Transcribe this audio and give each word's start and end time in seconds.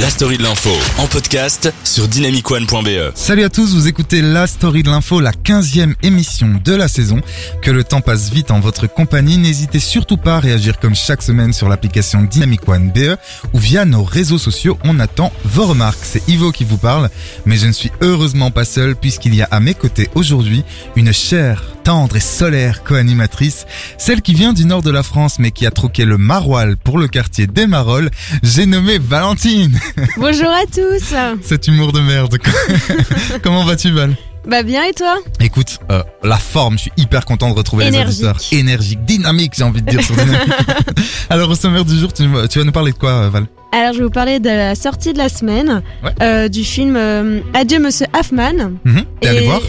La 0.00 0.10
story 0.10 0.38
de 0.38 0.44
l'info 0.44 0.70
en 0.98 1.08
podcast 1.08 1.72
sur 1.82 2.06
dynamicone.be. 2.06 3.10
Salut 3.16 3.42
à 3.42 3.48
tous, 3.48 3.74
vous 3.74 3.88
écoutez 3.88 4.22
La 4.22 4.46
Story 4.46 4.84
de 4.84 4.90
l'Info, 4.90 5.18
la 5.18 5.32
15e 5.32 5.94
émission 6.04 6.60
de 6.64 6.72
la 6.72 6.86
saison. 6.86 7.20
Que 7.62 7.72
le 7.72 7.82
temps 7.82 8.00
passe 8.00 8.30
vite 8.30 8.52
en 8.52 8.60
votre 8.60 8.86
compagnie, 8.86 9.38
n'hésitez 9.38 9.80
surtout 9.80 10.16
pas 10.16 10.36
à 10.36 10.40
réagir 10.40 10.78
comme 10.78 10.94
chaque 10.94 11.20
semaine 11.20 11.52
sur 11.52 11.68
l'application 11.68 12.22
Dynamic 12.22 12.68
One 12.68 12.92
BE 12.92 13.16
ou 13.52 13.58
via 13.58 13.84
nos 13.84 14.04
réseaux 14.04 14.38
sociaux, 14.38 14.78
on 14.84 15.00
attend 15.00 15.32
vos 15.44 15.66
remarques. 15.66 15.98
C'est 16.02 16.28
Ivo 16.28 16.52
qui 16.52 16.62
vous 16.62 16.78
parle, 16.78 17.10
mais 17.44 17.56
je 17.56 17.66
ne 17.66 17.72
suis 17.72 17.90
heureusement 18.00 18.52
pas 18.52 18.64
seul 18.64 18.94
puisqu'il 18.94 19.34
y 19.34 19.42
a 19.42 19.48
à 19.50 19.58
mes 19.58 19.74
côtés 19.74 20.10
aujourd'hui 20.14 20.62
une 20.94 21.12
chère, 21.12 21.64
tendre 21.82 22.14
et 22.14 22.20
solaire 22.20 22.84
co-animatrice, 22.84 23.66
celle 23.98 24.22
qui 24.22 24.34
vient 24.34 24.52
du 24.52 24.64
nord 24.64 24.82
de 24.82 24.92
la 24.92 25.02
France 25.02 25.40
mais 25.40 25.50
qui 25.50 25.66
a 25.66 25.72
troqué 25.72 26.04
le 26.04 26.18
maroilles 26.18 26.76
pour 26.84 26.98
le 26.98 27.08
quartier 27.08 27.48
des 27.48 27.66
Marolles, 27.66 28.10
j'ai 28.44 28.66
nommé 28.66 28.98
Valentine. 28.98 29.80
Bonjour 30.16 30.48
à 30.48 30.64
tous. 30.72 31.14
Cet 31.42 31.68
humour 31.68 31.92
de 31.92 32.00
merde. 32.00 32.36
Comment 33.42 33.64
vas-tu 33.64 33.90
Val? 33.90 34.14
Bah 34.46 34.62
bien 34.62 34.84
et 34.84 34.92
toi? 34.92 35.16
Écoute, 35.40 35.78
euh, 35.90 36.02
la 36.22 36.36
forme, 36.36 36.74
je 36.78 36.82
suis 36.82 36.92
hyper 36.96 37.24
content 37.26 37.50
de 37.50 37.54
retrouver 37.54 37.86
Énergique. 37.86 38.20
les 38.22 38.28
auditeurs. 38.28 38.58
Énergique, 38.58 39.04
dynamique, 39.04 39.52
j'ai 39.56 39.64
envie 39.64 39.82
de 39.82 39.90
dire. 39.90 40.00
Alors 41.30 41.50
au 41.50 41.54
sommaire 41.54 41.84
du 41.84 41.98
jour, 41.98 42.12
tu, 42.12 42.24
tu 42.48 42.58
vas 42.58 42.64
nous 42.64 42.72
parler 42.72 42.92
de 42.92 42.96
quoi 42.98 43.10
euh, 43.10 43.28
Val? 43.30 43.46
Alors 43.72 43.92
je 43.92 43.98
vais 43.98 44.04
vous 44.04 44.10
parler 44.10 44.40
de 44.40 44.48
la 44.48 44.74
sortie 44.74 45.12
de 45.12 45.18
la 45.18 45.28
semaine 45.28 45.82
Ouais. 46.02 46.10
euh, 46.22 46.48
du 46.48 46.64
film 46.64 46.96
euh, 46.96 47.40
Adieu 47.52 47.78
Monsieur 47.78 48.06
Hoffman. 48.18 48.70
Mhm, 48.84 49.04
T'es 49.20 49.28
allé 49.28 49.40
voir 49.46 49.60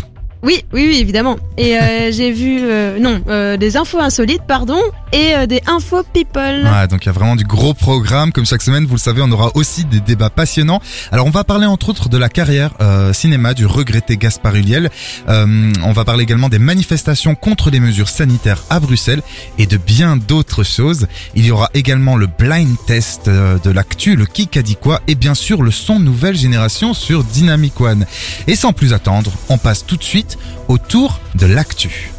Oui, 0.41 0.63
oui, 0.71 0.87
oui, 0.87 0.97
évidemment. 0.99 1.37
Et 1.57 1.77
euh, 1.77 2.11
j'ai 2.11 2.31
vu, 2.31 2.59
euh, 2.61 2.97
non, 2.99 3.21
euh, 3.27 3.57
des 3.57 3.75
infos 3.75 3.99
insolites, 3.99 4.43
pardon, 4.47 4.79
et 5.11 5.35
euh, 5.35 5.45
des 5.45 5.61
infos 5.67 6.03
people. 6.13 6.63
Ouais, 6.63 6.87
donc 6.87 7.03
il 7.03 7.07
y 7.07 7.09
a 7.09 7.11
vraiment 7.11 7.35
du 7.35 7.43
gros 7.43 7.73
programme. 7.73 8.31
Comme 8.31 8.45
chaque 8.45 8.61
semaine, 8.61 8.85
vous 8.85 8.95
le 8.95 8.99
savez, 8.99 9.21
on 9.21 9.31
aura 9.31 9.51
aussi 9.55 9.83
des 9.83 9.99
débats 9.99 10.29
passionnants. 10.29 10.81
Alors 11.11 11.25
on 11.25 11.29
va 11.29 11.43
parler 11.43 11.65
entre 11.65 11.89
autres 11.89 12.07
de 12.07 12.17
la 12.17 12.29
carrière 12.29 12.71
euh, 12.79 13.11
cinéma 13.11 13.53
du 13.53 13.65
regretté 13.65 14.15
Gaspard 14.15 14.55
Huliel. 14.55 14.89
Euh, 15.27 15.71
on 15.83 15.91
va 15.91 16.05
parler 16.05 16.23
également 16.23 16.47
des 16.49 16.59
manifestations 16.59 17.35
contre 17.35 17.69
les 17.69 17.81
mesures 17.81 18.09
sanitaires 18.09 18.63
à 18.69 18.79
Bruxelles 18.79 19.21
et 19.57 19.65
de 19.65 19.77
bien 19.77 20.15
d'autres 20.15 20.63
choses. 20.63 21.07
Il 21.35 21.45
y 21.45 21.51
aura 21.51 21.69
également 21.73 22.15
le 22.15 22.27
blind 22.27 22.75
test 22.87 23.29
de 23.29 23.69
l'actu, 23.71 24.15
le 24.15 24.25
qui 24.25 24.47
a 24.57 24.61
dit 24.61 24.77
quoi, 24.77 25.01
et 25.07 25.15
bien 25.15 25.33
sûr 25.33 25.63
le 25.63 25.71
son 25.71 25.99
nouvelle 25.99 26.35
génération 26.35 26.93
sur 26.93 27.23
Dynamic 27.23 27.79
One. 27.81 28.05
Et 28.47 28.55
sans 28.55 28.71
plus 28.71 28.93
attendre, 28.93 29.31
on 29.49 29.57
passe 29.57 29.85
tout 29.85 29.97
de 29.97 30.03
suite 30.03 30.28
au 30.67 30.77
tour 30.77 31.19
de 31.35 31.45
l'actu. 31.45 32.11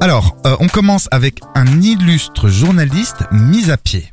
Alors, 0.00 0.36
euh, 0.46 0.56
on 0.60 0.68
commence 0.68 1.08
avec 1.10 1.40
un 1.54 1.80
illustre 1.80 2.48
journaliste 2.48 3.24
mis 3.30 3.70
à 3.70 3.76
pied. 3.76 4.10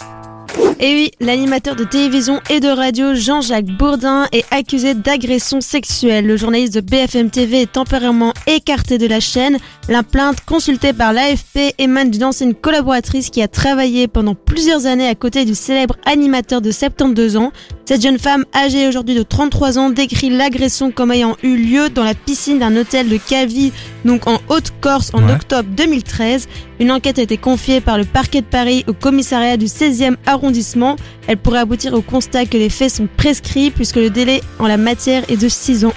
Et 0.81 0.93
oui, 0.93 1.11
l'animateur 1.19 1.75
de 1.75 1.83
télévision 1.83 2.39
et 2.49 2.61
de 2.61 2.69
radio 2.69 3.13
Jean-Jacques 3.13 3.65
Bourdin 3.65 4.27
est 4.31 4.45
accusé 4.49 4.93
d'agression 4.93 5.59
sexuelle. 5.59 6.25
Le 6.25 6.37
journaliste 6.37 6.73
de 6.75 6.79
BFM 6.79 7.29
TV 7.29 7.63
est 7.63 7.71
temporairement 7.73 8.33
écarté 8.47 8.97
de 8.97 9.05
la 9.05 9.19
chaîne. 9.19 9.57
La 9.89 10.03
plainte 10.03 10.37
consultée 10.45 10.93
par 10.93 11.11
l'AFP 11.11 11.73
émane 11.79 12.11
d'une 12.11 12.23
ancienne 12.23 12.53
collaboratrice 12.55 13.29
qui 13.29 13.41
a 13.41 13.49
travaillé 13.49 14.07
pendant 14.07 14.35
plusieurs 14.35 14.85
années 14.85 15.09
à 15.09 15.15
côté 15.15 15.43
du 15.43 15.53
célèbre 15.53 15.97
animateur 16.05 16.61
de 16.61 16.71
72 16.71 17.35
ans. 17.35 17.51
Cette 17.83 18.01
jeune 18.01 18.19
femme, 18.19 18.45
âgée 18.55 18.87
aujourd'hui 18.87 19.15
de 19.15 19.23
33 19.23 19.79
ans, 19.79 19.89
décrit 19.89 20.29
l'agression 20.29 20.91
comme 20.91 21.11
ayant 21.11 21.35
eu 21.43 21.57
lieu 21.57 21.89
dans 21.89 22.05
la 22.05 22.13
piscine 22.13 22.59
d'un 22.59 22.77
hôtel 22.77 23.09
de 23.09 23.17
Calvi, 23.17 23.73
donc 24.05 24.27
en 24.27 24.39
Haute-Corse, 24.47 25.11
en 25.13 25.25
Ouais. 25.27 25.33
octobre 25.33 25.67
2013. 25.75 26.47
Une 26.79 26.91
enquête 26.91 27.19
a 27.19 27.21
été 27.21 27.37
confiée 27.37 27.81
par 27.81 27.97
le 27.97 28.05
parquet 28.05 28.41
de 28.41 28.45
Paris 28.45 28.85
au 28.87 28.93
commissariat 28.93 29.57
du 29.57 29.65
16e 29.65 30.15
arrondissement. 30.25 30.95
Elle 31.27 31.37
pourrait 31.37 31.59
aboutir 31.59 31.93
au 31.93 32.01
constat 32.01 32.45
que 32.45 32.57
les 32.57 32.69
faits 32.69 32.91
sont 32.91 33.07
prescrits 33.17 33.69
puisque 33.69 33.97
le 33.97 34.09
délai 34.09 34.41
en 34.59 34.67
la 34.67 34.77
matière 34.77 35.23
est 35.29 35.37
de 35.37 35.49
6 35.49 35.85
ans. 35.85 35.93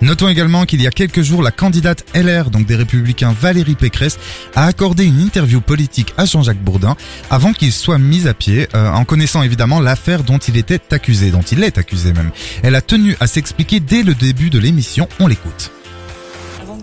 Notons 0.00 0.28
également 0.28 0.64
qu'il 0.64 0.82
y 0.82 0.86
a 0.86 0.90
quelques 0.90 1.22
jours, 1.22 1.42
la 1.42 1.50
candidate 1.50 2.04
LR, 2.14 2.50
donc 2.50 2.66
des 2.66 2.76
Républicains 2.76 3.34
Valérie 3.38 3.76
Pécresse, 3.76 4.18
a 4.54 4.66
accordé 4.66 5.04
une 5.04 5.20
interview 5.20 5.60
politique 5.60 6.12
à 6.16 6.24
Jean-Jacques 6.24 6.62
Bourdin 6.62 6.96
avant 7.30 7.52
qu'il 7.52 7.72
soit 7.72 7.98
mis 7.98 8.26
à 8.26 8.34
pied, 8.34 8.68
euh, 8.74 8.90
en 8.90 9.04
connaissant 9.04 9.42
évidemment 9.42 9.80
l'affaire 9.80 10.24
dont 10.24 10.38
il 10.38 10.56
était 10.56 10.80
accusé, 10.92 11.30
dont 11.30 11.42
il 11.42 11.62
est 11.62 11.78
accusé 11.78 12.12
même. 12.12 12.30
Elle 12.62 12.74
a 12.74 12.82
tenu 12.82 13.16
à 13.20 13.26
s'expliquer 13.26 13.80
dès 13.80 14.02
le 14.02 14.14
début 14.14 14.50
de 14.50 14.58
l'émission, 14.58 15.08
on 15.20 15.26
l'écoute. 15.26 15.70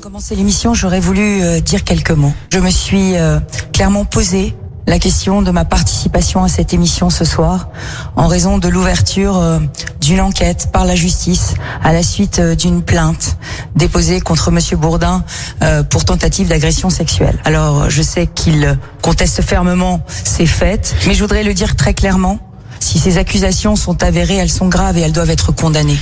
Commencer 0.04 0.36
l'émission, 0.36 0.74
j'aurais 0.74 1.00
voulu 1.00 1.42
euh, 1.42 1.62
dire 1.62 1.86
quelques 1.86 2.12
mots. 2.12 2.34
Je 2.52 2.60
me 2.60 2.70
suis 2.70 3.16
euh, 3.16 3.40
clairement 3.72 4.04
posé 4.04 4.54
la 4.86 5.00
question 5.00 5.42
de 5.42 5.50
ma 5.50 5.64
participation 5.64 6.44
à 6.44 6.50
cette 6.50 6.74
émission 6.74 7.10
ce 7.10 7.24
soir 7.24 7.70
en 8.18 8.28
raison 8.28 8.58
de 8.58 8.68
l'ouverture 8.68 9.38
euh, 9.38 9.60
d'une 10.02 10.20
enquête 10.20 10.68
par 10.74 10.84
la 10.84 10.98
justice 10.98 11.54
à 11.82 11.94
la 11.94 12.04
suite 12.04 12.40
euh, 12.40 12.54
d'une 12.54 12.82
plainte 12.82 13.38
déposée 13.78 14.20
contre 14.20 14.52
monsieur 14.52 14.76
Bourdin 14.76 15.24
euh, 15.62 15.84
pour 15.84 16.04
tentative 16.04 16.50
d'agression 16.50 16.90
sexuelle. 16.90 17.40
Alors, 17.46 17.90
je 17.90 18.02
sais 18.02 18.28
qu'il 18.28 18.78
conteste 19.02 19.42
fermement 19.42 20.02
ces 20.10 20.48
faits, 20.48 20.98
mais 21.08 21.14
je 21.14 21.22
voudrais 21.22 21.46
le 21.46 21.54
dire 21.54 21.78
très 21.78 21.94
clairement. 21.94 22.40
Si 22.82 23.00
ces 23.00 23.18
accusations 23.18 23.78
sont 23.78 24.04
avérées, 24.04 24.36
elles 24.36 24.52
sont 24.52 24.68
graves 24.68 24.98
et 24.98 25.02
elles 25.02 25.14
doivent 25.14 25.30
être 25.30 25.54
condamnées. 25.54 26.00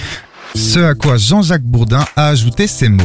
Ce 0.55 0.79
à 0.79 0.95
quoi 0.95 1.17
Jean-Jacques 1.17 1.61
Bourdin 1.61 2.03
a 2.15 2.29
ajouté 2.29 2.65
ces 2.65 2.89
mots. 2.89 3.03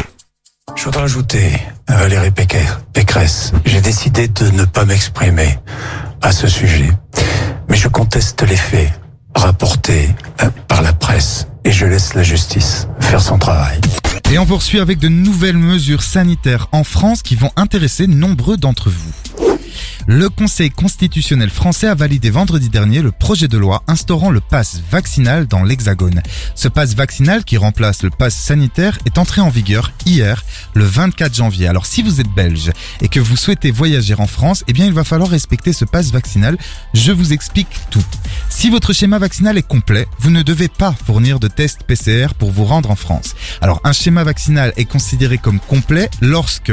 Je 0.74 0.84
voudrais 0.84 1.02
ajouter 1.04 1.52
à 1.86 1.94
Valérie 1.96 2.30
Pécre- 2.30 2.80
Pécresse, 2.92 3.52
j'ai 3.64 3.80
décidé 3.80 4.28
de 4.28 4.50
ne 4.50 4.64
pas 4.64 4.84
m'exprimer 4.84 5.58
à 6.22 6.32
ce 6.32 6.48
sujet, 6.48 6.90
mais 7.68 7.76
je 7.76 7.88
conteste 7.88 8.42
les 8.42 8.56
faits 8.56 8.90
rapportés 9.34 10.08
euh, 10.42 10.50
par 10.68 10.82
la 10.82 10.92
presse 10.92 11.46
et 11.64 11.70
je 11.72 11.86
laisse 11.86 12.14
la 12.14 12.22
justice 12.22 12.88
faire 13.00 13.20
son 13.22 13.38
travail. 13.38 13.80
Et 14.30 14.38
on 14.38 14.44
poursuit 14.46 14.80
avec 14.80 14.98
de 14.98 15.08
nouvelles 15.08 15.56
mesures 15.56 16.02
sanitaires 16.02 16.66
en 16.72 16.82
France 16.84 17.22
qui 17.22 17.36
vont 17.36 17.52
intéresser 17.56 18.06
nombreux 18.08 18.56
d'entre 18.56 18.90
vous. 18.90 19.45
Le 20.08 20.28
Conseil 20.28 20.70
constitutionnel 20.70 21.50
français 21.50 21.88
a 21.88 21.96
validé 21.96 22.30
vendredi 22.30 22.68
dernier 22.68 23.02
le 23.02 23.10
projet 23.10 23.48
de 23.48 23.58
loi 23.58 23.82
instaurant 23.88 24.30
le 24.30 24.38
pass 24.40 24.80
vaccinal 24.88 25.48
dans 25.48 25.64
l'Hexagone. 25.64 26.22
Ce 26.54 26.68
pass 26.68 26.94
vaccinal 26.94 27.44
qui 27.44 27.56
remplace 27.56 28.04
le 28.04 28.10
pass 28.10 28.36
sanitaire 28.36 29.00
est 29.04 29.18
entré 29.18 29.40
en 29.40 29.48
vigueur 29.48 29.90
hier, 30.04 30.44
le 30.74 30.84
24 30.84 31.34
janvier. 31.34 31.66
Alors 31.66 31.86
si 31.86 32.02
vous 32.02 32.20
êtes 32.20 32.32
belge 32.36 32.70
et 33.00 33.08
que 33.08 33.18
vous 33.18 33.36
souhaitez 33.36 33.72
voyager 33.72 34.14
en 34.14 34.28
France, 34.28 34.62
eh 34.68 34.72
bien 34.72 34.86
il 34.86 34.92
va 34.92 35.02
falloir 35.02 35.28
respecter 35.28 35.72
ce 35.72 35.84
pass 35.84 36.12
vaccinal. 36.12 36.56
Je 36.94 37.10
vous 37.10 37.32
explique 37.32 37.80
tout. 37.90 38.04
Si 38.48 38.70
votre 38.70 38.92
schéma 38.92 39.18
vaccinal 39.18 39.58
est 39.58 39.66
complet, 39.66 40.06
vous 40.20 40.30
ne 40.30 40.42
devez 40.42 40.68
pas 40.68 40.94
fournir 41.04 41.40
de 41.40 41.48
test 41.48 41.82
PCR 41.82 42.28
pour 42.38 42.52
vous 42.52 42.64
rendre 42.64 42.92
en 42.92 42.96
France. 42.96 43.34
Alors 43.60 43.80
un 43.82 43.92
schéma 43.92 44.22
vaccinal 44.22 44.72
est 44.76 44.84
considéré 44.84 45.38
comme 45.38 45.58
complet 45.58 46.10
lorsque 46.20 46.72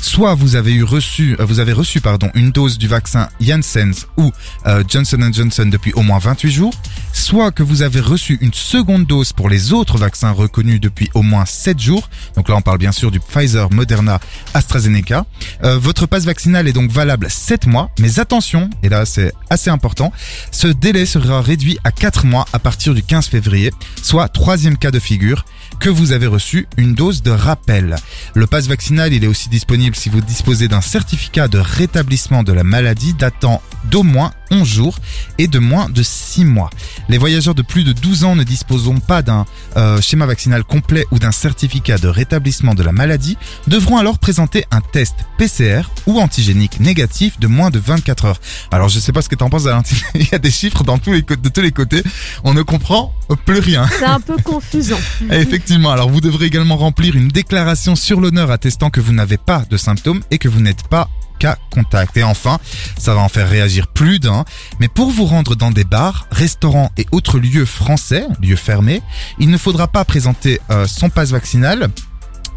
soit 0.00 0.36
vous 0.36 0.54
avez 0.54 0.74
eu 0.74 0.84
reçu, 0.84 1.36
euh, 1.40 1.44
vous 1.44 1.58
avez 1.58 1.72
reçu 1.72 2.00
pardon 2.00 2.30
une 2.34 2.52
dose 2.52 2.67
du 2.76 2.88
vaccin 2.88 3.28
Janssen 3.40 3.94
ou 4.16 4.32
euh, 4.66 4.84
Johnson 4.86 5.30
Johnson 5.32 5.66
depuis 5.66 5.92
au 5.94 6.02
moins 6.02 6.18
28 6.18 6.50
jours, 6.50 6.74
soit 7.12 7.52
que 7.52 7.62
vous 7.62 7.82
avez 7.82 8.00
reçu 8.00 8.38
une 8.40 8.52
seconde 8.52 9.06
dose 9.06 9.32
pour 9.32 9.48
les 9.48 9.72
autres 9.72 9.96
vaccins 9.96 10.32
reconnus 10.32 10.80
depuis 10.80 11.08
au 11.14 11.22
moins 11.22 11.46
7 11.46 11.78
jours. 11.78 12.10
Donc 12.36 12.48
là 12.48 12.56
on 12.56 12.60
parle 12.60 12.78
bien 12.78 12.92
sûr 12.92 13.10
du 13.10 13.20
Pfizer, 13.20 13.70
Moderna, 13.72 14.20
AstraZeneca. 14.54 15.24
Euh, 15.64 15.78
votre 15.78 16.06
passe 16.06 16.24
vaccinal 16.24 16.68
est 16.68 16.72
donc 16.72 16.90
valable 16.90 17.30
7 17.30 17.66
mois, 17.66 17.90
mais 17.98 18.18
attention, 18.18 18.68
et 18.82 18.88
là 18.88 19.06
c'est 19.06 19.32
assez 19.48 19.70
important, 19.70 20.12
ce 20.50 20.68
délai 20.68 21.06
sera 21.06 21.40
réduit 21.40 21.78
à 21.84 21.92
4 21.92 22.26
mois 22.26 22.44
à 22.52 22.58
partir 22.58 22.94
du 22.94 23.02
15 23.02 23.28
février, 23.28 23.72
soit 24.02 24.28
troisième 24.28 24.76
cas 24.76 24.90
de 24.90 24.98
figure 24.98 25.44
que 25.80 25.88
vous 25.88 26.12
avez 26.12 26.26
reçu 26.26 26.66
une 26.76 26.94
dose 26.94 27.22
de 27.22 27.30
rappel. 27.30 27.96
Le 28.34 28.46
passe 28.46 28.66
vaccinal, 28.66 29.12
il 29.12 29.22
est 29.22 29.28
aussi 29.28 29.48
disponible 29.48 29.94
si 29.94 30.08
vous 30.08 30.20
disposez 30.20 30.68
d'un 30.68 30.80
certificat 30.80 31.48
de 31.48 31.58
rétablissement 31.58 32.42
de 32.42 32.52
la 32.52 32.57
maladie 32.64 33.14
datant 33.14 33.62
d'au 33.84 34.02
moins 34.02 34.32
11 34.50 34.66
jours 34.66 34.98
et 35.38 35.46
de 35.46 35.58
moins 35.58 35.88
de 35.90 36.02
6 36.02 36.44
mois. 36.44 36.70
Les 37.08 37.18
voyageurs 37.18 37.54
de 37.54 37.62
plus 37.62 37.84
de 37.84 37.92
12 37.92 38.24
ans 38.24 38.34
ne 38.34 38.42
disposeront 38.44 38.98
pas 39.00 39.22
d'un 39.22 39.44
euh, 39.76 40.00
schéma 40.00 40.24
vaccinal 40.26 40.64
complet 40.64 41.04
ou 41.10 41.18
d'un 41.18 41.32
certificat 41.32 41.98
de 41.98 42.08
rétablissement 42.08 42.74
de 42.74 42.82
la 42.82 42.92
maladie 42.92 43.36
devront 43.66 43.98
alors 43.98 44.18
présenter 44.18 44.64
un 44.70 44.80
test 44.80 45.14
PCR 45.36 45.82
ou 46.06 46.18
antigénique 46.20 46.80
négatif 46.80 47.38
de 47.38 47.46
moins 47.46 47.70
de 47.70 47.78
24 47.78 48.24
heures. 48.24 48.40
Alors 48.70 48.88
je 48.88 48.98
sais 48.98 49.12
pas 49.12 49.22
ce 49.22 49.28
que 49.28 49.34
t'en 49.36 49.50
penses 49.50 49.64
Valentine, 49.64 49.98
il 50.14 50.26
y 50.30 50.34
a 50.34 50.38
des 50.38 50.50
chiffres 50.50 50.82
dans 50.82 50.98
tous 50.98 51.12
les 51.12 51.22
co- 51.22 51.36
de 51.36 51.48
tous 51.48 51.60
les 51.60 51.72
côtés, 51.72 52.02
on 52.44 52.54
ne 52.54 52.62
comprend 52.62 53.12
plus 53.44 53.58
rien. 53.60 53.86
C'est 53.98 54.04
un 54.06 54.20
peu 54.20 54.36
confusant. 54.42 54.98
Effectivement, 55.30 55.90
alors 55.90 56.08
vous 56.10 56.20
devrez 56.22 56.46
également 56.46 56.76
remplir 56.78 57.14
une 57.16 57.28
déclaration 57.28 57.94
sur 57.96 58.20
l'honneur 58.20 58.50
attestant 58.50 58.88
que 58.90 59.00
vous 59.00 59.12
n'avez 59.12 59.36
pas 59.36 59.64
de 59.70 59.76
symptômes 59.76 60.22
et 60.30 60.38
que 60.38 60.48
vous 60.48 60.60
n'êtes 60.60 60.88
pas 60.88 61.08
cas 61.38 61.56
contact. 61.70 62.16
Et 62.16 62.22
enfin, 62.22 62.58
ça 62.98 63.14
va 63.14 63.20
en 63.20 63.28
faire 63.28 63.48
réagir 63.48 63.86
plus 63.86 64.18
d'un, 64.18 64.44
mais 64.80 64.88
pour 64.88 65.10
vous 65.10 65.24
rendre 65.24 65.54
dans 65.54 65.70
des 65.70 65.84
bars, 65.84 66.26
restaurants 66.30 66.90
et 66.96 67.06
autres 67.12 67.38
lieux 67.38 67.66
français, 67.66 68.26
lieux 68.42 68.56
fermés, 68.56 69.02
il 69.38 69.50
ne 69.50 69.58
faudra 69.58 69.88
pas 69.88 70.04
présenter 70.04 70.60
euh, 70.70 70.86
son 70.86 71.08
passe 71.10 71.30
vaccinal 71.30 71.88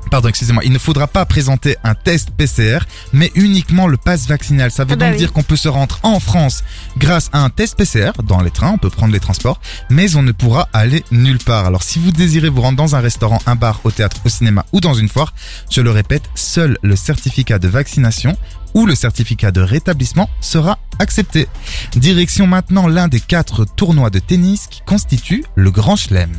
Pardon, 0.09 0.27
excusez-moi, 0.27 0.63
il 0.65 0.73
ne 0.73 0.77
faudra 0.77 1.07
pas 1.07 1.25
présenter 1.25 1.77
un 1.85 1.95
test 1.95 2.31
PCR, 2.31 2.79
mais 3.13 3.31
uniquement 3.35 3.87
le 3.87 3.95
pass 3.95 4.27
vaccinal. 4.27 4.69
Ça 4.69 4.83
veut 4.83 4.93
Ah 4.93 4.95
bah 4.97 5.05
donc 5.05 5.13
oui. 5.13 5.17
dire 5.19 5.31
qu'on 5.31 5.43
peut 5.43 5.55
se 5.55 5.69
rendre 5.69 5.99
en 6.03 6.19
France 6.19 6.65
grâce 6.97 7.29
à 7.31 7.39
un 7.39 7.49
test 7.49 7.77
PCR 7.77 8.11
dans 8.21 8.41
les 8.41 8.51
trains, 8.51 8.71
on 8.71 8.77
peut 8.77 8.89
prendre 8.89 9.13
les 9.13 9.21
transports, 9.21 9.61
mais 9.89 10.15
on 10.17 10.21
ne 10.21 10.33
pourra 10.33 10.67
aller 10.73 11.05
nulle 11.11 11.37
part. 11.37 11.65
Alors 11.65 11.83
si 11.83 11.97
vous 11.97 12.11
désirez 12.11 12.49
vous 12.49 12.61
rendre 12.61 12.77
dans 12.77 12.95
un 12.97 12.99
restaurant, 12.99 13.39
un 13.45 13.55
bar, 13.55 13.79
au 13.85 13.91
théâtre, 13.91 14.17
au 14.25 14.29
cinéma 14.29 14.65
ou 14.73 14.81
dans 14.81 14.93
une 14.95 15.07
foire, 15.07 15.33
je 15.69 15.79
le 15.79 15.91
répète, 15.91 16.23
seul 16.35 16.77
le 16.81 16.97
certificat 16.97 17.57
de 17.57 17.69
vaccination 17.69 18.35
ou 18.73 18.85
le 18.85 18.95
certificat 18.95 19.51
de 19.51 19.61
rétablissement 19.61 20.29
sera 20.39 20.79
accepté. 20.99 21.47
Direction 21.95 22.47
maintenant 22.47 22.87
l'un 22.87 23.07
des 23.07 23.19
quatre 23.19 23.65
tournois 23.65 24.09
de 24.09 24.19
tennis 24.19 24.67
qui 24.67 24.81
constituent 24.81 25.45
le 25.55 25.71
Grand 25.71 25.95
Chelem. 25.95 26.31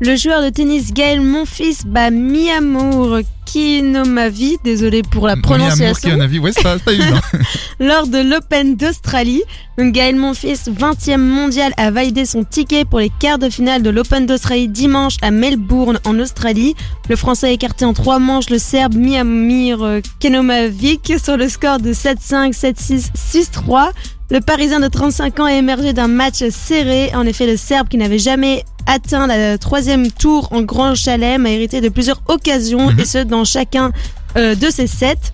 Le 0.00 0.14
joueur 0.14 0.44
de 0.44 0.48
tennis 0.48 0.92
Gaël 0.94 1.20
Monfils 1.20 1.84
bat 1.84 2.10
Miamour 2.10 3.18
Kinomavi, 3.44 4.58
désolé 4.62 5.02
pour 5.02 5.26
la 5.26 5.36
prononciation, 5.36 6.16
vu, 6.28 6.38
ouais, 6.38 6.52
c'est 6.52 6.62
pas 6.62 6.92
évident. 6.92 7.18
lors 7.80 8.06
de 8.06 8.18
l'Open 8.18 8.76
d'Australie. 8.76 9.42
Gaël 9.76 10.14
Monfils, 10.14 10.70
20e 10.70 11.16
mondial, 11.16 11.72
a 11.78 11.90
validé 11.90 12.26
son 12.26 12.44
ticket 12.44 12.84
pour 12.84 13.00
les 13.00 13.10
quarts 13.10 13.38
de 13.38 13.50
finale 13.50 13.82
de 13.82 13.90
l'Open 13.90 14.26
d'Australie 14.26 14.68
dimanche 14.68 15.16
à 15.20 15.32
Melbourne 15.32 15.98
en 16.04 16.16
Australie. 16.20 16.76
Le 17.08 17.16
Français 17.16 17.48
a 17.48 17.50
écarté 17.50 17.84
en 17.84 17.92
trois 17.92 18.20
manches 18.20 18.50
le 18.50 18.58
Serbe 18.58 18.94
Miamir 18.94 20.00
Kenomavic 20.20 21.12
sur 21.20 21.36
le 21.36 21.48
score 21.48 21.78
de 21.78 21.92
7-5, 21.92 22.52
7-6, 22.52 23.10
6-3. 23.16 23.90
Le 24.30 24.40
Parisien 24.40 24.78
de 24.80 24.88
35 24.88 25.40
ans 25.40 25.44
a 25.44 25.54
émergé 25.54 25.92
d'un 25.94 26.08
match 26.08 26.44
serré. 26.50 27.10
En 27.14 27.24
effet, 27.24 27.46
le 27.46 27.56
Serbe 27.56 27.88
qui 27.88 27.96
n'avait 27.96 28.18
jamais 28.18 28.64
atteint 28.86 29.26
la 29.26 29.56
troisième 29.56 30.10
tour 30.10 30.48
en 30.52 30.60
Grand 30.62 30.94
Chalem 30.94 31.46
a 31.46 31.50
hérité 31.50 31.80
de 31.80 31.88
plusieurs 31.88 32.20
occasions 32.28 32.90
Mhm. 32.90 33.00
et 33.00 33.04
ce 33.04 33.18
dans 33.18 33.44
chacun 33.44 33.90
euh, 34.36 34.54
de 34.54 34.68
ses 34.70 34.86
sets. 34.86 35.32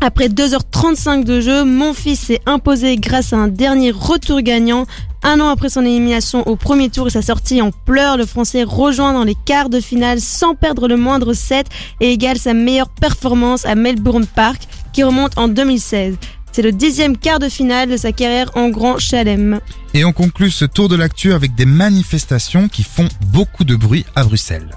Après 0.00 0.28
2h35 0.28 1.24
de 1.24 1.40
jeu, 1.40 1.64
mon 1.64 1.92
fils 1.92 2.20
s'est 2.20 2.40
imposé 2.46 2.96
grâce 2.96 3.32
à 3.32 3.36
un 3.36 3.48
dernier 3.48 3.90
retour 3.90 4.40
gagnant. 4.42 4.86
Un 5.24 5.40
an 5.40 5.48
après 5.48 5.68
son 5.70 5.80
élimination 5.84 6.46
au 6.46 6.54
premier 6.54 6.88
tour 6.90 7.08
et 7.08 7.10
sa 7.10 7.22
sortie 7.22 7.60
en 7.62 7.70
pleurs, 7.72 8.16
le 8.16 8.26
Français 8.26 8.62
rejoint 8.62 9.12
dans 9.12 9.24
les 9.24 9.34
quarts 9.46 9.70
de 9.70 9.80
finale 9.80 10.20
sans 10.20 10.54
perdre 10.54 10.86
le 10.86 10.96
moindre 10.96 11.32
set 11.32 11.66
et 12.00 12.12
égale 12.12 12.36
sa 12.38 12.54
meilleure 12.54 12.90
performance 12.90 13.64
à 13.64 13.74
Melbourne 13.74 14.26
Park 14.26 14.62
qui 14.92 15.02
remonte 15.02 15.36
en 15.36 15.48
2016. 15.48 16.14
C'est 16.56 16.62
le 16.62 16.72
dixième 16.72 17.18
quart 17.18 17.38
de 17.38 17.50
finale 17.50 17.90
de 17.90 17.98
sa 17.98 18.12
carrière 18.12 18.50
en 18.54 18.70
Grand 18.70 18.98
Chelem. 18.98 19.60
Et 19.96 20.04
on 20.04 20.12
conclut 20.12 20.50
ce 20.50 20.66
tour 20.66 20.90
de 20.90 20.94
l'actu 20.94 21.32
avec 21.32 21.54
des 21.54 21.64
manifestations 21.64 22.68
qui 22.68 22.82
font 22.82 23.08
beaucoup 23.28 23.64
de 23.64 23.74
bruit 23.74 24.04
à 24.14 24.24
Bruxelles. 24.24 24.68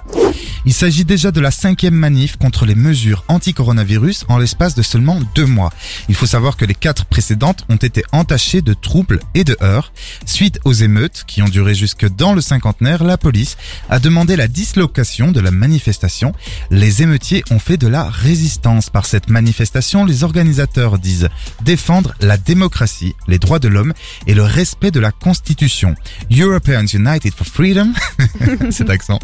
Il 0.66 0.74
s'agit 0.74 1.04
déjà 1.04 1.30
de 1.30 1.40
la 1.40 1.50
cinquième 1.50 1.94
manif 1.94 2.36
contre 2.36 2.64
les 2.66 2.74
mesures 2.74 3.24
anti-coronavirus 3.28 4.24
en 4.28 4.38
l'espace 4.38 4.74
de 4.74 4.82
seulement 4.82 5.20
deux 5.34 5.46
mois. 5.46 5.72
Il 6.08 6.14
faut 6.14 6.26
savoir 6.26 6.56
que 6.56 6.64
les 6.64 6.74
quatre 6.74 7.04
précédentes 7.06 7.64
ont 7.68 7.76
été 7.76 8.02
entachées 8.12 8.62
de 8.62 8.74
troubles 8.74 9.20
et 9.34 9.44
de 9.44 9.56
heurts. 9.62 9.92
Suite 10.26 10.58
aux 10.64 10.72
émeutes 10.72 11.24
qui 11.26 11.42
ont 11.42 11.48
duré 11.48 11.74
jusque 11.74 12.08
dans 12.08 12.32
le 12.32 12.40
cinquantenaire, 12.40 13.04
la 13.04 13.18
police 13.18 13.56
a 13.88 13.98
demandé 13.98 14.36
la 14.36 14.48
dislocation 14.48 15.32
de 15.32 15.40
la 15.40 15.50
manifestation. 15.50 16.32
Les 16.70 17.02
émeutiers 17.02 17.42
ont 17.50 17.58
fait 17.58 17.78
de 17.78 17.88
la 17.88 18.08
résistance 18.08 18.90
par 18.90 19.06
cette 19.06 19.28
manifestation. 19.30 20.04
Les 20.04 20.24
organisateurs 20.24 20.98
disent 20.98 21.28
défendre 21.62 22.14
la 22.20 22.36
démocratie, 22.36 23.14
les 23.28 23.38
droits 23.38 23.58
de 23.58 23.68
l'homme 23.68 23.94
et 24.26 24.34
le 24.34 24.44
respect 24.44 24.90
de 24.90 25.00
la 25.00 25.09
Constitution. 25.12 25.94
Europeans 26.30 26.86
United 26.92 27.32
for 27.34 27.46
Freedom, 27.46 27.92
cet 28.70 28.90
accent, 28.90 29.18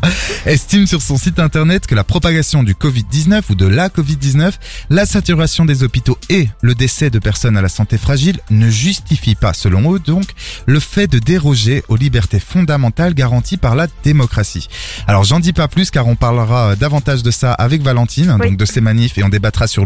estime 0.45 0.87
sur 0.87 1.03
son 1.03 1.17
site 1.17 1.39
internet 1.39 1.87
que 1.87 1.95
la 1.95 2.05
propagation 2.05 2.63
du 2.63 2.75
Covid-19 2.75 3.43
ou 3.51 3.55
de 3.55 3.67
la 3.67 3.89
Covid-19, 3.89 4.53
la 4.91 5.07
saturation 5.07 5.65
des 5.65 5.83
hôpitaux 5.83 6.19
et 6.29 6.49
le 6.63 6.75
décès 6.75 7.11
de 7.11 7.19
personnes 7.19 7.57
à 7.57 7.63
la 7.63 7.69
santé 7.69 7.99
fragile 7.99 8.39
ne 8.51 8.71
justifient 8.71 9.35
pas, 9.35 9.53
selon 9.53 9.95
eux 9.95 9.99
donc, 9.99 10.25
le 10.67 10.81
fait 10.81 11.07
de 11.07 11.19
déroger 11.19 11.83
aux 11.89 11.97
libertés 11.97 12.41
fondamentales 12.41 13.15
garanties 13.15 13.57
par 13.57 13.75
la 13.77 13.87
démocratie. 14.05 14.69
Alors 15.07 15.25
j'en 15.25 15.41
dis 15.41 15.53
pas 15.53 15.69
plus 15.69 15.91
car 15.91 16.07
on 16.07 16.17
parlera 16.17 16.71
euh, 16.73 16.77
davantage 16.77 17.23
de 17.23 17.31
ça 17.31 17.53
avec 17.53 17.83
Valentine, 17.83 18.37
Oui. 18.41 18.49
donc 18.51 18.59
de 18.59 18.65
ces 18.65 18.81
manifs 18.81 19.19
et 19.19 19.25
on 19.25 19.29
débattra 19.29 19.67
sur 19.67 19.85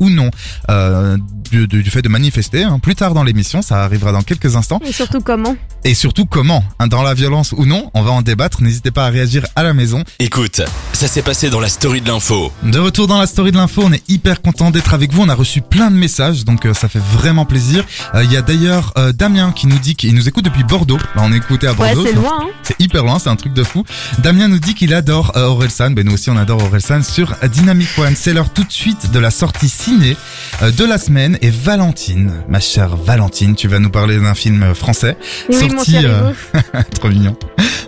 ou 0.00 0.10
non 0.10 0.30
euh, 0.70 1.16
du, 1.50 1.66
du- 1.66 1.82
du 1.82 1.90
fait 1.90 2.02
de 2.02 2.08
manifester. 2.08 2.62
hein. 2.64 2.78
Plus 2.78 2.94
tard 2.94 3.14
dans 3.14 3.22
l'émission, 3.24 3.62
ça 3.62 3.82
arrivera 3.84 4.12
dans 4.12 4.22
quelques 4.22 4.56
instants. 4.56 4.80
Et 4.86 4.92
surtout 4.92 5.20
comment 5.20 5.56
Et 5.84 5.94
surtout 5.94 6.26
comment, 6.26 6.62
hein, 6.78 6.86
dans 6.86 7.02
la 7.02 7.14
violence 7.14 7.52
ou 7.56 7.64
non, 7.66 7.90
on 7.94 8.02
va 8.02 8.10
en 8.10 8.22
débattre. 8.22 8.62
N'hésitez 8.62 8.90
pas 8.90 9.06
à 9.06 9.10
réagir 9.10 9.46
à 9.56 9.62
la 9.62 9.72
maison. 9.74 10.04
Écoute, 10.18 10.60
ça 10.92 11.08
s'est 11.08 11.22
passé 11.22 11.50
dans 11.50 11.60
la 11.60 11.68
story 11.68 12.00
de 12.00 12.08
l'info. 12.08 12.52
De 12.62 12.78
retour 12.78 13.06
dans 13.06 13.18
la 13.18 13.26
story 13.26 13.52
de 13.52 13.56
l'info, 13.56 13.82
on 13.84 13.92
est 13.92 14.02
hyper 14.08 14.42
content 14.42 14.70
d'être 14.70 14.94
avec 14.94 15.12
vous. 15.12 15.22
On 15.22 15.28
a 15.28 15.34
reçu 15.34 15.60
plein 15.60 15.90
de 15.90 15.96
messages, 15.96 16.44
donc 16.44 16.66
euh, 16.66 16.74
ça 16.74 16.88
fait 16.88 17.02
vraiment 17.12 17.44
plaisir. 17.44 17.84
Euh, 18.14 18.24
Il 18.24 18.32
y 18.32 18.36
a 18.36 18.42
d'ailleurs 18.42 18.92
euh, 18.98 19.12
Damien 19.12 19.52
qui 19.52 19.66
nous 19.66 19.78
dit 19.78 19.96
qu'il 19.96 20.14
nous 20.14 20.28
écoute 20.28 20.44
depuis 20.44 20.64
Bordeaux. 20.64 20.98
Bah, 21.16 21.22
on 21.24 21.32
est 21.32 21.36
écouté 21.38 21.66
à 21.66 21.72
Ouais, 21.72 21.94
Bordeaux. 21.94 22.04
c'est 22.04 22.14
ça- 22.14 22.20
loin, 22.20 22.38
hein 22.42 22.48
C'est 22.62 22.80
hyper 22.80 23.04
loin, 23.04 23.18
c'est 23.18 23.30
un 23.30 23.36
truc 23.36 23.54
de 23.54 23.62
fou. 23.64 23.84
Damien 24.18 24.48
nous 24.48 24.58
dit 24.58 24.74
qu'il 24.74 24.92
adore 24.94 25.32
euh, 25.36 25.46
Orelsan. 25.46 25.90
Ben 25.92 26.04
nous 26.06 26.12
aussi 26.14 26.30
on 26.30 26.36
adore 26.36 26.62
Orelsan 26.62 27.02
sur 27.02 27.34
Dynamic 27.50 27.88
One. 27.98 28.14
C'est 28.16 28.32
l'heure 28.34 28.50
tout 28.52 28.64
de 28.64 28.72
suite 28.72 29.10
de 29.10 29.18
la 29.18 29.30
sortie 29.38 29.68
ciné 29.68 30.16
euh, 30.62 30.72
de 30.72 30.84
la 30.84 30.98
semaine. 30.98 31.38
Et 31.42 31.50
Valentine, 31.50 32.42
ma 32.48 32.58
chère 32.58 32.96
Valentine, 32.96 33.54
tu 33.54 33.68
vas 33.68 33.78
nous 33.78 33.90
parler 33.90 34.18
d'un 34.18 34.34
film 34.34 34.74
français. 34.74 35.16
Oui, 35.48 35.70
sorti, 35.70 35.96
euh. 36.02 36.32
Trop 36.98 37.08
mignon. 37.08 37.36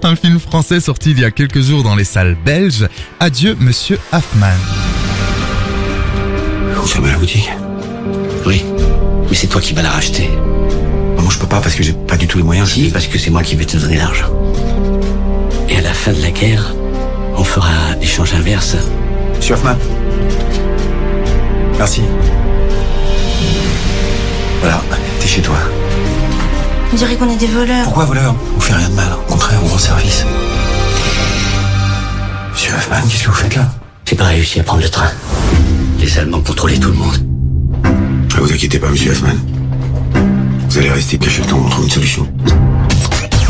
Un 0.05 0.15
film 0.15 0.39
français 0.39 0.79
sorti 0.79 1.11
il 1.11 1.19
y 1.19 1.25
a 1.25 1.33
quelques 1.33 1.61
jours 1.61 1.83
dans 1.83 1.97
les 1.97 2.05
salles 2.05 2.37
belges. 2.45 2.87
Adieu, 3.19 3.57
monsieur 3.59 3.99
Hoffman. 4.13 4.47
Vous 6.77 6.87
fermez 6.87 7.11
la 7.11 7.19
boutique? 7.19 7.51
Oui. 8.47 8.65
Mais 9.29 9.37
c'est 9.37 9.49
toi 9.49 9.61
qui 9.61 9.75
vas 9.75 9.83
la 9.83 9.91
racheter. 9.91 10.31
Moi, 11.19 11.31
je 11.31 11.39
peux 11.39 11.49
pas 11.49 11.61
parce 11.61 11.75
que 11.75 11.83
j'ai 11.83 11.93
pas 11.93 12.17
du 12.17 12.29
tout 12.29 12.39
les 12.39 12.45
moyens. 12.45 12.71
Si, 12.71 12.91
parce 12.91 13.09
que 13.09 13.19
c'est 13.19 13.31
moi 13.31 13.43
qui 13.43 13.57
vais 13.57 13.67
te 13.67 13.77
donner 13.77 13.97
l'argent. 13.97 14.33
Et 15.69 15.77
à 15.77 15.81
la 15.81 15.93
fin 15.93 16.13
de 16.13 16.23
la 16.23 16.31
guerre, 16.31 16.75
on 17.37 17.45
fera 17.45 17.97
l'échange 18.01 18.35
inverse. 18.35 18.77
Monsieur 19.37 19.55
Hoffman 19.55 19.77
Merci. 21.81 22.03
Voilà, 24.61 24.83
t'es 25.19 25.27
chez 25.27 25.41
toi. 25.41 25.57
On 26.93 26.95
dirait 26.95 27.17
qu'on 27.17 27.31
est 27.31 27.39
des 27.39 27.47
voleurs. 27.47 27.85
Pourquoi 27.85 28.05
voleur 28.05 28.35
On 28.55 28.61
fait 28.61 28.75
rien 28.75 28.91
de 28.91 28.95
mal, 28.95 29.09
au 29.15 29.33
contraire, 29.33 29.59
on 29.65 29.67
rend 29.67 29.79
service. 29.79 30.27
Monsieur 32.53 32.75
Hoffman, 32.75 33.01
qu'est-ce 33.09 33.23
que 33.23 33.29
vous 33.29 33.35
faites 33.35 33.57
là 33.57 33.67
J'ai 34.05 34.15
pas 34.15 34.25
réussi 34.25 34.61
à 34.61 34.63
prendre 34.63 34.83
le 34.83 34.91
train. 34.91 35.09
Les 35.99 36.19
Allemands 36.19 36.43
contrôlaient 36.43 36.77
tout 36.77 36.91
le 36.91 36.97
monde. 36.97 37.17
Ne 37.85 38.41
vous 38.43 38.53
inquiétez 38.53 38.79
pas, 38.79 38.91
monsieur 38.91 39.13
Hoffman. 39.13 39.39
Vous 40.69 40.77
allez 40.77 40.91
rester 40.91 41.17
caché 41.17 41.41
le 41.41 41.49
temps, 41.49 41.63
on 41.65 41.69
trouve 41.71 41.85
une 41.85 41.91
solution. 41.91 42.29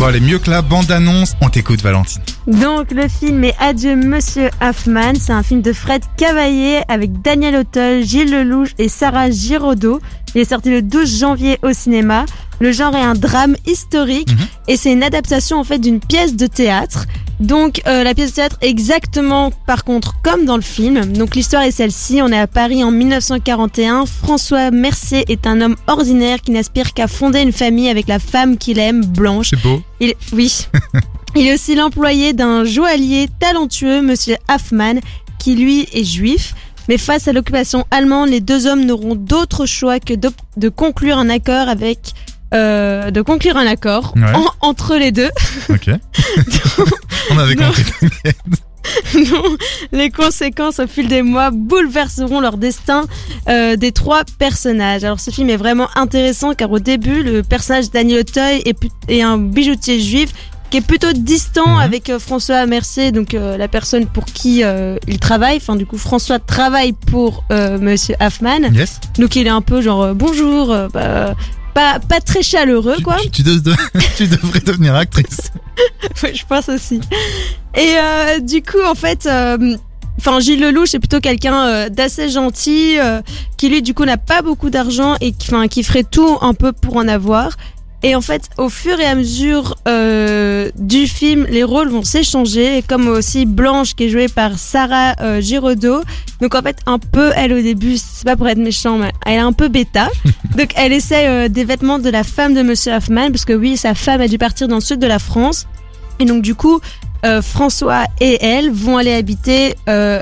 Bon 0.01 0.07
allez, 0.07 0.21
mieux 0.21 0.39
que 0.39 0.49
la 0.49 0.63
bande-annonce, 0.63 1.35
on 1.43 1.51
t'écoute 1.51 1.83
Valentine. 1.83 2.23
Donc 2.47 2.91
le 2.91 3.07
film 3.07 3.45
est 3.45 3.55
Adieu 3.59 3.97
Monsieur 3.97 4.49
Hoffman, 4.63 5.13
c'est 5.21 5.33
un 5.33 5.43
film 5.43 5.61
de 5.61 5.75
Fred 5.75 6.03
Cavaillé 6.17 6.81
avec 6.89 7.21
Daniel 7.21 7.55
Auteuil, 7.57 8.07
Gilles 8.07 8.31
Lelouch 8.31 8.71
et 8.79 8.89
Sarah 8.89 9.31
Giraudot. 9.31 10.01
Il 10.35 10.41
est 10.41 10.47
sorti 10.47 10.71
le 10.71 10.81
12 10.81 11.19
janvier 11.21 11.59
au 11.63 11.75
cinéma. 11.75 12.25
Le 12.61 12.73
genre 12.73 12.97
est 12.97 13.03
un 13.03 13.13
drame 13.13 13.57
historique 13.67 14.31
Mhm. 14.33 14.47
et 14.69 14.77
c'est 14.79 14.91
une 14.93 15.03
adaptation 15.03 15.59
en 15.61 15.65
fait 15.65 15.79
d'une 15.79 16.01
pièce 16.01 16.35
de 16.35 16.47
théâtre. 16.47 17.05
Donc 17.41 17.81
euh, 17.87 18.05
la 18.05 18.15
pièce 18.15 18.31
de 18.31 18.35
théâtre 18.37 18.57
exactement 18.61 19.51
par 19.67 19.85
contre 19.85 20.21
comme 20.23 20.45
dans 20.45 20.57
le 20.57 20.63
film. 20.63 21.13
Donc 21.13 21.35
l'histoire 21.35 21.63
est 21.63 21.71
celle-ci, 21.71 22.21
on 22.23 22.29
est 22.29 22.39
à 22.39 22.47
Paris 22.47 22.85
en 22.85 22.91
1941. 22.91 24.05
François 24.07 24.71
Mercier 24.71 25.25
est 25.29 25.47
un 25.47 25.61
homme 25.61 25.77
ordinaire 25.87 26.43
qui 26.43 26.51
n'aspire 26.51 26.93
qu'à 26.93 27.09
fonder 27.09 27.41
une 27.41 27.53
famille 27.53 27.89
avec 27.89 28.09
la 28.09 28.19
femme 28.19 28.59
qu'il 28.59 28.79
aime, 28.79 29.05
Blanche. 29.05 29.51
C'est 29.51 29.63
beau. 29.63 29.83
Il, 30.01 30.15
oui. 30.33 30.67
Il 31.37 31.47
est 31.47 31.55
aussi 31.55 31.77
l'employé 31.77 32.33
d'un 32.33 32.65
joaillier 32.65 33.29
talentueux, 33.39 34.03
Monsieur 34.03 34.37
Hoffman, 34.53 35.01
qui 35.39 35.55
lui 35.55 35.87
est 35.93 36.05
juif. 36.05 36.55
Mais 36.89 36.99
face 36.99 37.29
à 37.29 37.33
l'occupation 37.33 37.85
allemande, 37.93 38.31
les 38.31 38.41
deux 38.41 38.67
hommes 38.67 38.85
n'auront 38.85 39.15
d'autre 39.15 39.65
choix 39.65 40.01
que 40.01 40.15
de, 40.15 40.31
de 40.57 40.69
conclure 40.69 41.19
un 41.19 41.29
accord 41.29 41.69
avec, 41.69 42.15
euh, 42.55 43.11
de 43.11 43.23
conclure 43.23 43.57
un 43.57 43.67
accord 43.67 44.13
Ouais. 44.17 44.33
en- 44.35 44.69
entre 44.69 44.97
les 44.97 45.13
deux. 45.13 45.31
Ok. 45.71 45.91
on 47.31 47.39
avait 47.39 47.57
compris. 47.57 47.85
dont 49.15 49.57
les 49.93 50.11
conséquences 50.11 50.81
au 50.81 50.87
fil 50.87 51.07
des 51.07 51.23
mois 51.23 51.51
bouleverseront 51.51 52.41
leur 52.41 52.57
destin 52.57 53.05
euh, 53.49 53.77
des 53.77 53.93
trois 53.93 54.23
personnages. 54.39 55.05
Alors 55.05 55.21
ce 55.21 55.31
film 55.31 55.51
est 55.51 55.57
vraiment 55.57 55.89
intéressant 55.97 56.55
car 56.55 56.71
au 56.73 56.79
début 56.79 57.23
le 57.23 57.43
personnage 57.43 57.91
Daniel 57.91 58.21
Auteuil 58.21 58.63
est, 58.65 58.77
est 59.09 59.23
un 59.23 59.39
bijoutier 59.39 60.01
juif 60.01 60.31
qui 60.71 60.79
est 60.79 60.87
plutôt 60.87 61.13
distant 61.13 61.67
Mhm. 61.69 61.77
avec 61.81 62.11
euh, 62.11 62.19
François 62.19 62.65
Mercier, 62.67 63.13
donc 63.13 63.35
euh, 63.35 63.57
la 63.57 63.69
personne 63.69 64.07
pour 64.07 64.25
qui 64.25 64.63
euh, 64.65 64.97
il 65.09 65.19
travaille. 65.19 65.57
Enfin 65.59 65.77
du 65.77 65.85
coup 65.87 65.99
François 65.99 66.39
travaille 66.39 66.93
pour 66.93 67.45
Monsieur 67.51 68.15
Hoffman, 68.21 68.61
Yes. 68.73 68.99
donc 69.19 69.37
il 69.37 69.47
est 69.47 69.51
un 69.51 69.63
peu 69.63 69.81
genre 69.83 70.15
bonjour, 70.15 70.75
bah, 70.93 71.35
pas 71.75 71.99
pas 72.01 72.21
très 72.21 72.43
chaleureux 72.43 72.95
Tu, 72.99 73.03
quoi. 73.03 73.17
tu- 73.23 73.31
tu 73.31 73.43
de- 73.43 73.61
tu 74.17 74.27
devrais 74.27 74.61
devenir 74.61 74.95
actrice. 74.95 75.51
Oui, 76.23 76.31
je 76.35 76.45
pense 76.45 76.69
aussi. 76.69 77.01
Et 77.75 77.95
euh, 77.97 78.39
du 78.41 78.61
coup, 78.63 78.83
en 78.87 78.95
fait, 78.95 79.25
euh, 79.27 79.77
enfin 80.19 80.39
Gilles 80.41 80.61
Lelouch 80.61 80.91
c'est 80.91 80.99
plutôt 80.99 81.21
quelqu'un 81.21 81.65
euh, 81.67 81.89
d'assez 81.89 82.29
gentil, 82.29 82.99
euh, 82.99 83.23
qui 83.57 83.69
lui 83.71 83.81
du 83.81 83.95
coup 83.95 84.05
n'a 84.05 84.19
pas 84.19 84.43
beaucoup 84.43 84.69
d'argent 84.69 85.17
et 85.23 85.33
qui, 85.33 85.49
enfin, 85.49 85.69
qui 85.69 85.83
ferait 85.83 86.05
tout 86.05 86.37
un 86.43 86.53
peu 86.53 86.73
pour 86.73 86.97
en 86.97 87.09
avoir. 87.09 87.57
Et 88.03 88.15
en 88.15 88.21
fait, 88.21 88.49
au 88.57 88.69
fur 88.69 88.99
et 88.99 89.05
à 89.05 89.15
mesure 89.15 89.77
euh, 89.87 90.71
du 90.77 91.07
film, 91.07 91.47
les 91.51 91.63
rôles 91.65 91.91
vont 91.91 92.03
s'échanger, 92.03 92.83
comme 92.87 93.09
aussi 93.09 93.45
Blanche 93.45 93.95
qui 93.95 94.05
est 94.05 94.09
jouée 94.09 94.29
par 94.29 94.59
Sarah 94.59 95.15
euh, 95.21 95.41
Giraudot. 95.41 96.03
Donc 96.41 96.55
en 96.55 96.63
fait, 96.63 96.79
un 96.87 96.99
peu, 96.99 97.31
elle 97.37 97.53
au 97.53 97.61
début, 97.61 97.99
c'est 97.99 98.25
pas 98.25 98.37
pour 98.37 98.49
être 98.49 98.59
méchant, 98.59 98.97
mais 98.97 99.13
elle 99.27 99.35
est 99.35 99.39
un 99.39 99.53
peu 99.53 99.69
bêta. 99.69 100.09
Donc 100.57 100.73
elle 100.77 100.93
essaie 100.93 101.29
euh, 101.29 101.49
des 101.49 101.65
vêtements 101.65 101.99
de 101.99 102.09
la 102.09 102.25
femme 102.25 102.55
de 102.55 102.63
Monsieur 102.63 102.95
Hoffman, 102.95 103.31
parce 103.31 103.45
que 103.45 103.53
oui, 103.53 103.77
sa 103.77 103.95
femme 103.95 104.23
a 104.23 104.29
dû 104.29 104.39
partir 104.39 104.67
dans 104.67 104.77
le 104.77 104.81
sud 104.81 104.99
de 104.99 105.07
la 105.07 105.19
France. 105.19 105.67
Et 106.19 106.25
donc 106.25 106.43
du 106.43 106.55
coup, 106.55 106.81
euh, 107.25 107.43
François 107.43 108.05
et 108.21 108.43
elle 108.43 108.71
vont 108.71 108.97
aller 108.97 109.13
habiter 109.13 109.75
euh, 109.89 110.21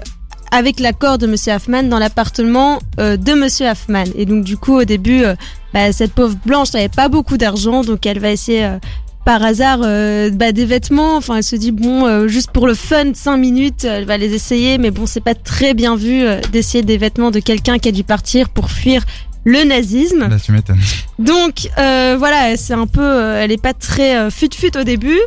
avec 0.51 0.81
l'accord 0.81 1.19
de 1.19 1.27
Monsieur 1.27 1.55
Hoffman 1.55 1.85
dans 1.85 1.99
l'appartement 1.99 2.79
euh, 2.99 3.17
de 3.17 3.33
Monsieur 3.33 3.69
Hoffman. 3.69 4.05
Et 4.17 4.27
donc 4.27 4.45
du 4.45 4.57
coup, 4.57 4.79
au 4.79 4.85
début, 4.85 5.25
euh, 5.25 5.35
bah, 5.73 5.93
cette 5.93 6.13
pauvre 6.13 6.37
Blanche 6.47 6.73
n'avait 6.73 6.89
pas 6.89 7.09
beaucoup 7.09 7.37
d'argent, 7.37 7.83
donc 7.83 8.07
elle 8.07 8.19
va 8.19 8.31
essayer 8.31 8.65
euh, 8.65 8.79
par 9.25 9.43
hasard 9.43 9.81
bah, 9.81 10.53
des 10.53 10.65
vêtements. 10.65 11.17
Enfin, 11.17 11.37
elle 11.37 11.45
se 11.45 11.57
dit 11.57 11.71
bon, 11.71 12.27
juste 12.29 12.51
pour 12.51 12.67
le 12.67 12.73
fun, 12.73 13.13
5 13.13 13.37
minutes, 13.37 13.85
elle 13.85 14.07
va 14.07 14.17
les 14.17 14.33
essayer, 14.33 14.79
mais 14.79 14.91
bon, 14.91 15.05
c'est 15.05 15.21
pas 15.21 15.35
très 15.35 15.75
bien 15.75 15.97
vu 15.97 16.25
d'essayer 16.51 16.83
des 16.83 16.97
vêtements 16.97 17.31
de 17.31 17.39
quelqu'un 17.39 17.79
qui 17.79 17.91
a 17.91 17.93
dû 17.93 18.05
partir 18.05 18.49
pour 18.49 18.71
fuir 18.71 19.05
le 19.45 19.65
nazisme. 19.65 20.29
Là, 20.29 20.39
tu 20.39 20.53
m'étonnes. 20.53 20.81
Donc 21.19 21.69
voilà, 21.77 22.57
c'est 22.57 22.73
un 22.73 22.87
peu, 22.87 23.35
elle 23.35 23.53
est 23.53 23.61
pas 23.61 23.75
très 23.75 24.17
euh, 24.17 24.31
fut-fut 24.31 24.77
au 24.79 24.85
début, 24.85 25.21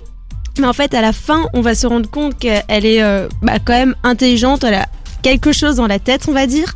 mais 0.60 0.68
en 0.68 0.74
fait 0.74 0.94
à 0.94 1.02
la 1.02 1.14
fin, 1.14 1.46
on 1.54 1.62
va 1.62 1.76
se 1.76 1.88
rendre 1.88 2.10
compte 2.10 2.38
qu'elle 2.38 2.86
est 2.86 3.02
euh, 3.02 3.28
bah, 3.42 3.60
quand 3.64 3.74
même 3.74 3.96
intelligente, 4.04 4.64
elle 4.64 4.76
a 4.76 4.88
quelque 5.22 5.52
chose 5.52 5.76
dans 5.76 5.88
la 5.88 6.00
tête, 6.00 6.26
on 6.28 6.34
va 6.34 6.48
dire, 6.48 6.74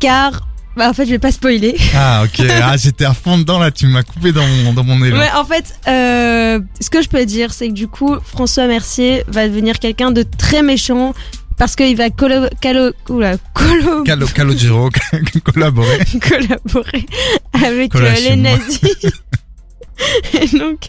car 0.00 0.46
bah, 0.76 0.88
en 0.88 0.92
fait 0.92 1.06
je 1.06 1.10
vais 1.10 1.18
pas 1.18 1.32
spoiler. 1.32 1.76
Ah, 1.94 2.22
ok. 2.24 2.46
Ah, 2.62 2.76
j'étais 2.76 3.04
à 3.04 3.14
fond 3.14 3.38
dedans 3.38 3.58
là, 3.58 3.70
tu 3.70 3.86
m'as 3.86 4.02
coupé 4.02 4.32
dans 4.32 4.46
mon, 4.46 4.72
dans 4.72 4.84
mon 4.84 5.02
élan. 5.04 5.18
Ouais, 5.18 5.30
en 5.36 5.44
fait, 5.44 5.74
euh, 5.88 6.60
ce 6.80 6.90
que 6.90 7.02
je 7.02 7.08
peux 7.08 7.24
dire, 7.26 7.52
c'est 7.52 7.68
que 7.68 7.72
du 7.72 7.88
coup, 7.88 8.16
François 8.24 8.66
Mercier 8.66 9.24
va 9.26 9.48
devenir 9.48 9.78
quelqu'un 9.78 10.12
de 10.12 10.22
très 10.22 10.62
méchant 10.62 11.14
parce 11.58 11.74
qu'il 11.74 11.96
va 11.96 12.08
colo, 12.10 12.46
calo, 12.60 12.92
oula, 13.08 13.36
colo, 13.52 14.04
Calo, 14.04 14.26
Calogero, 14.28 14.90
collaborer. 15.44 15.98
collaborer 16.20 17.06
avec 17.52 17.94
euh, 17.96 18.14
les 18.22 18.36
nazis. 18.36 18.80
Et 20.40 20.56
donc, 20.56 20.86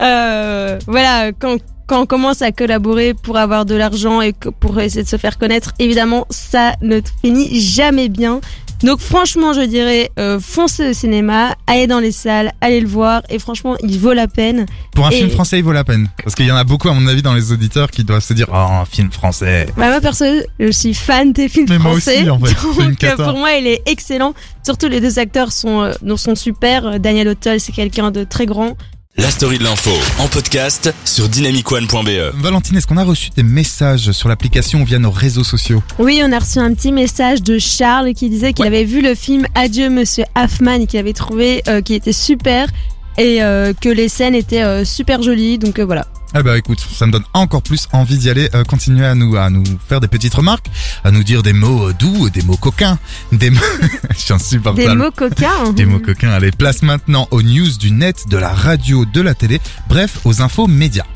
euh, 0.00 0.78
voilà, 0.88 1.30
quand, 1.32 1.58
quand 1.88 2.02
on 2.02 2.06
commence 2.06 2.42
à 2.42 2.52
collaborer 2.52 3.14
pour 3.14 3.38
avoir 3.38 3.64
de 3.64 3.74
l'argent 3.74 4.20
et 4.20 4.32
pour 4.60 4.78
essayer 4.78 5.02
de 5.02 5.08
se 5.08 5.16
faire 5.16 5.38
connaître, 5.38 5.72
évidemment, 5.78 6.26
ça 6.30 6.74
ne 6.82 7.00
finit 7.24 7.60
jamais 7.60 8.08
bien. 8.10 8.40
Donc 8.84 9.00
franchement, 9.00 9.54
je 9.54 9.62
dirais, 9.62 10.10
euh, 10.20 10.38
foncez 10.38 10.90
au 10.90 10.92
cinéma, 10.92 11.56
allez 11.66 11.88
dans 11.88 11.98
les 11.98 12.12
salles, 12.12 12.52
allez 12.60 12.80
le 12.80 12.86
voir, 12.86 13.22
et 13.28 13.40
franchement, 13.40 13.74
il 13.82 13.98
vaut 13.98 14.12
la 14.12 14.28
peine. 14.28 14.66
Pour 14.94 15.06
un 15.06 15.10
Et- 15.10 15.16
film 15.16 15.30
français, 15.30 15.58
il 15.58 15.64
vaut 15.64 15.72
la 15.72 15.82
peine. 15.82 16.08
Parce 16.22 16.36
qu'il 16.36 16.46
y 16.46 16.52
en 16.52 16.56
a 16.56 16.62
beaucoup, 16.62 16.88
à 16.88 16.92
mon 16.94 17.06
avis, 17.08 17.22
dans 17.22 17.34
les 17.34 17.50
auditeurs 17.50 17.90
qui 17.90 18.04
doivent 18.04 18.22
se 18.22 18.34
dire, 18.34 18.46
oh, 18.50 18.54
un 18.54 18.84
film 18.84 19.10
français. 19.10 19.66
Bah, 19.76 19.88
moi, 19.88 20.00
perso, 20.00 20.24
je 20.60 20.70
suis 20.70 20.94
fan 20.94 21.32
des 21.32 21.48
films 21.48 21.66
Mais 21.70 21.78
moi 21.78 21.92
aussi, 21.94 22.30
en 22.30 22.38
fait. 22.38 22.54
Donc, 22.84 23.02
euh, 23.02 23.16
pour 23.16 23.36
moi, 23.38 23.54
il 23.54 23.66
est 23.66 23.82
excellent. 23.86 24.32
Surtout, 24.62 24.86
les 24.86 25.00
deux 25.00 25.18
acteurs 25.18 25.50
sont, 25.50 25.80
euh, 25.82 26.16
sont 26.16 26.36
super. 26.36 26.86
Euh, 26.86 26.98
Daniel 26.98 27.28
Auteuil, 27.28 27.58
c'est 27.58 27.72
quelqu'un 27.72 28.12
de 28.12 28.22
très 28.22 28.46
grand. 28.46 28.76
La 29.18 29.30
story 29.30 29.58
de 29.58 29.64
l'info 29.64 29.90
en 30.20 30.28
podcast 30.28 30.94
sur 31.04 31.28
dynamicone.be. 31.28 32.34
Valentine, 32.36 32.76
est-ce 32.76 32.86
qu'on 32.86 32.96
a 32.98 33.04
reçu 33.04 33.30
des 33.34 33.42
messages 33.42 34.12
sur 34.12 34.28
l'application 34.28 34.82
ou 34.82 34.84
via 34.84 34.98
nos 35.00 35.10
réseaux 35.10 35.42
sociaux? 35.44 35.82
Oui, 35.98 36.20
on 36.24 36.30
a 36.30 36.38
reçu 36.38 36.58
un 36.60 36.72
petit 36.72 36.92
message 36.92 37.42
de 37.42 37.58
Charles 37.58 38.14
qui 38.14 38.30
disait 38.30 38.52
qu'il 38.52 38.62
Ouais. 38.62 38.68
avait 38.68 38.84
vu 38.84 39.02
le 39.02 39.14
film 39.16 39.46
Adieu 39.56 39.90
Monsieur 39.90 40.24
Hoffman 40.36 40.74
et 40.82 40.86
qu'il 40.86 41.00
avait 41.00 41.12
trouvé 41.14 41.62
euh, 41.66 41.80
qu'il 41.82 41.96
était 41.96 42.12
super 42.12 42.68
et 43.16 43.42
euh, 43.42 43.72
que 43.80 43.88
les 43.88 44.08
scènes 44.08 44.36
étaient 44.36 44.62
euh, 44.62 44.84
super 44.84 45.20
jolies. 45.22 45.58
Donc 45.58 45.80
euh, 45.80 45.84
voilà. 45.84 46.06
Eh 46.34 46.42
ben 46.42 46.54
écoute, 46.56 46.78
ça 46.94 47.06
me 47.06 47.12
donne 47.12 47.24
encore 47.32 47.62
plus 47.62 47.88
envie 47.92 48.18
d'y 48.18 48.28
aller. 48.28 48.50
Euh, 48.54 48.62
continuez 48.64 49.06
à 49.06 49.14
nous 49.14 49.36
à 49.36 49.48
nous 49.48 49.64
faire 49.88 50.00
des 50.00 50.08
petites 50.08 50.34
remarques, 50.34 50.66
à 51.02 51.10
nous 51.10 51.24
dire 51.24 51.42
des 51.42 51.54
mots 51.54 51.88
euh, 51.88 51.94
doux, 51.98 52.28
des 52.30 52.42
mots 52.42 52.56
coquins, 52.58 52.98
des 53.32 53.50
mots. 53.50 53.60
Je 54.10 54.18
suis 54.18 54.34
insupportable. 54.34 54.88
Des 54.88 54.94
mots 54.94 55.10
coquins. 55.10 55.50
hein. 55.66 55.72
Des 55.72 55.86
mots 55.86 56.00
coquins. 56.00 56.30
Allez, 56.30 56.50
place 56.50 56.82
maintenant 56.82 57.26
aux 57.30 57.42
news 57.42 57.68
du 57.78 57.90
net, 57.90 58.28
de 58.28 58.36
la 58.36 58.52
radio, 58.52 59.04
de 59.06 59.20
la 59.22 59.34
télé, 59.34 59.60
bref, 59.88 60.18
aux 60.24 60.42
infos 60.42 60.66
médias. 60.66 61.06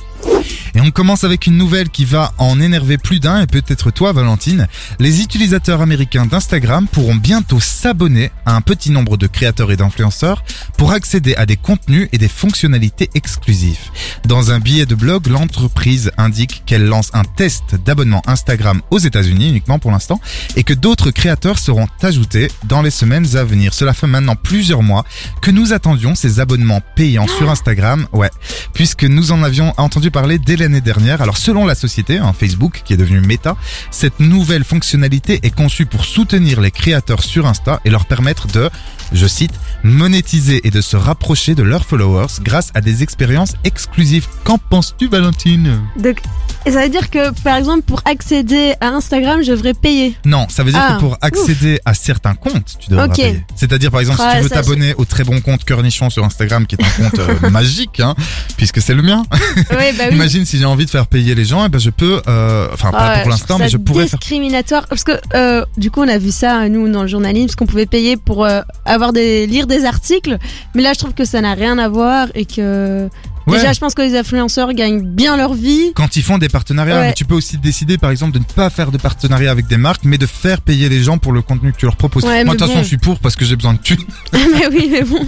Et 0.75 0.81
on 0.81 0.91
commence 0.91 1.25
avec 1.25 1.47
une 1.47 1.57
nouvelle 1.57 1.91
qui 1.91 2.05
va 2.05 2.33
en 2.39 2.61
énerver 2.61 2.99
plus 2.99 3.21
d'un 3.21 3.43
et 3.43 3.47
peut-être 3.47 3.91
toi 3.91 4.13
Valentine. 4.13 4.69
Les 4.99 5.21
utilisateurs 5.21 5.81
américains 5.81 6.27
d'Instagram 6.27 6.87
pourront 6.89 7.15
bientôt 7.15 7.61
s'abonner 7.61 8.31
à 8.47 8.57
un 8.57 8.61
petit 8.61 8.91
nombre 8.91 9.17
de 9.17 9.27
créateurs 9.27 9.71
et 9.71 9.77
d'influenceurs 9.77 10.45
pour 10.79 10.93
accéder 10.93 11.35
à 11.37 11.47
des 11.47 11.57
contenus 11.57 12.09
et 12.13 12.19
des 12.19 12.29
fonctionnalités 12.29 13.11
exclusifs. 13.15 13.91
Dans 14.25 14.51
un 14.51 14.61
billet 14.61 14.87
de 14.87 14.95
blog, 14.95 15.27
l'entreprise 15.27 16.11
indique 16.17 16.63
qu'elle 16.67 16.87
lance 16.87 17.11
un 17.13 17.25
test 17.25 17.75
d'abonnement 17.85 18.23
Instagram 18.27 18.81
aux 18.91 18.99
États-Unis 18.99 19.49
uniquement 19.49 19.79
pour 19.79 19.91
l'instant 19.91 20.21
et 20.57 20.65
que 20.65 20.75
d'autres 20.75 21.11
créateurs 21.11 21.59
seront 21.59 21.89
ajoutés 22.03 22.49
dans 22.65 22.83
les 22.83 22.91
semaines 22.91 23.37
à 23.37 23.45
venir. 23.45 23.75
Cela 23.75 23.93
fait 23.93 24.07
maintenant 24.07 24.37
plusieurs 24.37 24.83
mois 24.83 25.05
que 25.41 25.51
nous 25.51 25.73
attendions 25.73 26.15
ces 26.15 26.41
abonnements 26.41 26.81
payants 26.97 27.27
sur 27.27 27.51
Instagram, 27.51 28.07
ouais, 28.13 28.31
puisque 28.73 29.05
nous 29.05 29.33
en 29.33 29.43
avions 29.43 29.75
entendu 29.77 30.11
parler 30.11 30.39
dès 30.39 30.57
l'année 30.63 30.81
dernière. 30.81 31.21
Alors 31.23 31.37
selon 31.37 31.67
la 31.67 31.75
société, 31.75 32.19
hein, 32.19 32.33
Facebook 32.39 32.83
qui 32.85 32.95
est 32.95 32.97
devenu 32.97 33.21
Meta, 33.21 33.57
cette 33.91 34.21
nouvelle 34.21 34.65
fonctionnalité 34.65 35.41
est 35.43 35.51
conçue 35.55 35.87
pour 35.87 36.05
soutenir 36.05 36.61
les 36.61 36.71
créateurs 36.71 37.23
sur 37.23 37.47
Insta 37.47 37.81
et 37.85 37.91
leur 37.91 38.07
permettre 38.07 38.47
de, 38.47 38.71
je 39.13 39.27
cite, 39.27 39.53
monétiser 39.83 40.67
et 40.67 40.71
de 40.71 40.81
se 40.81 40.97
rapprocher 40.97 41.55
de 41.55 41.63
leurs 41.63 41.85
followers 41.85 42.27
grâce 42.43 42.71
à 42.75 42.81
des 42.81 43.03
expériences 43.03 43.55
exclusives. 43.65 44.27
Qu'en 44.45 44.59
penses-tu 44.59 45.09
Valentine? 45.09 45.81
Donc, 45.99 46.21
et 46.65 46.71
ça 46.71 46.83
veut 46.85 46.89
dire 46.89 47.11
que 47.11 47.31
par 47.43 47.57
exemple 47.57 47.83
pour 47.83 48.01
accéder 48.05 48.75
à 48.81 48.89
Instagram, 48.89 49.43
je 49.43 49.51
devrais 49.51 49.75
payer. 49.75 50.17
Non, 50.25 50.47
ça 50.49 50.63
veut 50.63 50.71
dire 50.71 50.81
Ah, 50.83 50.95
que 50.95 51.01
pour 51.01 51.19
accéder 51.21 51.81
à 51.85 51.93
certains 51.95 52.35
comptes, 52.35 52.77
tu 52.79 52.89
devras 52.91 53.07
Ok. 53.07 53.17
payer. 53.17 53.45
C'est-à-dire 53.57 53.91
par 53.91 54.01
exemple 54.01 54.21
si 54.21 54.25
Ah, 54.29 54.37
tu 54.37 54.43
veux 54.45 54.49
ça, 54.49 54.57
t'abonner 54.57 54.95
au 54.97 55.05
très 55.05 55.25
bon 55.25 55.41
compte 55.41 55.65
Cornichon 55.65 56.09
sur 56.09 56.25
Instagram 56.25 56.67
qui 56.67 56.77
est 56.77 56.85
un 56.85 57.03
compte 57.11 57.19
euh, 57.19 57.51
magique, 57.51 57.99
hein, 58.01 58.15
puisque 58.57 58.81
c'est 58.81 58.95
le 58.95 59.03
mien. 59.03 59.25
Ouais, 59.71 59.93
bah 59.99 60.05
oui. 60.09 60.15
Imagine 60.23 60.45
si 60.53 60.59
j'ai 60.59 60.67
envie 60.67 60.85
de 60.85 60.91
faire 60.91 61.07
payer 61.07 61.35
les 61.35 61.47
gens, 61.47 61.65
et 61.65 61.71
ben 61.71 61.79
je 61.81 61.89
peux, 61.89 62.21
euh, 62.29 62.69
enfin 62.75 62.91
Ah 62.93 62.99
pas 62.99 63.13
ouais, 63.15 63.23
pour 63.23 63.31
l'instant, 63.31 63.57
mais 63.59 63.71
je 63.71 63.79
pourrais 63.79 64.07
faire. 64.07 64.19
discriminatoire 64.19 64.87
parce 64.87 65.03
que 65.03 65.13
euh, 65.35 65.65
du 65.79 65.91
coup 65.91 66.03
on 66.03 66.09
a 66.09 66.19
vu 66.19 66.31
ça 66.31 66.69
nous 66.69 66.87
dans 66.91 67.01
le 67.01 67.09
journalisme 67.09 67.47
parce 67.47 67.57
qu'on 67.57 67.65
pouvait 67.65 67.87
payer 67.87 68.19
pour 68.19 68.45
euh, 68.45 68.61
avoir 68.85 69.15
des 69.15 69.47
lire 69.47 69.67
des 69.67 69.87
articles 69.87 70.37
mais 70.75 70.83
là 70.83 70.93
je 70.93 70.99
trouve 70.99 71.15
que 71.15 71.25
ça 71.25 71.41
n'a 71.41 71.55
rien 71.55 71.79
à 71.79 71.89
voir 71.89 72.29
et 72.35 72.45
que 72.45 73.09
Ouais. 73.47 73.59
déjà 73.59 73.73
je 73.73 73.81
pense 73.81 73.95
que 73.95 74.03
les 74.03 74.17
influenceurs 74.17 74.73
gagnent 74.73 75.03
bien 75.03 75.37
leur 75.37 75.55
vie 75.55 75.93
Quand 75.95 76.17
ils 76.17 76.23
font 76.23 76.39
des 76.39 76.49
partenariats, 76.49 76.99
Ouais. 77.01 77.07
mais 77.09 77.13
tu 77.15 77.25
peux 77.25 77.35
aussi 77.35 77.59
décider 77.59 77.99
par 77.99 78.11
exemple 78.11 78.33
de 78.33 78.39
ne 78.39 78.45
pas 78.45 78.71
faire 78.71 78.91
de 78.93 78.99
partenariat 78.99 79.51
avec 79.51 79.67
des 79.67 79.77
marques, 79.77 80.03
mais 80.05 80.19
de 80.19 80.27
faire 80.27 80.61
payer 80.61 80.89
les 80.89 81.03
gens 81.03 81.19
pour 81.19 81.33
le 81.33 81.43
contenu 81.43 81.73
que 81.73 81.77
tu 81.79 81.87
leur 81.87 81.97
proposes. 81.97 82.25
Ouais, 82.25 82.45
Moi 82.45 82.55
de 82.55 82.59
toute 82.59 82.67
façon 82.69 82.79
bon. 82.79 82.83
je 82.83 82.89
suis 82.89 82.99
pour 82.99 83.19
parce 83.19 83.37
que 83.37 83.45
j'ai 83.45 83.57
besoin 83.57 83.75
de 83.75 83.79
thunes. 83.81 84.05
mais 84.33 84.69
oui 84.73 84.89
mais 84.91 85.03
bon 85.03 85.27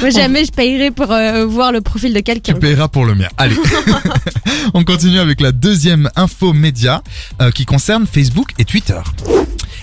moi 0.00 0.10
jamais 0.10 0.44
je 0.44 0.52
payerai 0.52 0.92
pour 0.92 1.10
euh, 1.10 1.44
voir 1.44 1.72
le 1.72 1.80
profil 1.80 2.14
de 2.14 2.20
quelqu'un 2.20 2.52
Tu 2.54 2.58
payeras 2.60 2.86
pour 2.88 3.04
le 3.04 3.16
mien. 3.16 3.26
Allez. 3.36 3.56
On 4.74 4.84
continue 4.84 5.18
avec 5.18 5.40
la 5.40 5.50
deuxième 5.52 6.08
info 6.14 6.52
média 6.52 7.02
euh, 7.42 7.50
qui 7.50 7.64
concerne 7.66 8.06
Facebook 8.06 8.50
et 8.58 8.64
Twitter. 8.64 9.00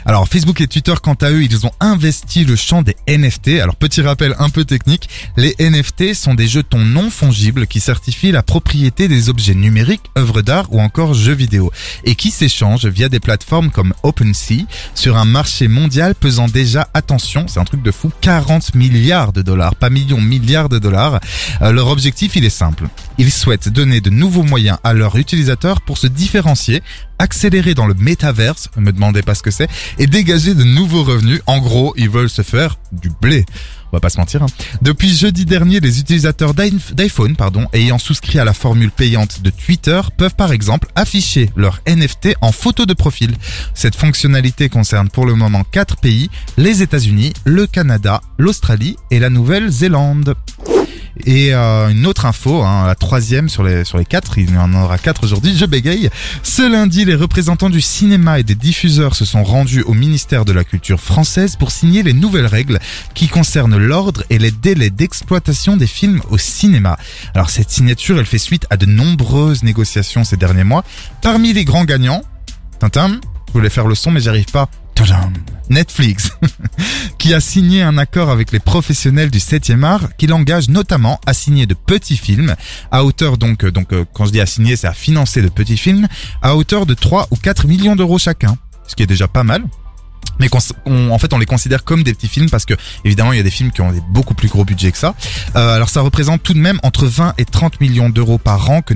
Alors 0.06 0.28
Facebook 0.28 0.60
et 0.62 0.68
Twitter, 0.68 0.94
quant 1.02 1.14
à 1.14 1.32
eux, 1.32 1.44
ils 1.44 1.66
ont 1.66 1.72
investi 1.80 2.44
le 2.44 2.56
champ 2.56 2.82
des 2.82 2.96
NFT. 3.08 3.60
Alors 3.62 3.76
petit 3.76 4.02
rappel 4.02 4.36
un 4.40 4.50
peu 4.50 4.66
technique, 4.66 5.10
les 5.38 5.56
NFT 5.60 6.14
sont 6.14 6.34
des 6.34 6.48
jetons 6.48 6.84
non 6.84 7.10
fongibles 7.10 7.68
qui 7.68 7.80
certifient 7.80 8.32
la 8.32 8.44
propriété 8.44 9.08
des 9.08 9.30
objets 9.30 9.56
numériques, 9.56 10.10
œuvres 10.18 10.42
d'art 10.42 10.68
ou 10.72 10.82
encore 10.82 11.14
jeux 11.14 11.34
vidéo 11.34 11.72
et 12.04 12.16
qui 12.16 12.32
s'échangent 12.32 12.86
via 12.86 13.10
des 13.10 13.20
plateformes 13.20 13.72
comme 13.72 13.94
OpenSea 14.04 14.66
sur 14.96 15.18
un 15.18 15.26
marché 15.26 15.68
mondial 15.68 16.16
pesant 16.16 16.48
déjà, 16.48 16.88
attention, 16.94 17.48
c'est 17.48 17.60
un 17.60 17.66
truc 17.66 17.82
de 17.82 17.92
fou, 17.92 18.12
40 18.22 18.76
milliards 18.76 19.34
de 19.34 19.42
dollars, 19.42 19.76
pas 19.76 19.90
millions, 19.90 20.22
milliards 20.22 20.70
de 20.70 20.80
dollars. 20.80 21.20
Euh, 21.62 21.72
leur 21.72 21.88
objectif, 21.88 22.36
il 22.36 22.46
est 22.46 22.50
simple. 22.50 22.88
Ils 23.18 23.32
souhaitent 23.32 23.70
donner 23.70 24.02
de 24.02 24.10
nouveaux 24.10 24.44
moyens 24.44 24.78
à 24.84 24.94
leurs 24.94 25.18
utilisateurs 25.18 25.82
pour 25.82 25.98
se 25.98 26.08
différencier, 26.08 26.82
accélérer 27.20 27.74
dans 27.74 27.86
le 27.88 27.94
métaverse, 27.94 28.70
me 28.78 28.92
demandez 28.92 29.22
pas 29.22 29.36
ce 29.36 29.44
que 29.44 29.52
c'est, 29.52 29.70
et 30.00 30.08
dégager 30.08 30.54
de 30.54 30.64
nouveaux 30.64 31.04
revenus. 31.04 31.42
En 31.48 31.60
gros, 31.60 31.94
ils 31.98 32.10
veulent 32.10 32.30
se 32.30 32.42
faire 32.42 32.78
du 32.92 33.10
blé. 33.22 33.46
On 33.92 33.98
va 33.98 34.00
pas 34.02 34.10
se 34.10 34.18
mentir. 34.18 34.42
hein. 34.42 34.48
Depuis 34.82 35.16
jeudi 35.16 35.46
dernier, 35.46 35.80
les 35.80 36.00
utilisateurs 36.00 36.56
d'iPh- 36.56 36.94
d'iPhone, 36.96 37.36
pardon, 37.36 37.68
ayant 37.74 38.00
souscrit 38.00 38.40
à 38.40 38.44
la 38.46 38.54
formule 38.54 38.90
payante 38.90 39.44
de 39.44 39.52
Twitter, 39.52 40.02
peuvent 40.18 40.34
par 40.36 40.52
exemple 40.52 40.88
afficher 40.96 41.52
leur 41.56 41.80
NFT 41.88 42.30
en 42.42 42.52
photo 42.52 42.88
de 42.88 42.94
profil. 42.96 43.36
Cette 43.76 43.96
fonctionnalité 43.96 44.68
concerne 44.68 45.10
pour 45.10 45.28
le 45.28 45.36
moment 45.36 45.64
quatre 45.64 45.98
pays 45.98 46.32
les 46.58 46.82
États-Unis, 46.82 47.34
le 47.46 47.68
Canada, 47.68 48.22
l'Australie 48.40 48.96
et 49.12 49.20
la 49.20 49.30
Nouvelle-Zélande. 49.30 50.34
Et 51.26 51.54
euh, 51.54 51.90
une 51.90 52.06
autre 52.08 52.26
info, 52.26 52.64
hein, 52.64 52.88
la 52.88 52.96
troisième 52.96 53.48
sur 53.48 53.64
les 53.64 53.84
sur 53.86 53.98
les 53.98 54.06
quatre, 54.06 54.38
il 54.38 54.52
y 54.52 54.58
en 54.58 54.74
aura 54.74 54.98
quatre 54.98 55.24
aujourd'hui. 55.24 55.56
Je 55.56 55.66
bégaye. 55.66 56.10
Ce 56.42 56.68
lundi, 56.70 57.06
les 57.06 57.16
représentants 57.16 57.70
du 57.70 57.82
cinéma 57.82 58.40
et 58.40 58.44
des 58.44 58.56
diffuseurs 58.56 59.16
se 59.16 59.26
sont 59.26 59.44
rendus 59.44 59.84
au 59.84 59.94
ministère 59.94 60.44
de 60.44 60.52
la 60.52 60.64
Culture 60.64 61.00
française 61.00 61.56
pour 61.56 61.72
signer 61.72 62.02
les 62.02 62.14
nouvelles 62.14 62.48
règles 62.48 62.80
qui 63.14 63.28
concernent 63.28 63.78
l'ordre 63.78 64.24
et 64.30 64.40
les 64.40 64.52
délais 64.52 64.90
d'exploitation 64.90 65.78
des 65.78 65.88
films 65.88 66.22
au 66.30 66.38
cinéma. 66.38 66.98
Alors 67.36 67.50
cette 67.50 67.70
signature, 67.70 68.18
elle 68.18 68.26
fait 68.26 68.38
suite 68.40 68.66
à 68.70 68.78
de 68.78 68.86
nombreuses 68.86 69.64
négociations 69.64 70.24
ces 70.24 70.38
derniers 70.38 70.64
mois. 70.64 70.84
Parmi 71.22 71.54
les 71.54 71.64
grands 71.64 71.86
gagnants, 71.86 72.24
Tintin, 72.80 73.20
je 73.48 73.54
voulais 73.54 73.70
faire 73.70 73.88
le 73.88 73.96
son 73.96 74.12
mais 74.12 74.20
j'arrive 74.20 74.46
pas. 74.52 74.68
Netflix, 75.70 76.32
qui 77.18 77.34
a 77.34 77.40
signé 77.40 77.82
un 77.82 77.98
accord 77.98 78.30
avec 78.30 78.52
les 78.52 78.60
professionnels 78.60 79.32
du 79.32 79.40
7e 79.40 79.84
art, 79.84 80.16
qui 80.18 80.28
l'engage 80.28 80.70
notamment 80.70 81.20
à 81.26 81.34
signer 81.34 81.66
de 81.66 81.74
petits 81.74 82.18
films, 82.18 82.56
à 82.92 83.04
hauteur 83.04 83.38
donc, 83.38 83.64
euh, 83.64 83.72
donc 83.72 83.94
euh, 83.94 84.06
quand 84.14 84.26
je 84.26 84.32
dis 84.32 84.42
à 84.42 84.46
signer, 84.46 84.76
c'est 84.76 84.88
à 84.88 84.94
financer 84.94 85.42
de 85.42 85.50
petits 85.50 85.78
films, 85.78 86.08
à 86.42 86.56
hauteur 86.56 86.86
de 86.86 86.94
3 86.94 87.28
ou 87.32 87.36
4 87.36 87.68
millions 87.68 87.96
d'euros 87.96 88.18
chacun, 88.18 88.58
ce 88.88 88.96
qui 88.96 89.04
est 89.04 89.08
déjà 89.08 89.28
pas 89.28 89.44
mal 89.44 89.64
mais 90.40 90.50
qu'on- 90.50 90.60
on- 90.86 91.12
en 91.12 91.20
fait 91.20 91.34
on 91.34 91.38
les 91.38 91.46
considère 91.46 91.84
comme 91.84 92.04
des 92.04 92.14
petits 92.14 92.28
films 92.28 92.50
parce 92.50 92.66
que 92.66 92.74
évidemment 93.06 93.34
il 93.34 93.38
y 93.38 93.40
a 93.40 93.44
des 93.44 93.52
films 93.52 93.72
qui 93.72 93.82
ont 93.82 93.92
des 93.92 94.02
beaucoup 94.10 94.34
plus 94.34 94.48
gros 94.50 94.66
budgets 94.66 94.92
que 94.92 94.98
ça. 94.98 95.14
Euh, 95.56 95.76
alors 95.76 95.90
ça 95.90 96.02
représente 96.02 96.44
tout 96.44 96.54
de 96.54 96.60
même 96.60 96.80
entre 96.84 97.06
20 97.06 97.34
et 97.38 97.46
30 97.46 97.80
millions 97.82 98.10
d'euros 98.10 98.38
par 98.38 98.70
an 98.70 98.82
que 98.82 98.94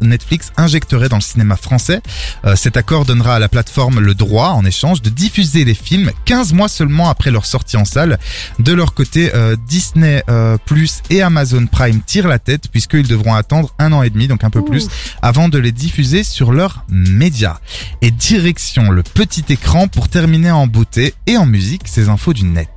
Netflix 0.00 0.52
injecterait 0.56 1.08
dans 1.08 1.16
le 1.16 1.22
cinéma 1.22 1.56
français. 1.56 2.00
Euh, 2.44 2.56
cet 2.56 2.76
accord 2.76 3.04
donnera 3.04 3.36
à 3.36 3.38
la 3.38 3.48
plateforme 3.48 4.00
le 4.00 4.14
droit 4.14 4.48
en 4.50 4.64
échange 4.64 5.02
de 5.02 5.10
diffuser 5.10 5.64
les 5.64 5.74
films 5.74 6.10
15 6.24 6.52
mois 6.52 6.68
seulement 6.68 7.08
après 7.10 7.30
leur 7.30 7.46
sortie 7.46 7.76
en 7.76 7.84
salle. 7.84 8.18
De 8.58 8.72
leur 8.72 8.94
côté, 8.94 9.30
euh, 9.34 9.56
Disney 9.68 10.22
euh, 10.28 10.56
Plus 10.64 11.02
et 11.10 11.22
Amazon 11.22 11.66
Prime 11.66 12.00
tirent 12.04 12.28
la 12.28 12.38
tête 12.38 12.68
puisqu'ils 12.70 13.06
devront 13.08 13.34
attendre 13.34 13.72
un 13.78 13.92
an 13.92 14.02
et 14.02 14.10
demi, 14.10 14.28
donc 14.28 14.44
un 14.44 14.50
peu 14.50 14.64
plus, 14.64 14.88
avant 15.22 15.48
de 15.48 15.58
les 15.58 15.72
diffuser 15.72 16.22
sur 16.24 16.52
leurs 16.52 16.84
médias. 16.88 17.58
Et 18.02 18.10
direction 18.10 18.90
le 18.90 19.02
petit 19.02 19.44
écran 19.48 19.88
pour 19.88 20.08
terminer 20.08 20.50
en 20.50 20.66
beauté 20.80 21.14
et 21.26 21.36
en 21.36 21.44
musique 21.44 21.82
ces 21.84 22.08
infos 22.08 22.32
du 22.32 22.44
net. 22.44 22.68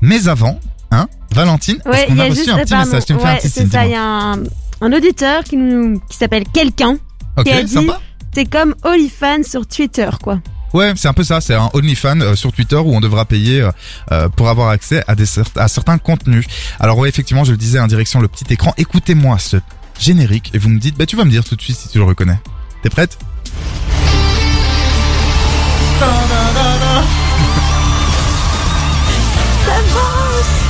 Mais 0.00 0.26
avant, 0.28 0.58
hein, 0.90 1.06
Valentine, 1.34 1.76
est-ce 1.76 1.88
Ouais, 1.90 2.06
qu'on 2.06 2.12
il 2.14 2.18
y 2.18 2.20
a 2.20 2.24
a 2.24 2.28
reçu 2.28 2.36
juste. 2.38 2.48
un 2.50 2.58
petit 2.58 2.70
pardon, 2.72 2.86
message 2.90 3.04
Tu 3.04 3.12
me 3.14 3.18
fais 3.18 3.26
un 3.28 3.36
petit 3.36 3.50
signe. 3.50 3.68
Il 3.72 3.90
y 3.90 3.94
a 3.94 4.02
un, 4.02 4.38
un 4.80 4.92
auditeur 4.92 5.44
qui 5.44 5.56
nous 5.58 6.00
qui 6.08 6.16
s'appelle 6.16 6.44
quelqu'un. 6.52 6.96
Ok, 7.36 7.44
qui 7.44 7.52
a 7.52 7.62
dit- 7.62 7.72
sympa. 7.74 8.00
C'est 8.34 8.46
comme 8.46 8.74
OnlyFans 8.84 9.42
sur 9.44 9.66
Twitter, 9.66 10.08
quoi. 10.22 10.40
Ouais, 10.72 10.92
c'est 10.96 11.08
un 11.08 11.12
peu 11.12 11.24
ça. 11.24 11.40
C'est 11.42 11.54
un 11.54 11.68
OnlyFans 11.74 12.20
euh, 12.20 12.34
sur 12.36 12.52
Twitter 12.52 12.76
où 12.76 12.94
on 12.94 13.00
devra 13.00 13.24
payer 13.26 13.60
euh, 13.60 13.70
euh, 14.12 14.28
pour 14.30 14.48
avoir 14.48 14.68
accès 14.70 15.02
à, 15.08 15.14
des, 15.14 15.24
cer- 15.26 15.44
à 15.58 15.68
certains 15.68 15.98
contenus. 15.98 16.46
Alors 16.78 16.96
ouais, 16.98 17.08
effectivement, 17.10 17.44
je 17.44 17.50
le 17.50 17.56
disais 17.58 17.80
en 17.80 17.86
direction 17.88 18.20
le 18.20 18.28
petit 18.28 18.44
écran. 18.50 18.72
Écoutez-moi 18.78 19.38
ce 19.38 19.58
générique 19.98 20.50
et 20.54 20.58
vous 20.58 20.70
me 20.70 20.78
dites, 20.78 20.96
bah 20.96 21.04
tu 21.06 21.16
vas 21.16 21.24
me 21.24 21.30
dire 21.30 21.44
tout 21.44 21.56
de 21.56 21.60
suite 21.60 21.76
si 21.76 21.88
tu 21.88 21.98
le 21.98 22.04
reconnais. 22.04 22.38
T'es 22.82 22.88
prête? 22.88 23.18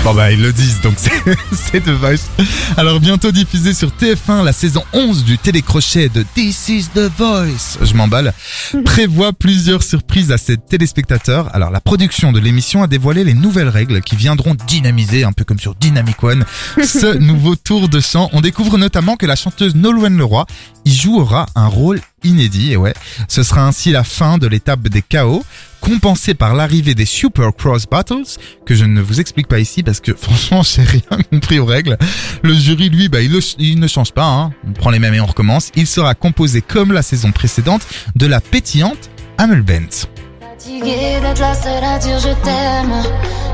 Bon 0.03 0.15
bah 0.15 0.33
ils 0.33 0.41
le 0.41 0.51
disent 0.53 0.81
donc 0.81 0.95
c'est 0.97 1.81
The 1.85 1.91
Voice. 1.91 2.31
Alors 2.79 3.01
bientôt 3.01 3.33
diffusé 3.33 3.75
sur 3.75 3.91
TF1 3.91 4.43
la 4.43 4.53
saison 4.55 4.83
11 4.95 5.25
du 5.25 5.37
télécrochet 5.37 6.09
de 6.09 6.25
This 6.35 6.71
is 6.71 6.87
the 6.95 7.11
Voice. 7.19 7.79
Je 7.83 7.95
m'emballe. 7.95 8.33
Prévoit 8.85 9.35
plusieurs 9.35 9.83
surprises 9.83 10.33
à 10.33 10.39
ses 10.39 10.57
téléspectateurs. 10.57 11.55
Alors 11.55 11.71
la 11.71 11.83
production 11.83 12.33
de 12.33 12.41
l'émission 12.41 12.83
a 12.83 12.87
dévoilé 12.87 13.25
les 13.25 13.35
nouvelles 13.35 13.69
règles 13.69 14.01
qui 14.01 14.17
viendront 14.17 14.57
dynamiser 14.67 15.25
un 15.25 15.33
peu 15.33 15.45
comme 15.45 15.59
sur 15.59 15.75
Dynamic 15.75 16.23
One 16.25 16.45
ce 16.83 17.19
nouveau 17.19 17.55
tour 17.55 17.91
de 17.91 18.01
chant. 18.01 18.31
On 18.33 18.41
découvre 18.41 18.79
notamment 18.79 19.17
que 19.17 19.27
la 19.27 19.37
chanteuse 19.37 19.75
Nolwenn 19.75 20.17
Leroy 20.17 20.47
y 20.87 20.95
jouera 20.95 21.45
un 21.55 21.67
rôle 21.67 22.01
inédit 22.25 22.73
et 22.73 22.77
ouais, 22.77 22.95
ce 23.29 23.43
sera 23.43 23.67
ainsi 23.67 23.91
la 23.91 24.05
fin 24.05 24.39
de 24.39 24.47
l'étape 24.47 24.89
des 24.89 25.03
chaos 25.03 25.45
compensée 25.81 26.35
par 26.35 26.55
l'arrivée 26.55 26.95
des 26.95 27.05
Super 27.05 27.51
Cross 27.57 27.87
Battles, 27.91 28.25
que 28.67 28.75
je 28.75 28.85
ne 28.85 29.01
vous 29.01 29.21
explique 29.21 29.49
pas 29.49 29.59
ici 29.59 29.83
parce 29.83 30.01
que 30.01 30.13
franchement 30.17 30.63
j'ai 30.63 30.83
rien 30.83 31.23
compris 31.31 31.59
aux 31.59 31.65
règles. 31.67 31.97
Le 32.43 32.55
jury 32.55 32.89
lui, 32.91 33.09
bah, 33.09 33.21
il, 33.23 33.33
le- 33.33 33.41
il 33.59 33.81
ne 33.81 33.87
change 33.89 34.13
pas, 34.13 34.25
hein. 34.27 34.53
on 34.69 34.73
prend 34.73 34.91
les 34.91 34.99
mêmes 34.99 35.15
et 35.15 35.21
on 35.21 35.27
recommence. 35.27 35.71
Il 35.75 35.87
sera 35.87 36.15
composé 36.15 36.61
comme 36.63 36.93
la 36.93 37.03
saison 37.03 37.33
précédente 37.33 37.83
de 38.17 38.27
la 38.27 38.41
pétillante 38.41 39.11
Amel 39.39 39.63
Bent. 39.63 40.07
Fatiguée 40.41 41.21
d'être 41.23 41.41
la 41.41 41.55
seule 41.55 41.85
à 41.85 41.99
dire 41.99 42.19
je 42.19 42.29
t'aime. 42.45 43.03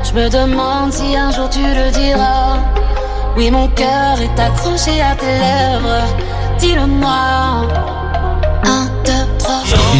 Je 0.03 0.13
me 0.13 0.29
demande 0.29 0.91
si 0.93 1.15
un 1.15 1.31
jour 1.31 1.49
tu 1.49 1.59
le 1.61 1.91
diras. 1.91 2.59
Oui, 3.37 3.51
mon 3.51 3.67
cœur 3.69 4.19
est 4.21 4.39
accroché 4.39 4.99
à 5.01 5.15
tes 5.15 5.25
lèvres. 5.25 6.03
Dis-le-moi. 6.59 7.67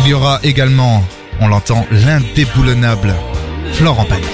Il 0.03 0.07
y 0.11 0.13
aura 0.13 0.39
également, 0.43 1.03
on 1.39 1.47
l'entend, 1.47 1.85
l'indéboulonnable 1.91 3.13
Florent 3.73 4.05
Pagny. 4.05 4.25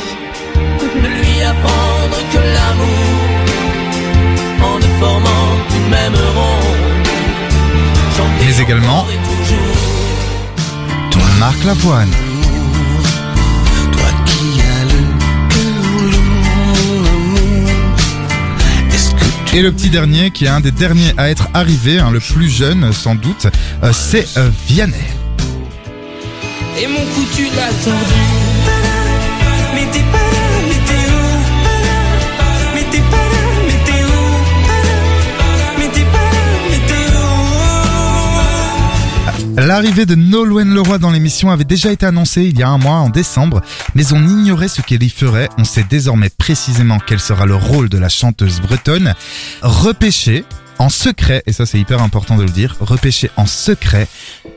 lui 1.02 1.44
apprendre 1.44 2.18
que 2.32 2.38
l'amour, 2.38 3.30
en 4.62 4.78
ne 4.78 4.89
formant 5.00 5.58
qu'une 5.70 5.89
même 5.89 6.16
ronde, 6.36 7.08
Mais 8.39 8.62
également 8.62 9.04
toujours, 9.04 9.84
Marc 11.39 11.63
Lavoine. 11.66 12.12
toi 13.92 14.10
qui 14.26 14.62
as 14.62 14.86
le 14.86 15.00
que 19.52 19.58
Et 19.58 19.62
le 19.62 19.72
petit 19.72 19.89
dernier, 19.89 20.32
qui 20.32 20.46
est 20.46 20.50
un 20.50 20.62
des 20.62 20.72
derniers 20.72 21.13
à 21.18 21.30
être 21.30 21.48
arrivé, 21.54 22.00
hein, 22.00 22.12
le 22.12 22.20
plus 22.20 22.50
jeune 22.50 22.94
sans 22.94 23.16
doute, 23.16 23.48
euh, 23.84 23.92
c'est 23.94 24.38
euh, 24.38 24.50
Vianney. 24.68 25.23
Et 26.82 26.88
mon 26.88 27.06
tu 27.36 27.50
L'arrivée 39.56 40.06
de 40.08 40.16
Nolwenn 40.16 40.74
Leroy 40.74 40.98
dans 40.98 41.12
l'émission 41.12 41.52
avait 41.52 41.64
déjà 41.64 41.92
été 41.92 42.06
annoncée 42.06 42.42
il 42.42 42.58
y 42.58 42.64
a 42.64 42.70
un 42.70 42.80
mois, 42.80 42.96
en 42.96 43.10
décembre, 43.10 43.62
mais 43.94 44.12
on 44.12 44.28
ignorait 44.28 44.68
ce 44.68 44.82
qu'elle 44.82 45.04
y 45.04 45.10
ferait. 45.10 45.48
On 45.60 45.64
sait 45.64 45.86
désormais 45.88 46.30
précisément 46.30 46.98
quel 47.06 47.20
sera 47.20 47.46
le 47.46 47.56
rôle 47.56 47.88
de 47.88 48.00
la 48.00 48.10
chanteuse 48.10 48.62
bretonne. 48.62 49.14
Repêchée 49.62 50.44
en 50.80 50.90
secret, 50.90 51.44
et 51.46 51.54
ça 51.54 51.66
c'est 51.66 51.80
hyper 51.80 52.02
important 52.02 52.38
de 52.38 52.44
le 52.44 52.50
dire, 52.50 52.78
repêchée 52.80 53.30
en 53.38 53.46
secret, 53.46 54.08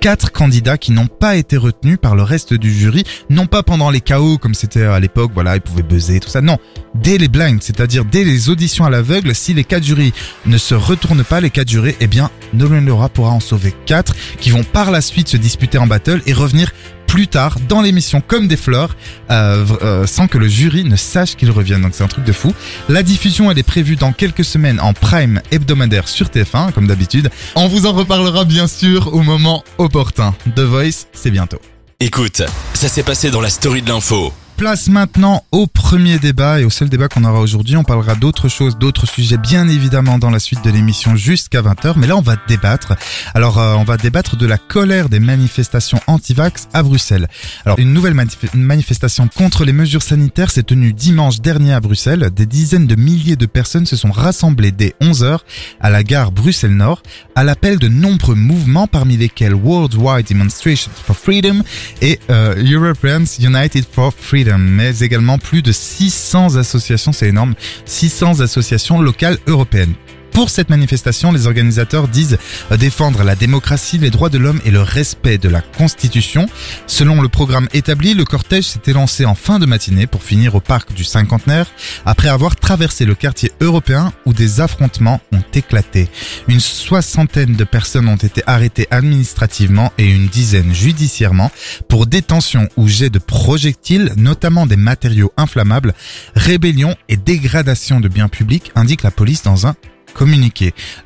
quatre 0.00 0.32
candidats 0.32 0.78
qui 0.78 0.92
n'ont 0.92 1.06
pas 1.06 1.36
été 1.36 1.56
retenus 1.56 1.98
par 2.00 2.16
le 2.16 2.22
reste 2.22 2.54
du 2.54 2.72
jury, 2.72 3.04
non 3.30 3.46
pas 3.46 3.62
pendant 3.62 3.90
les 3.90 4.00
chaos 4.00 4.38
comme 4.38 4.54
c'était 4.54 4.82
à 4.82 4.98
l'époque, 5.00 5.30
voilà, 5.34 5.56
ils 5.56 5.60
pouvaient 5.60 5.82
buzzer, 5.82 6.20
tout 6.20 6.28
ça, 6.28 6.40
non, 6.40 6.58
dès 6.94 7.18
les 7.18 7.28
blinds, 7.28 7.58
c'est-à-dire 7.60 8.04
dès 8.04 8.24
les 8.24 8.48
auditions 8.48 8.84
à 8.84 8.90
l'aveugle, 8.90 9.34
si 9.34 9.54
les 9.54 9.64
quatre 9.64 9.84
jurys 9.84 10.12
ne 10.46 10.58
se 10.58 10.74
retournent 10.74 11.24
pas, 11.24 11.40
les 11.40 11.50
quatre 11.50 11.68
jurés, 11.68 11.96
eh 12.00 12.06
bien, 12.06 12.30
Nolwenn 12.54 12.86
Leroy 12.86 13.08
pourra 13.08 13.30
en 13.30 13.40
sauver 13.40 13.74
quatre 13.86 14.14
qui 14.38 14.50
vont 14.50 14.64
par 14.64 14.90
la 14.90 15.00
suite 15.00 15.28
se 15.28 15.36
disputer 15.36 15.78
en 15.78 15.86
battle 15.86 16.22
et 16.26 16.32
revenir 16.32 16.72
plus 17.16 17.28
tard 17.28 17.56
dans 17.66 17.80
l'émission 17.80 18.20
comme 18.20 18.46
des 18.46 18.58
fleurs 18.58 18.94
euh, 19.30 19.64
euh, 19.80 20.06
sans 20.06 20.28
que 20.28 20.36
le 20.36 20.48
jury 20.48 20.84
ne 20.84 20.96
sache 20.96 21.34
qu'ils 21.34 21.50
reviennent. 21.50 21.80
Donc 21.80 21.92
c'est 21.94 22.04
un 22.04 22.08
truc 22.08 22.26
de 22.26 22.32
fou. 22.32 22.52
La 22.90 23.02
diffusion 23.02 23.50
elle 23.50 23.58
est 23.58 23.62
prévue 23.62 23.96
dans 23.96 24.12
quelques 24.12 24.44
semaines 24.44 24.78
en 24.80 24.92
prime 24.92 25.40
hebdomadaire 25.50 26.08
sur 26.08 26.26
TF1 26.26 26.72
comme 26.72 26.86
d'habitude. 26.86 27.30
On 27.54 27.68
vous 27.68 27.86
en 27.86 27.94
reparlera 27.94 28.44
bien 28.44 28.68
sûr 28.68 29.14
au 29.14 29.22
moment 29.22 29.64
opportun. 29.78 30.34
The 30.56 30.60
Voice, 30.60 31.06
c'est 31.14 31.30
bientôt. 31.30 31.62
Écoute, 32.00 32.42
ça 32.74 32.88
s'est 32.90 33.02
passé 33.02 33.30
dans 33.30 33.40
la 33.40 33.48
story 33.48 33.80
de 33.80 33.88
l'info. 33.88 34.34
Place 34.56 34.88
maintenant 34.88 35.44
au 35.52 35.66
premier 35.66 36.18
débat 36.18 36.60
et 36.60 36.64
au 36.64 36.70
seul 36.70 36.88
débat 36.88 37.08
qu'on 37.08 37.24
aura 37.24 37.40
aujourd'hui. 37.40 37.76
On 37.76 37.84
parlera 37.84 38.14
d'autres 38.14 38.48
choses, 38.48 38.78
d'autres 38.78 39.06
sujets 39.06 39.36
bien 39.36 39.68
évidemment 39.68 40.18
dans 40.18 40.30
la 40.30 40.38
suite 40.38 40.64
de 40.64 40.70
l'émission 40.70 41.14
jusqu'à 41.14 41.60
20h. 41.60 41.92
Mais 41.96 42.06
là 42.06 42.16
on 42.16 42.22
va 42.22 42.36
débattre. 42.48 42.94
Alors 43.34 43.58
euh, 43.58 43.74
on 43.74 43.84
va 43.84 43.98
débattre 43.98 44.36
de 44.36 44.46
la 44.46 44.56
colère 44.56 45.10
des 45.10 45.20
manifestations 45.20 46.00
anti-vax 46.06 46.68
à 46.72 46.82
Bruxelles. 46.82 47.28
Alors 47.66 47.78
une 47.78 47.92
nouvelle 47.92 48.14
manif- 48.14 48.54
manifestation 48.56 49.28
contre 49.28 49.66
les 49.66 49.74
mesures 49.74 50.02
sanitaires 50.02 50.50
s'est 50.50 50.62
tenue 50.62 50.94
dimanche 50.94 51.40
dernier 51.42 51.74
à 51.74 51.80
Bruxelles. 51.80 52.30
Des 52.34 52.46
dizaines 52.46 52.86
de 52.86 52.94
milliers 52.94 53.36
de 53.36 53.46
personnes 53.46 53.84
se 53.86 53.96
sont 53.96 54.10
rassemblées 54.10 54.72
dès 54.72 54.94
11h 55.02 55.40
à 55.80 55.90
la 55.90 56.02
gare 56.02 56.32
Bruxelles-Nord 56.32 57.02
à 57.34 57.44
l'appel 57.44 57.78
de 57.78 57.88
nombreux 57.88 58.34
mouvements 58.34 58.86
parmi 58.86 59.18
lesquels 59.18 59.54
Worldwide 59.54 60.26
Demonstration 60.28 60.90
for 61.04 61.14
Freedom 61.14 61.62
et 62.00 62.18
euh, 62.30 62.54
Europeans 62.64 63.24
United 63.38 63.84
for 63.92 64.14
Freedom, 64.18 64.45
mais 64.58 64.98
également 65.00 65.38
plus 65.38 65.62
de 65.62 65.72
600 65.72 66.56
associations, 66.56 67.12
c'est 67.12 67.28
énorme, 67.28 67.54
600 67.84 68.40
associations 68.40 69.00
locales 69.00 69.38
européennes. 69.46 69.94
Pour 70.36 70.50
cette 70.50 70.68
manifestation, 70.68 71.32
les 71.32 71.46
organisateurs 71.46 72.08
disent 72.08 72.36
défendre 72.78 73.24
la 73.24 73.34
démocratie, 73.34 73.96
les 73.96 74.10
droits 74.10 74.28
de 74.28 74.36
l'homme 74.36 74.60
et 74.66 74.70
le 74.70 74.82
respect 74.82 75.38
de 75.38 75.48
la 75.48 75.62
Constitution. 75.62 76.46
Selon 76.86 77.22
le 77.22 77.30
programme 77.30 77.68
établi, 77.72 78.12
le 78.12 78.26
cortège 78.26 78.64
s'était 78.64 78.92
lancé 78.92 79.24
en 79.24 79.34
fin 79.34 79.58
de 79.58 79.64
matinée 79.64 80.06
pour 80.06 80.22
finir 80.22 80.54
au 80.54 80.60
parc 80.60 80.92
du 80.92 81.04
cinquantenaire 81.04 81.68
après 82.04 82.28
avoir 82.28 82.54
traversé 82.54 83.06
le 83.06 83.14
quartier 83.14 83.50
européen 83.62 84.12
où 84.26 84.34
des 84.34 84.60
affrontements 84.60 85.22
ont 85.32 85.42
éclaté. 85.54 86.06
Une 86.48 86.60
soixantaine 86.60 87.54
de 87.54 87.64
personnes 87.64 88.06
ont 88.06 88.16
été 88.16 88.42
arrêtées 88.46 88.88
administrativement 88.90 89.90
et 89.96 90.04
une 90.04 90.28
dizaine 90.28 90.74
judiciairement 90.74 91.50
pour 91.88 92.06
détention 92.06 92.68
ou 92.76 92.88
jet 92.88 93.08
de 93.08 93.18
projectiles, 93.18 94.12
notamment 94.18 94.66
des 94.66 94.76
matériaux 94.76 95.32
inflammables, 95.38 95.94
rébellion 96.34 96.94
et 97.08 97.16
dégradation 97.16 98.00
de 98.00 98.08
biens 98.08 98.28
publics, 98.28 98.70
indique 98.74 99.02
la 99.02 99.10
police 99.10 99.42
dans 99.42 99.66
un 99.66 99.74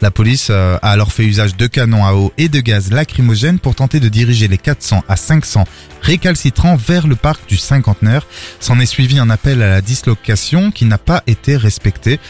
La 0.01 0.11
police 0.11 0.49
euh, 0.51 0.79
a 0.83 0.91
alors 0.91 1.13
fait 1.13 1.25
usage 1.25 1.57
de 1.57 1.67
canons 1.67 2.05
à 2.05 2.15
eau 2.15 2.33
et 2.39 2.49
de 2.49 2.61
gaz 2.61 2.93
lacrymogène 2.93 3.59
pour 3.59 3.75
tenter 3.75 3.99
de 3.99 4.09
diriger 4.09 4.47
les 4.49 4.59
400 4.59 5.03
à 5.09 5.17
500 5.17 5.65
récalcitrants 6.03 6.77
vers 6.77 7.07
le 7.07 7.17
parc 7.17 7.49
du 7.49 7.57
cinquantenaire. 7.57 8.27
S'en 8.61 8.79
est 8.79 8.87
suivi 8.87 9.19
un 9.19 9.31
appel 9.31 9.63
à 9.63 9.69
la 9.69 9.81
dislocation 9.81 10.71
qui 10.71 10.85
n'a 10.85 10.99
pas 10.99 11.23
été 11.27 11.57
respecté. 11.57 12.21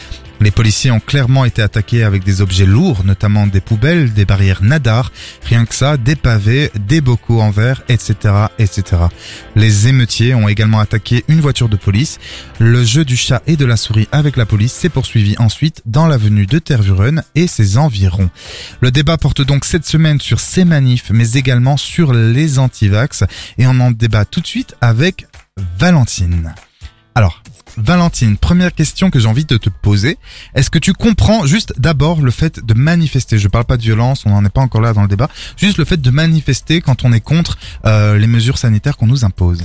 Les 0.41 0.49
policiers 0.49 0.89
ont 0.89 0.99
clairement 0.99 1.45
été 1.45 1.61
attaqués 1.61 2.03
avec 2.03 2.23
des 2.23 2.41
objets 2.41 2.65
lourds, 2.65 3.03
notamment 3.05 3.45
des 3.45 3.61
poubelles, 3.61 4.11
des 4.11 4.25
barrières 4.25 4.63
nadar, 4.63 5.11
rien 5.43 5.65
que 5.65 5.75
ça, 5.75 5.97
des 5.97 6.15
pavés, 6.15 6.71
des 6.87 6.99
bocaux 6.99 7.41
en 7.41 7.51
verre, 7.51 7.83
etc., 7.89 8.15
etc. 8.57 9.03
Les 9.55 9.87
émeutiers 9.87 10.33
ont 10.33 10.47
également 10.47 10.79
attaqué 10.79 11.23
une 11.27 11.41
voiture 11.41 11.69
de 11.69 11.75
police. 11.75 12.17
Le 12.57 12.83
jeu 12.83 13.05
du 13.05 13.15
chat 13.15 13.43
et 13.45 13.55
de 13.55 13.65
la 13.65 13.77
souris 13.77 14.07
avec 14.11 14.35
la 14.35 14.47
police 14.47 14.73
s'est 14.73 14.89
poursuivi 14.89 15.35
ensuite 15.37 15.83
dans 15.85 16.07
l'avenue 16.07 16.47
de 16.47 16.57
Tervuren 16.57 17.23
et 17.35 17.45
ses 17.45 17.77
environs. 17.77 18.31
Le 18.81 18.89
débat 18.89 19.17
porte 19.17 19.43
donc 19.43 19.63
cette 19.63 19.85
semaine 19.85 20.19
sur 20.19 20.39
ces 20.39 20.65
manifs, 20.65 21.11
mais 21.11 21.33
également 21.33 21.77
sur 21.77 22.13
les 22.13 22.57
antivax, 22.57 23.25
et 23.59 23.67
on 23.67 23.79
en 23.79 23.91
débat 23.91 24.25
tout 24.25 24.41
de 24.41 24.47
suite 24.47 24.75
avec 24.81 25.27
Valentine. 25.77 26.55
Alors, 27.13 27.43
Valentine, 27.77 28.37
première 28.37 28.73
question 28.73 29.09
que 29.09 29.19
j'ai 29.19 29.27
envie 29.27 29.45
de 29.45 29.57
te 29.57 29.69
poser. 29.69 30.17
Est-ce 30.55 30.69
que 30.69 30.79
tu 30.79 30.93
comprends 30.93 31.45
juste 31.45 31.73
d'abord 31.77 32.21
le 32.21 32.31
fait 32.31 32.65
de 32.65 32.73
manifester? 32.73 33.37
Je 33.37 33.47
parle 33.47 33.65
pas 33.65 33.77
de 33.77 33.81
violence, 33.81 34.25
on 34.25 34.29
n'en 34.29 34.43
est 34.45 34.49
pas 34.49 34.61
encore 34.61 34.81
là 34.81 34.93
dans 34.93 35.01
le 35.01 35.07
débat. 35.07 35.29
Juste 35.57 35.77
le 35.77 35.85
fait 35.85 36.01
de 36.01 36.11
manifester 36.11 36.81
quand 36.81 37.03
on 37.03 37.13
est 37.13 37.21
contre 37.21 37.57
euh, 37.85 38.17
les 38.17 38.27
mesures 38.27 38.57
sanitaires 38.57 38.97
qu'on 38.97 39.07
nous 39.07 39.25
impose. 39.25 39.63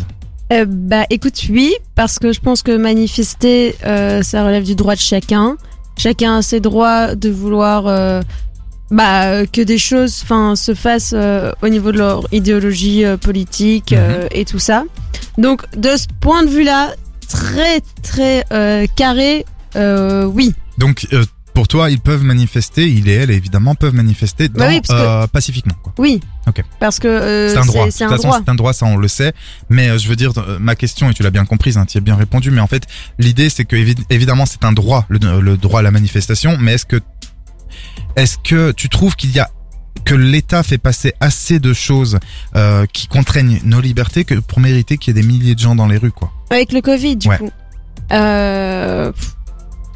Euh, 0.52 0.64
bah 0.68 1.04
écoute, 1.10 1.40
oui, 1.50 1.74
parce 1.94 2.18
que 2.18 2.32
je 2.32 2.40
pense 2.40 2.62
que 2.62 2.76
manifester, 2.76 3.74
euh, 3.84 4.22
ça 4.22 4.44
relève 4.44 4.64
du 4.64 4.74
droit 4.74 4.94
de 4.94 5.00
chacun. 5.00 5.56
Chacun 5.96 6.36
a 6.36 6.42
ses 6.42 6.60
droits 6.60 7.14
de 7.14 7.30
vouloir 7.30 8.22
bah, 8.90 9.46
que 9.46 9.60
des 9.62 9.78
choses 9.78 10.20
enfin, 10.22 10.54
se 10.56 10.74
fassent 10.74 11.14
euh, 11.14 11.52
au 11.62 11.68
niveau 11.68 11.92
de 11.92 11.98
leur 11.98 12.26
idéologie 12.32 13.04
euh, 13.04 13.16
politique 13.16 13.92
euh, 13.92 14.28
et 14.30 14.44
tout 14.44 14.58
ça. 14.58 14.84
Donc 15.38 15.62
de 15.76 15.96
ce 15.96 16.06
point 16.20 16.44
de 16.44 16.48
vue-là, 16.48 16.94
très 17.28 17.80
très 18.02 18.44
euh, 18.52 18.86
carré, 18.96 19.44
euh, 19.76 20.24
oui. 20.24 20.54
Donc 20.78 21.06
euh, 21.12 21.24
pour 21.54 21.68
toi, 21.68 21.90
ils 21.90 22.00
peuvent 22.00 22.22
manifester, 22.22 22.86
il 22.90 23.08
et 23.08 23.12
elle 23.14 23.30
évidemment 23.30 23.74
peuvent 23.74 23.94
manifester 23.94 24.48
dans, 24.50 24.58
Bah 24.60 24.66
oui, 24.68 24.82
parce 24.86 25.00
que- 25.00 25.06
euh, 25.06 25.26
pacifiquement. 25.26 25.72
Quoi. 25.82 25.94
Oui. 25.98 26.20
Ok. 26.46 26.62
Parce 26.80 26.98
que 26.98 27.08
euh, 27.08 27.48
c'est 27.50 27.58
un 27.58 27.64
droit. 27.64 27.86
C'est 27.90 28.04
un 28.04 28.10
façon, 28.10 28.28
droit. 28.28 28.40
c'est 28.44 28.50
un 28.50 28.54
droit, 28.54 28.72
ça 28.74 28.84
on 28.86 28.96
le 28.98 29.08
sait. 29.08 29.32
Mais 29.70 29.88
euh, 29.88 29.98
je 29.98 30.06
veux 30.08 30.16
dire, 30.16 30.32
euh, 30.36 30.58
ma 30.60 30.74
question, 30.76 31.10
et 31.10 31.14
tu 31.14 31.22
l'as 31.22 31.30
bien 31.30 31.46
comprise, 31.46 31.78
hein, 31.78 31.86
tu 31.86 31.96
y 31.96 31.98
as 31.98 32.02
bien 32.02 32.14
répondu, 32.16 32.50
mais 32.50 32.60
en 32.60 32.66
fait, 32.66 32.82
l'idée 33.18 33.48
c'est 33.48 33.64
que 33.64 33.74
évi- 33.76 33.96
évidemment 34.10 34.44
c'est 34.44 34.64
un 34.64 34.72
droit, 34.72 35.06
le, 35.08 35.40
le 35.40 35.56
droit 35.56 35.80
à 35.80 35.82
la 35.82 35.90
manifestation, 35.90 36.58
mais 36.60 36.74
est-ce 36.74 36.84
que 36.86 37.00
est-ce 38.16 38.36
que 38.38 38.72
tu 38.72 38.88
trouves 38.88 39.16
qu'il 39.16 39.30
y 39.30 39.38
a 39.40 39.50
que 40.04 40.14
l'État 40.14 40.62
fait 40.62 40.78
passer 40.78 41.14
assez 41.20 41.58
de 41.58 41.72
choses 41.72 42.18
euh, 42.54 42.86
qui 42.92 43.06
contraignent 43.08 43.60
nos 43.64 43.80
libertés 43.80 44.24
que 44.24 44.34
pour 44.34 44.60
mériter 44.60 44.98
qu'il 44.98 45.14
y 45.16 45.18
ait 45.18 45.22
des 45.22 45.26
milliers 45.26 45.54
de 45.54 45.60
gens 45.60 45.74
dans 45.74 45.86
les 45.86 45.96
rues, 45.98 46.12
quoi 46.12 46.30
Avec 46.50 46.72
le 46.72 46.80
Covid, 46.80 47.16
du 47.16 47.28
Ouais. 47.28 47.38
coup. 47.38 47.50
Euh, 48.12 49.10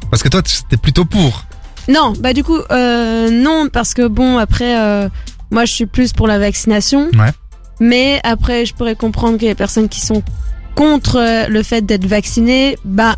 Parce 0.09 0.21
que 0.23 0.27
toi, 0.29 0.41
t'es 0.69 0.77
plutôt 0.77 1.05
pour. 1.05 1.45
Non, 1.89 2.13
bah 2.19 2.33
du 2.33 2.43
coup, 2.43 2.57
euh, 2.71 3.29
non, 3.31 3.67
parce 3.71 3.93
que 3.93 4.07
bon, 4.07 4.37
après, 4.37 4.75
moi 5.49 5.65
je 5.65 5.71
suis 5.71 5.85
plus 5.85 6.13
pour 6.13 6.27
la 6.27 6.37
vaccination. 6.39 7.09
Ouais. 7.13 7.31
Mais 7.79 8.19
après, 8.23 8.65
je 8.65 8.73
pourrais 8.75 8.95
comprendre 8.95 9.37
que 9.37 9.45
les 9.45 9.55
personnes 9.55 9.89
qui 9.89 10.01
sont 10.01 10.21
contre 10.75 11.47
le 11.49 11.63
fait 11.63 11.85
d'être 11.85 12.05
vaccinées, 12.05 12.77
bah, 12.85 13.15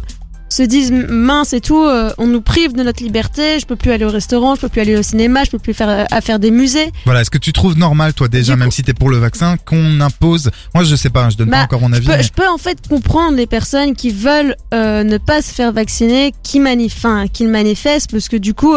se 0.54 0.64
disent 0.64 0.92
mince 0.92 1.54
et 1.54 1.62
tout, 1.62 1.82
euh, 1.84 2.12
on 2.18 2.28
nous 2.28 2.42
prive 2.42 2.74
de 2.74 2.84
notre 2.84 3.02
liberté, 3.04 3.60
je 3.60 3.66
peux 3.66 3.76
plus 3.76 3.92
aller 3.92 4.06
au 4.06 4.10
restaurant, 4.10 4.56
je 4.56 4.62
peux 4.62 4.70
plus 4.70 4.82
aller 4.82 4.96
au 4.98 5.02
cinéma, 5.04 5.44
je 5.44 5.50
peux 5.52 5.60
plus 5.60 5.74
faire 5.74 5.90
euh, 5.90 6.04
à 6.12 6.22
faire 6.22 6.40
des 6.40 6.52
musées. 6.52 6.92
Voilà, 7.06 7.22
est-ce 7.22 7.30
que 7.32 7.38
tu 7.38 7.54
trouves 7.54 7.78
normal, 7.78 8.14
toi 8.14 8.28
déjà, 8.28 8.56
même 8.56 8.72
si 8.72 8.84
t'es 8.84 8.94
pour 8.94 9.10
le 9.10 9.18
vaccin, 9.18 9.58
qu'on 9.66 10.00
impose 10.02 10.52
Moi, 10.76 10.84
je 10.84 10.96
sais 10.96 11.10
pas, 11.10 11.30
je 11.30 11.38
donne 11.38 11.50
pas 11.50 11.58
Bah, 11.58 11.64
encore 11.64 11.82
mon 11.82 11.92
avis. 11.94 12.06
Je 12.06 12.10
peux, 12.12 12.18
mais- 12.18 12.24
je 12.24 12.32
peux 12.32 12.48
en 12.48 12.58
fait 12.58 12.78
comprendre 12.88 13.36
les 13.38 13.48
personnes 13.48 13.96
qui 13.96 14.12
veulent 14.12 14.56
euh, 14.74 15.04
ne 15.04 15.18
pas 15.18 15.42
se 15.42 15.54
faire 15.54 15.72
vacciner, 15.74 16.34
qui 16.44 16.60
manif, 16.60 16.96
enfin, 16.98 17.26
qui 17.28 17.44
le 17.44 17.50
manifestent, 17.50 18.12
parce 18.12 18.30
que 18.30 18.38
du 18.38 18.54
coup, 18.54 18.76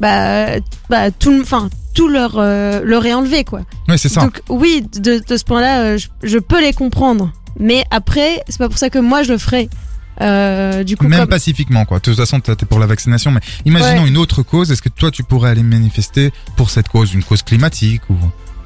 bah, 0.00 0.46
bah, 0.90 1.10
tout, 1.10 1.36
enfin, 1.40 1.70
tout 1.94 2.08
leur, 2.08 2.36
leur 2.36 3.06
est 3.06 3.14
enlevé, 3.14 3.44
quoi. 3.44 3.60
Ouais, 3.88 3.96
c'est 3.96 4.08
ça. 4.10 4.20
Donc 4.20 4.42
oui, 4.48 4.86
de, 5.00 5.22
de 5.26 5.36
ce 5.36 5.44
point-là, 5.44 5.96
je, 5.96 6.08
je 6.22 6.38
peux 6.38 6.60
les 6.60 6.72
comprendre. 6.72 7.32
Mais 7.58 7.84
après, 7.90 8.42
c'est 8.48 8.58
pas 8.58 8.68
pour 8.68 8.76
ça 8.76 8.90
que 8.90 8.98
moi 8.98 9.22
je 9.22 9.32
le 9.32 9.38
ferai. 9.38 9.70
Euh, 10.20 10.82
du 10.84 10.96
coup, 10.96 11.06
Même 11.08 11.20
comme- 11.20 11.28
pacifiquement, 11.28 11.84
quoi. 11.84 11.98
De 11.98 12.02
toute 12.02 12.16
façon, 12.16 12.40
t'es 12.40 12.54
pour 12.66 12.78
la 12.78 12.86
vaccination, 12.86 13.30
mais 13.30 13.40
imaginons 13.64 14.02
Ouais. 14.02 14.08
une 14.08 14.16
autre 14.16 14.42
cause. 14.42 14.70
Est-ce 14.72 14.82
que 14.82 14.88
toi, 14.88 15.10
tu 15.10 15.22
pourrais 15.24 15.50
aller 15.50 15.62
manifester 15.62 16.32
pour 16.56 16.70
cette 16.70 16.88
cause, 16.88 17.12
une 17.14 17.22
cause 17.22 17.42
climatique 17.42 18.02
ou 18.08 18.14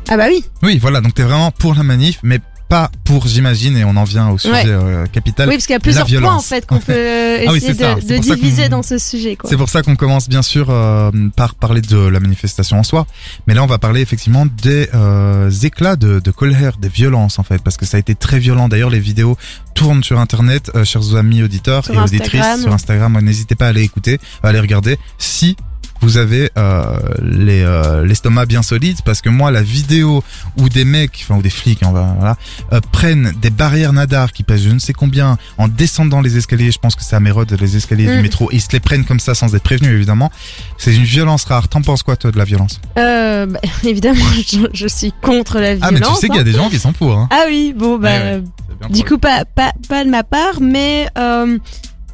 ah 0.09 0.17
bah 0.17 0.27
oui, 0.29 0.45
Oui, 0.63 0.79
voilà. 0.79 1.01
Donc 1.01 1.15
t'es 1.15 1.23
vraiment 1.23 1.51
pour 1.51 1.75
la 1.75 1.83
manif, 1.83 2.19
mais 2.23 2.41
pas 2.71 2.89
pour, 3.05 3.27
j'imagine, 3.27 3.77
et 3.77 3.85
on 3.85 3.97
en 3.97 4.05
vient 4.05 4.31
au 4.31 4.39
sujet 4.39 4.53
Ouais. 4.55 4.65
euh, 4.67 5.07
capital. 5.07 5.49
oui 5.49 5.57
parce 5.57 5.67
qu'il 5.67 5.75
y 5.75 5.77
a 5.77 5.81
plusieurs 5.81 6.07
points 6.07 6.35
en 6.35 6.41
fait 6.41 6.67
qu'on 6.67 6.79
peut 6.79 6.95
Ah 7.47 7.51
oui, 7.51 7.57
essayer 7.59 7.75
ça. 7.75 7.97
de, 7.97 8.19
diviser 8.19 8.69
dans 8.69 8.83
ce 8.85 8.97
sujet. 8.97 9.37
C'est 9.45 9.57
pour 9.57 9.69
ça 9.69 9.83
qu'on 9.83 9.97
commence 9.97 10.29
bien 10.29 10.43
sûr 10.43 10.69
euh, 10.71 11.11
par 11.35 11.57
parler 11.57 11.81
de 11.81 11.99
la 11.99 12.21
manifestation 12.21 12.79
en 12.79 12.83
soi, 12.85 13.07
mais 13.47 13.55
là 13.55 13.65
on 13.65 13.67
va 13.67 13.79
parler 13.79 14.01
effectivement 14.01 14.47
des 14.63 14.89
euh, 14.95 15.51
éclats 15.51 15.97
de, 15.97 16.21
de 16.21 16.31
colère, 16.31 16.77
des 16.79 16.89
violences 16.89 17.39
en 17.41 17.43
fait, 17.43 17.61
parce 17.63 17.77
que 17.77 17.85
ça 17.87 17.97
a 17.97 18.01
été 18.01 18.15
très 18.15 18.39
violent. 18.39 18.69
D'ailleurs 18.69 18.91
les 18.91 19.01
vidéos 19.01 19.37
tournent 19.75 20.05
sur 20.05 20.21
internet, 20.21 20.71
chers 20.85 21.17
amis 21.17 21.43
auditeurs 21.43 21.85
Sur 21.85 21.95
et 21.95 21.99
auditrices 21.99 22.61
sur 22.63 22.73
Instagram. 22.73 23.19
N'hésitez 23.21 23.57
pas 23.57 23.67
à 23.67 23.69
aller 23.71 23.83
écouter, 23.83 24.21
à 24.45 24.49
aller 24.49 24.61
regarder 24.61 24.97
si 25.19 25.57
vous 26.01 26.17
avez 26.17 26.51
euh, 26.57 26.85
les 27.23 27.63
euh, 27.63 28.05
l'estomac 28.05 28.47
bien 28.47 28.63
solide 28.63 28.99
parce 29.05 29.21
que 29.21 29.29
moi 29.29 29.51
la 29.51 29.63
vidéo 29.63 30.23
où 30.59 30.69
des 30.69 30.85
mecs 30.85 31.21
enfin 31.23 31.39
ou 31.39 31.43
des 31.43 31.51
flics 31.51 31.83
hein, 31.83 31.91
voilà, 31.93 32.37
euh, 32.73 32.81
prennent 32.93 33.33
des 33.41 33.51
barrières 33.51 33.93
nadar 33.93 34.33
qui 34.33 34.43
pèsent 34.43 34.63
je 34.65 34.71
ne 34.71 34.79
sais 34.79 34.93
combien 34.93 35.37
en 35.59 35.69
descendant 35.69 36.21
les 36.21 36.37
escaliers 36.37 36.71
je 36.71 36.79
pense 36.79 36.95
que 36.95 37.03
c'est 37.03 37.17
à 37.17 37.21
Mérode 37.21 37.57
les 37.61 37.77
escaliers 37.77 38.07
du 38.07 38.19
Mm. 38.19 38.23
métro 38.23 38.51
et 38.51 38.57
ils 38.57 38.61
se 38.61 38.73
les 38.73 38.81
prennent 38.81 39.05
comme 39.05 39.21
ça 39.21 39.35
sans 39.35 39.55
être 39.55 39.63
prévenus 39.63 39.93
évidemment 39.93 40.31
c'est 40.79 40.95
une 40.95 41.05
violence 41.05 41.45
rare 41.45 41.69
t'en 41.69 41.83
penses 41.83 42.03
quoi 42.03 42.17
toi 42.17 42.31
de 42.31 42.39
la 42.39 42.45
violence? 42.45 42.81
Euh, 42.99 43.47
bah, 43.47 43.61
évidemment, 43.85 44.25
je, 44.47 44.67
je 44.73 44.87
suis 44.87 45.13
contre 45.23 45.59
la 45.59 45.75
violence. 45.75 45.89
ah 45.89 45.93
mais 45.93 46.01
tu 46.01 46.15
sais 46.15 46.27
qu'il 46.29 46.37
y 46.37 46.39
a 46.39 46.41
hein. 46.43 46.45
des 46.45 46.53
gens 46.53 46.69
qui 46.69 46.79
sont 46.79 46.93
pour 46.93 47.13
hein. 47.13 47.29
Ah 47.31 47.45
oui, 47.49 47.75
bon 47.77 47.99
bah. 47.99 48.09
Ouais, 48.11 48.43
ouais. 48.83 48.89
Du 48.91 49.05
coup, 49.05 49.19
pas, 49.19 49.45
pas, 49.45 49.73
pas 49.89 50.05
de 50.05 50.11
ma 50.11 50.23
part, 50.23 50.61
mais 50.61 51.09
euh, 51.19 51.59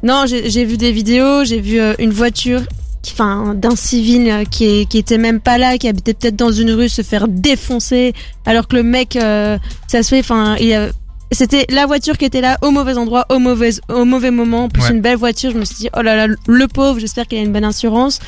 non, 0.03 0.25
j'ai 0.27 0.65
vu 0.65 0.77
des 0.77 0.91
vidéos, 0.91 1.43
j'ai 1.45 1.61
vu 1.61 1.79
euh, 1.79 1.93
une 1.99 2.11
voiture, 2.11 2.61
enfin, 3.13 3.53
d'un 3.55 3.75
civil 3.75 4.29
euh, 4.29 4.43
qui, 4.45 4.65
est, 4.65 4.85
qui 4.89 4.97
était 4.97 5.17
même 5.17 5.39
pas 5.39 5.57
là, 5.57 5.77
qui 5.77 5.87
habitait 5.87 6.13
peut-être 6.13 6.35
dans 6.35 6.51
une 6.51 6.71
rue, 6.71 6.89
se 6.89 7.01
faire 7.01 7.27
défoncer, 7.27 8.13
alors 8.45 8.67
que 8.67 8.75
le 8.75 8.83
mec, 8.83 9.15
euh, 9.15 9.57
ça 9.87 10.03
se 10.03 10.09
fait, 10.09 10.19
enfin, 10.19 10.55
il 10.59 10.73
a- 10.73 10.89
C'était 11.33 11.65
la 11.69 11.85
voiture 11.85 12.17
qui 12.17 12.23
était 12.23 12.39
là 12.39 12.57
au 12.61 12.71
mauvais 12.71 12.95
endroit, 12.97 13.25
au 13.29 13.37
mauvais, 13.39 13.71
au 13.89 14.05
mauvais 14.05 14.31
moment. 14.31 14.63
En 14.63 14.69
plus, 14.69 14.83
Ouais. 14.83 14.91
une 14.91 15.01
belle 15.01 15.17
voiture. 15.17 15.51
Je 15.51 15.57
me 15.57 15.65
suis 15.65 15.75
dit, 15.75 15.89
oh 15.97 16.01
là 16.01 16.15
là, 16.15 16.33
le 16.47 16.67
pauvre, 16.69 16.99
j'espère 16.99 17.27
qu'il 17.27 17.37
a 17.37 17.41
une 17.41 17.51
bonne 17.51 17.65
assurance. 17.65 18.19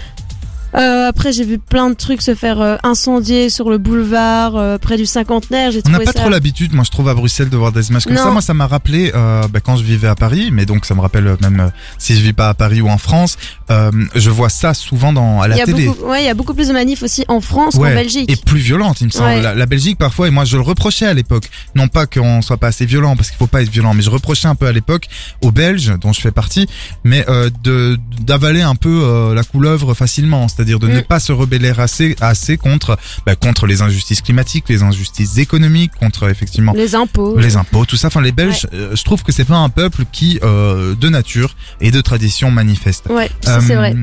Euh, 0.75 1.07
après, 1.09 1.31
j'ai 1.31 1.43
vu 1.43 1.57
plein 1.57 1.89
de 1.89 1.95
trucs 1.95 2.21
se 2.21 2.35
faire 2.35 2.61
euh, 2.61 2.77
incendier 2.83 3.49
sur 3.49 3.69
le 3.69 3.77
boulevard, 3.77 4.55
euh, 4.55 4.77
près 4.77 4.97
du 4.97 5.05
cinquantenaire. 5.05 5.71
J'ai 5.71 5.81
On 5.85 5.89
n'a 5.89 5.99
pas 5.99 6.05
ça... 6.05 6.13
trop 6.13 6.29
l'habitude, 6.29 6.73
moi 6.73 6.83
je 6.83 6.91
trouve 6.91 7.09
à 7.09 7.13
Bruxelles 7.13 7.49
de 7.49 7.57
voir 7.57 7.71
des 7.71 7.89
images 7.89 8.05
comme 8.05 8.15
Non. 8.15 8.23
ça. 8.23 8.31
Moi 8.31 8.41
ça 8.41 8.53
m'a 8.53 8.67
rappelé 8.67 9.11
euh, 9.15 9.47
bah, 9.47 9.59
quand 9.61 9.77
je 9.77 9.83
vivais 9.83 10.07
à 10.07 10.15
Paris, 10.15 10.49
mais 10.51 10.65
donc 10.65 10.85
ça 10.85 10.93
me 10.95 11.01
rappelle 11.01 11.27
euh, 11.27 11.35
même 11.41 11.59
euh, 11.59 11.69
si 11.97 12.15
je 12.15 12.21
vis 12.21 12.33
pas 12.33 12.49
à 12.49 12.53
Paris 12.53 12.81
ou 12.81 12.89
en 12.89 12.97
France, 12.97 13.37
euh, 13.71 13.91
je 14.15 14.29
vois 14.29 14.49
ça 14.49 14.73
souvent 14.73 15.11
dans 15.13 15.41
à 15.41 15.47
la 15.47 15.55
il 15.55 15.59
y 15.59 15.61
a 15.61 15.65
télé. 15.65 15.85
beaucoup, 15.87 16.05
ouais, 16.05 16.23
il 16.23 16.25
y 16.25 16.29
a 16.29 16.33
beaucoup 16.33 16.53
plus 16.53 16.67
de 16.67 16.73
manifs 16.73 17.01
aussi 17.03 17.25
en 17.27 17.41
France 17.41 17.75
Ouais, 17.75 17.89
qu'en 17.89 17.95
Belgique. 17.95 18.31
Et 18.31 18.35
plus 18.35 18.59
violente, 18.59 19.01
il 19.01 19.05
me 19.05 19.11
semble. 19.11 19.25
Ouais. 19.25 19.41
La, 19.41 19.55
la 19.55 19.65
Belgique, 19.65 19.97
parfois, 19.97 20.27
et 20.27 20.31
moi 20.31 20.45
je 20.45 20.55
le 20.57 20.63
reprochais 20.63 21.05
à 21.07 21.13
l'époque. 21.13 21.49
Non 21.75 21.87
pas 21.87 22.05
qu'on 22.05 22.41
soit 22.41 22.57
pas 22.57 22.67
assez 22.67 22.85
violent, 22.85 23.15
parce 23.15 23.29
qu'il 23.29 23.37
faut 23.37 23.47
pas 23.47 23.61
être 23.63 23.69
violent, 23.69 23.93
mais 23.93 24.01
je 24.03 24.09
reprochais 24.09 24.47
un 24.47 24.55
peu 24.55 24.67
à 24.67 24.71
l'époque 24.71 25.07
aux 25.41 25.51
Belges, 25.51 25.93
dont 25.99 26.13
je 26.13 26.21
fais 26.21 26.31
partie, 26.31 26.67
mais 27.03 27.25
euh, 27.27 27.49
de 27.63 27.97
d'avaler 28.21 28.61
un 28.61 28.75
peu 28.75 29.01
euh, 29.03 29.33
la 29.33 29.43
couleuvre 29.43 29.93
facilement. 29.93 30.47
C'est-à-dire 30.59 30.79
de 30.79 30.87
Mm. 30.89 30.93
ne 30.95 30.99
pas 31.01 31.21
se 31.21 31.31
rebeller 31.31 31.71
assez, 31.77 32.17
assez 32.19 32.57
contre, 32.57 32.97
bah, 33.25 33.35
contre 33.37 33.65
les 33.65 33.81
injustices 33.81 34.21
climatiques, 34.21 34.65
les 34.67 34.83
injustices 34.83 35.37
économiques, 35.37 35.91
contre 35.97 36.29
effectivement 36.29 36.73
Les 36.75 36.95
impôts. 36.95 37.37
les 37.37 37.55
impôts, 37.55 37.85
tout 37.85 37.95
ça. 37.95 38.07
Enfin, 38.07 38.21
les 38.21 38.33
Belges, 38.33 38.67
euh, 38.73 38.93
je 38.93 39.03
trouve 39.05 39.23
que 39.23 39.31
c'est 39.31 39.45
pas 39.45 39.55
un 39.55 39.69
peuple 39.69 40.03
qui, 40.11 40.37
euh, 40.43 40.95
de 40.95 41.07
nature 41.07 41.55
et 41.79 41.91
de 41.91 42.01
tradition, 42.01 42.51
manifeste. 42.51 43.05
Ouais, 43.09 43.29
ça 43.39 43.61
c'est 43.61 43.73
Euh, 43.73 43.77
vrai. 43.77 43.95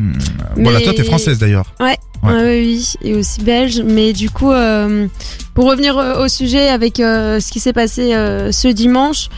Voilà, 0.56 0.78
Mais- 0.78 0.84
toi, 0.84 0.94
t'es 0.94 1.04
française 1.04 1.38
d'ailleurs. 1.38 1.66
Ouais. 1.78 1.98
Ouais. 2.22 2.32
Ouais, 2.32 2.60
oui, 2.62 2.94
et 3.02 3.14
aussi 3.14 3.42
belge. 3.42 3.82
Mais 3.84 4.14
du 4.14 4.30
coup, 4.30 4.50
euh, 4.50 5.06
pour 5.52 5.66
revenir 5.66 5.98
euh, 5.98 6.24
au 6.24 6.28
sujet 6.28 6.68
avec 6.70 7.00
euh, 7.00 7.38
ce 7.40 7.52
qui 7.52 7.60
s'est 7.60 7.74
passé 7.74 8.14
euh, 8.14 8.50
ce 8.52 8.68
dimanche, 8.68 9.28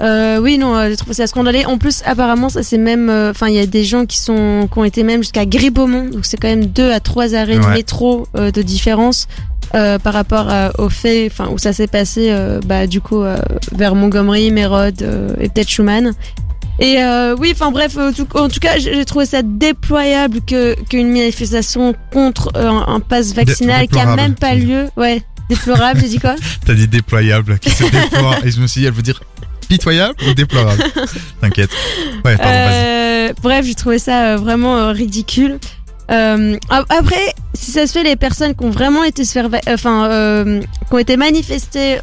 euh, 0.00 0.38
oui, 0.40 0.58
non, 0.58 0.76
euh, 0.76 0.90
j'ai 0.90 0.96
trouvé 0.96 1.14
ça 1.14 1.26
scandaleux. 1.26 1.66
En 1.66 1.78
plus, 1.78 2.02
apparemment, 2.06 2.48
ça 2.48 2.62
c'est 2.62 2.78
même. 2.78 3.10
euh, 3.10 3.30
Enfin, 3.30 3.48
il 3.48 3.54
y 3.54 3.58
a 3.58 3.66
des 3.66 3.84
gens 3.84 4.06
qui 4.06 4.18
sont 4.18 4.68
qui 4.72 4.78
ont 4.78 4.84
été 4.84 5.02
même 5.02 5.22
jusqu'à 5.22 5.44
Gribaumont, 5.46 6.06
donc 6.10 6.24
c'est 6.24 6.36
quand 6.36 6.48
même 6.48 6.66
deux 6.66 6.90
à 6.92 7.00
trois 7.00 7.34
arrêts 7.34 7.56
de 7.58 7.66
métro 7.74 8.26
euh, 8.36 8.50
de 8.50 8.62
différence. 8.62 9.26
euh, 9.74 9.98
par 9.98 10.14
rapport 10.14 10.46
au 10.78 10.88
fait 10.88 11.28
enfin 11.30 11.50
où 11.52 11.58
ça 11.58 11.74
s'est 11.74 11.88
passé 11.88 12.28
euh, 12.30 12.58
bah 12.64 12.86
du 12.86 13.02
coup 13.02 13.22
euh, 13.22 13.36
vers 13.72 13.94
Montgomery, 13.94 14.50
Mérode 14.50 15.02
euh, 15.02 15.34
et 15.40 15.50
peut-être 15.50 15.68
Schumann 15.68 16.12
et 16.80 17.02
euh, 17.02 17.34
oui, 17.38 17.50
enfin 17.52 17.72
bref, 17.72 17.96
euh, 17.98 18.12
en 18.34 18.48
tout 18.48 18.60
cas, 18.60 18.78
j'ai 18.78 19.04
trouvé 19.04 19.26
ça 19.26 19.42
déployable 19.42 20.40
que 20.46 20.76
qu'une 20.88 21.08
manifestation 21.10 21.92
contre 22.12 22.52
euh, 22.56 22.68
un, 22.68 22.94
un 22.94 23.00
pass 23.00 23.34
vaccinal 23.34 23.88
qui 23.88 23.98
a 23.98 24.14
même 24.16 24.34
pas 24.36 24.54
lieu. 24.54 24.86
Ouais, 24.96 25.22
déplorable, 25.50 25.98
j'ai 26.00 26.08
dit 26.08 26.18
quoi? 26.20 26.36
T'as 26.66 26.74
dit 26.74 26.86
déployable, 26.86 27.58
qui 27.58 27.70
se 27.70 27.82
déploie, 27.82 28.36
et 28.44 28.50
je 28.52 28.60
me 28.60 28.68
suis 28.68 28.80
dit, 28.82 28.86
elle 28.86 28.92
veut 28.92 29.02
dire 29.02 29.20
pitoyable 29.68 30.14
ou 30.28 30.34
déplorable 30.34 30.82
T'inquiète. 31.40 31.70
Ouais, 32.24 32.36
pardon. 32.36 32.52
Euh, 32.52 33.32
Bref, 33.42 33.64
j'ai 33.66 33.74
trouvé 33.74 33.98
ça 33.98 34.32
euh, 34.32 34.36
vraiment 34.36 34.76
euh, 34.78 34.92
ridicule. 34.92 35.58
Euh, 36.10 36.56
ap- 36.70 36.86
après, 36.90 37.34
si 37.54 37.70
ça 37.70 37.86
se 37.86 37.92
fait, 37.92 38.02
les 38.02 38.16
personnes 38.16 38.54
qui 38.54 38.64
ont 38.64 38.70
vraiment 38.70 39.04
été 39.04 39.22
enfin, 39.68 40.06
euh, 40.10 40.60
qui 40.60 40.94
ont 40.94 40.98
été 40.98 41.16
manifestées 41.18 41.98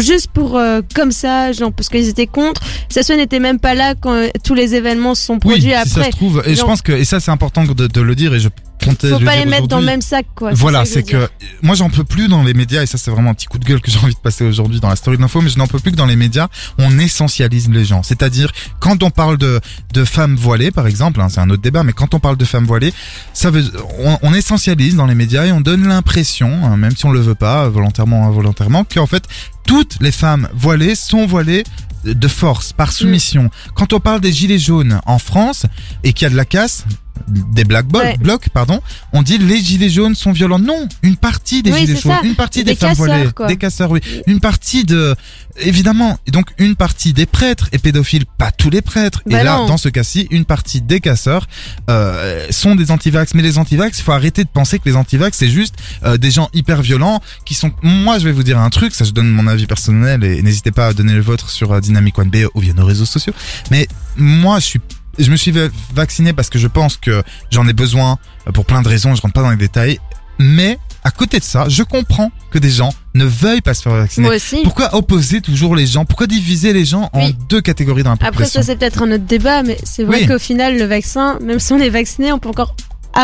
juste 0.00 0.28
pour 0.28 0.56
euh, 0.58 0.80
comme 0.94 1.12
ça, 1.12 1.52
genre 1.52 1.72
parce 1.72 1.88
qu'ils 1.88 2.08
étaient 2.08 2.26
contre, 2.26 2.60
fait 2.88 3.16
n'était 3.16 3.40
même 3.40 3.58
pas 3.58 3.74
là 3.74 3.94
quand 3.94 4.12
euh, 4.12 4.28
tous 4.44 4.54
les 4.54 4.74
événements 4.74 5.14
se 5.14 5.22
sont 5.24 5.34
Oui, 5.34 5.38
produits 5.52 5.72
si 5.84 5.88
ça 5.90 6.00
après. 6.00 6.10
se 6.12 6.16
trouve, 6.16 6.42
et 6.46 6.54
je 6.54 6.62
pense 6.62 6.82
que, 6.82 6.92
et 6.92 7.04
ça 7.04 7.20
c'est 7.20 7.30
important 7.30 7.64
de, 7.64 7.86
de 7.86 8.00
le 8.00 8.14
dire, 8.14 8.34
et 8.34 8.40
je 8.40 8.48
comptais 8.84 9.08
Faut 9.08 9.18
pas 9.20 9.36
les 9.36 9.46
mettre 9.46 9.68
dans 9.68 9.80
le 9.80 9.86
même 9.86 10.02
sac, 10.02 10.26
quoi. 10.34 10.50
Voilà, 10.52 10.84
c'est 10.84 11.02
veux 11.02 11.26
que 11.26 11.28
moi 11.62 11.74
j'en 11.74 11.88
peux 11.88 12.04
plus 12.04 12.28
dans 12.28 12.42
les 12.42 12.52
médias 12.54 12.82
et 12.82 12.86
ça 12.86 12.98
c'est 12.98 13.10
vraiment 13.10 13.30
un 13.30 13.34
petit 13.34 13.46
coup 13.46 13.58
de 13.58 13.64
gueule 13.64 13.80
que 13.80 13.90
j'ai 13.90 13.98
envie 13.98 14.14
de 14.14 14.18
passer 14.20 14.44
aujourd'hui 14.44 14.80
dans 14.80 14.88
la 14.90 14.96
story 14.96 15.16
de 15.16 15.22
l'info, 15.22 15.40
mais 15.40 15.48
je 15.48 15.58
n'en 15.58 15.66
peux 15.66 15.78
plus 15.78 15.92
que 15.92 15.96
dans 15.96 16.06
les 16.06 16.16
médias 16.16 16.48
on 16.78 16.98
essentialise 16.98 17.70
les 17.70 17.84
gens. 17.84 18.02
C'est-à-dire 18.02 18.52
quand 18.80 19.02
on 19.02 19.10
parle 19.10 19.38
de 19.38 19.60
de 19.94 20.04
femmes 20.04 20.36
voilées 20.36 20.70
par 20.70 20.86
exemple, 20.86 21.20
hein, 21.20 21.28
c'est 21.30 21.40
un 21.40 21.48
autre 21.50 21.62
débat, 21.62 21.84
mais 21.84 21.92
quand 21.92 22.12
on 22.14 22.20
parle 22.20 22.36
de 22.36 22.44
femmes 22.44 22.66
voilées, 22.66 22.92
ça 23.32 23.50
veut 23.50 23.64
on, 23.98 24.18
on 24.22 24.34
essentialise 24.34 24.94
dans 24.94 25.06
les 25.06 25.14
médias 25.14 25.46
et 25.46 25.52
on 25.52 25.60
donne 25.62 25.88
l'impression, 25.88 26.50
hein, 26.64 26.76
même 26.76 26.94
si 26.96 27.06
on 27.06 27.10
le 27.12 27.20
veut 27.20 27.34
pas 27.34 27.68
volontairement 27.68 28.24
ou 28.24 28.28
involontairement, 28.28 28.84
qu'en 28.84 29.06
fait 29.06 29.24
toutes 29.66 29.98
les 30.00 30.12
femmes 30.12 30.48
voilées 30.54 30.94
sont 30.94 31.26
voilées 31.26 31.64
de 32.04 32.28
force, 32.28 32.72
par 32.72 32.92
soumission. 32.92 33.50
Quand 33.74 33.92
on 33.92 34.00
parle 34.00 34.20
des 34.20 34.32
gilets 34.32 34.58
jaunes 34.58 35.00
en 35.06 35.18
France 35.18 35.66
et 36.04 36.12
qu'il 36.12 36.24
y 36.24 36.26
a 36.26 36.30
de 36.30 36.36
la 36.36 36.44
casse, 36.44 36.84
des 37.28 37.64
black 37.64 37.86
blocs, 37.86 38.02
Ouais. 38.02 38.16
blocs, 38.18 38.48
pardon, 38.50 38.80
on 39.12 39.22
dit 39.22 39.38
les 39.38 39.58
gilets 39.58 39.88
jaunes 39.90 40.14
sont 40.14 40.32
violents. 40.32 40.58
Non, 40.58 40.88
une 41.02 41.16
partie 41.16 41.62
des 41.62 41.72
Oui, 41.72 41.80
gilets 41.80 42.00
jaunes, 42.00 42.12
ça. 42.12 42.20
une 42.24 42.34
partie 42.34 42.64
des, 42.64 42.72
Des 42.72 42.76
femmes 42.76 42.96
casseurs, 42.96 43.34
quoi. 43.34 43.46
des 43.46 43.56
casseurs, 43.56 43.90
oui, 43.90 44.00
une 44.26 44.40
partie 44.40 44.84
de, 44.84 45.14
évidemment, 45.58 46.18
et 46.26 46.30
donc 46.30 46.46
une 46.58 46.76
partie 46.76 47.12
des 47.12 47.26
prêtres 47.26 47.68
et 47.72 47.78
pédophiles, 47.78 48.26
pas 48.38 48.50
tous 48.50 48.70
les 48.70 48.82
prêtres. 48.82 49.22
Bah 49.26 49.40
et 49.40 49.44
là, 49.44 49.58
non. 49.58 49.66
dans 49.66 49.76
ce 49.76 49.88
cas-ci, 49.88 50.26
une 50.30 50.44
partie 50.44 50.80
des 50.80 51.00
casseurs 51.00 51.46
euh, 51.90 52.46
sont 52.50 52.74
des 52.74 52.90
antivax. 52.90 53.34
Mais 53.34 53.42
les 53.42 53.58
antivax, 53.58 53.98
il 53.98 54.02
faut 54.02 54.12
arrêter 54.12 54.44
de 54.44 54.48
penser 54.48 54.78
que 54.78 54.88
les 54.88 54.96
antivax 54.96 55.36
c'est 55.38 55.48
juste 55.48 55.74
euh, 56.04 56.16
des 56.16 56.30
gens 56.30 56.48
hyper 56.54 56.82
violents 56.82 57.20
qui 57.44 57.54
sont. 57.54 57.72
Moi, 57.82 58.18
je 58.18 58.24
vais 58.24 58.32
vous 58.32 58.42
dire 58.42 58.58
un 58.58 58.70
truc, 58.70 58.94
ça 58.94 59.04
je 59.04 59.10
donne 59.12 59.28
mon 59.28 59.46
avis 59.46 59.66
personnel 59.66 60.22
et 60.24 60.42
n'hésitez 60.42 60.70
pas 60.72 60.88
à 60.88 60.92
donner 60.92 61.14
le 61.14 61.20
vôtre 61.20 61.50
sur 61.50 61.72
euh, 61.72 61.80
Dynamic 61.80 62.18
One 62.18 62.30
B 62.30 62.36
ou 62.54 62.60
via 62.60 62.72
nos 62.72 62.84
réseaux 62.84 63.04
sociaux. 63.06 63.32
Mais 63.70 63.88
moi, 64.16 64.58
je 64.60 64.64
suis 64.66 64.80
je 65.18 65.30
me 65.30 65.36
suis 65.36 65.50
va- 65.50 65.68
vacciné 65.94 66.32
parce 66.32 66.50
que 66.50 66.58
je 66.58 66.66
pense 66.68 66.96
que 66.96 67.22
j'en 67.50 67.66
ai 67.68 67.72
besoin 67.72 68.18
euh, 68.46 68.52
pour 68.52 68.64
plein 68.64 68.82
de 68.82 68.88
raisons, 68.88 69.14
je 69.14 69.20
rentre 69.22 69.34
pas 69.34 69.42
dans 69.42 69.50
les 69.50 69.56
détails. 69.56 69.98
Mais 70.38 70.78
à 71.02 71.10
côté 71.10 71.38
de 71.38 71.44
ça, 71.44 71.66
je 71.68 71.82
comprends 71.82 72.30
que 72.50 72.58
des 72.58 72.68
gens 72.70 72.92
ne 73.14 73.24
veuillent 73.24 73.62
pas 73.62 73.72
se 73.74 73.82
faire 73.82 73.92
vacciner. 73.94 74.26
Moi 74.26 74.36
aussi. 74.36 74.60
Pourquoi 74.64 74.94
opposer 74.94 75.40
toujours 75.40 75.74
les 75.74 75.86
gens? 75.86 76.04
Pourquoi 76.04 76.26
diviser 76.26 76.72
les 76.74 76.84
gens 76.84 77.08
en 77.14 77.26
Oui. 77.26 77.36
deux 77.48 77.60
catégories 77.62 78.02
dans 78.02 78.10
la 78.20 78.26
Après, 78.26 78.44
ça, 78.44 78.62
c'est 78.62 78.76
peut-être 78.76 79.02
un 79.02 79.12
autre 79.12 79.24
débat, 79.24 79.62
mais 79.62 79.78
c'est 79.84 80.04
vrai 80.04 80.20
Oui. 80.22 80.26
qu'au 80.26 80.38
final, 80.38 80.76
le 80.76 80.84
vaccin, 80.84 81.38
même 81.40 81.58
si 81.60 81.72
on 81.72 81.78
est 81.78 81.88
vacciné, 81.88 82.32
on 82.32 82.38
peut 82.38 82.50
encore 82.50 82.74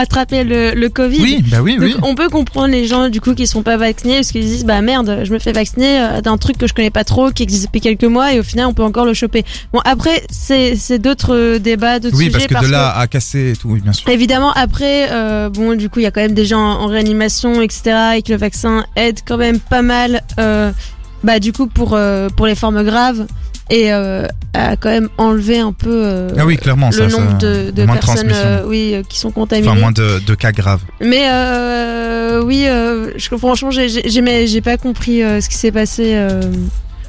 attraper 0.00 0.44
le, 0.44 0.72
le 0.74 0.88
Covid. 0.88 1.20
Oui, 1.22 1.44
bah 1.50 1.59
oui, 1.62 1.76
Donc, 1.76 1.85
oui. 1.85 1.94
on 2.02 2.14
peut 2.14 2.28
comprendre 2.28 2.68
les 2.72 2.87
gens 2.87 3.09
du 3.09 3.20
coup 3.20 3.35
qui 3.35 3.46
sont 3.46 3.62
pas 3.62 3.76
vaccinés 3.76 4.16
parce 4.16 4.33
qu'ils 4.33 4.42
disent 4.44 4.64
bah 4.64 4.81
merde 4.81 5.20
je 5.24 5.33
me 5.33 5.38
fais 5.38 5.52
vacciner 5.52 6.00
euh, 6.00 6.20
d'un 6.20 6.38
truc 6.38 6.59
que 6.59 6.66
je 6.66 6.74
connais 6.74 6.90
pas 6.90 7.05
trop 7.05 7.31
qui 7.31 7.42
existe 7.42 7.66
depuis 7.66 7.81
quelques 7.81 8.05
mois 8.05 8.33
et 8.33 8.40
au 8.40 8.42
final 8.42 8.66
on 8.66 8.74
peut 8.74 8.83
encore 8.83 9.05
le 9.05 9.14
choper 9.14 9.44
bon 9.72 9.81
après 9.85 10.22
c'est 10.31 10.76
c'est 10.76 10.98
d'autres 10.98 11.35
euh, 11.35 11.59
débats 11.59 11.98
d'autres 11.98 12.16
Oui, 12.16 12.24
sujets 12.33 12.46
parce 12.48 12.62
que 12.64 12.66
de 12.66 12.72
là 12.72 12.96
à 12.96 13.07
casser 13.07 13.52
et 13.52 13.57
tout, 13.57 13.68
oui, 13.68 13.81
bien 13.81 13.92
sûr. 13.92 14.09
Évidemment, 14.09 14.52
après, 14.52 15.09
euh, 15.11 15.48
bon, 15.50 15.74
du 15.76 15.88
coup, 15.88 16.00
il 16.00 16.02
y 16.02 16.07
a 16.07 16.11
quand 16.11 16.20
même 16.20 16.35
des 16.35 16.44
gens 16.44 16.61
en 16.61 16.87
réanimation, 16.87 17.61
etc., 17.62 18.16
et 18.16 18.22
que 18.22 18.33
le 18.33 18.38
vaccin 18.38 18.85
aide 18.96 19.20
quand 19.26 19.37
même 19.37 19.59
pas 19.61 19.83
mal, 19.83 20.22
euh, 20.38 20.70
bah, 21.24 21.38
du 21.38 21.52
coup, 21.52 21.66
pour 21.66 21.94
euh, 21.94 22.28
pour 22.37 22.46
les 22.46 22.55
formes 22.55 22.83
graves 22.85 23.26
et 23.72 23.90
euh, 23.92 24.26
à 24.52 24.76
quand 24.76 24.90
même 24.90 25.08
enlever 25.16 25.58
un 25.58 25.72
peu 25.72 25.88
euh, 26.04 26.28
Ah 26.38 26.44
oui, 26.44 26.58
clairement, 26.58 26.90
le 26.90 26.92
ça, 26.92 27.06
nombre 27.08 27.38
de, 27.38 27.70
de 27.70 27.85
personnes, 27.87 28.30
euh, 28.30 28.64
oui, 28.66 28.92
euh, 28.94 29.02
qui 29.08 29.18
sont 29.18 29.30
contaminées. 29.30 29.66
Enfin, 29.66 29.80
moins 29.80 29.92
de, 29.92 30.20
de 30.24 30.35
cas 30.35 30.52
graves. 30.52 30.82
Mais 31.00 31.26
euh, 31.30 32.42
oui, 32.44 32.66
euh, 32.66 33.12
je, 33.16 33.35
franchement, 33.37 33.70
j'ai 33.70 34.61
pas 34.61 34.76
compris 34.76 35.20
ce 35.20 35.48
qui 35.48 35.56
s'est 35.56 35.72
passé 35.72 36.12
euh, 36.14 36.42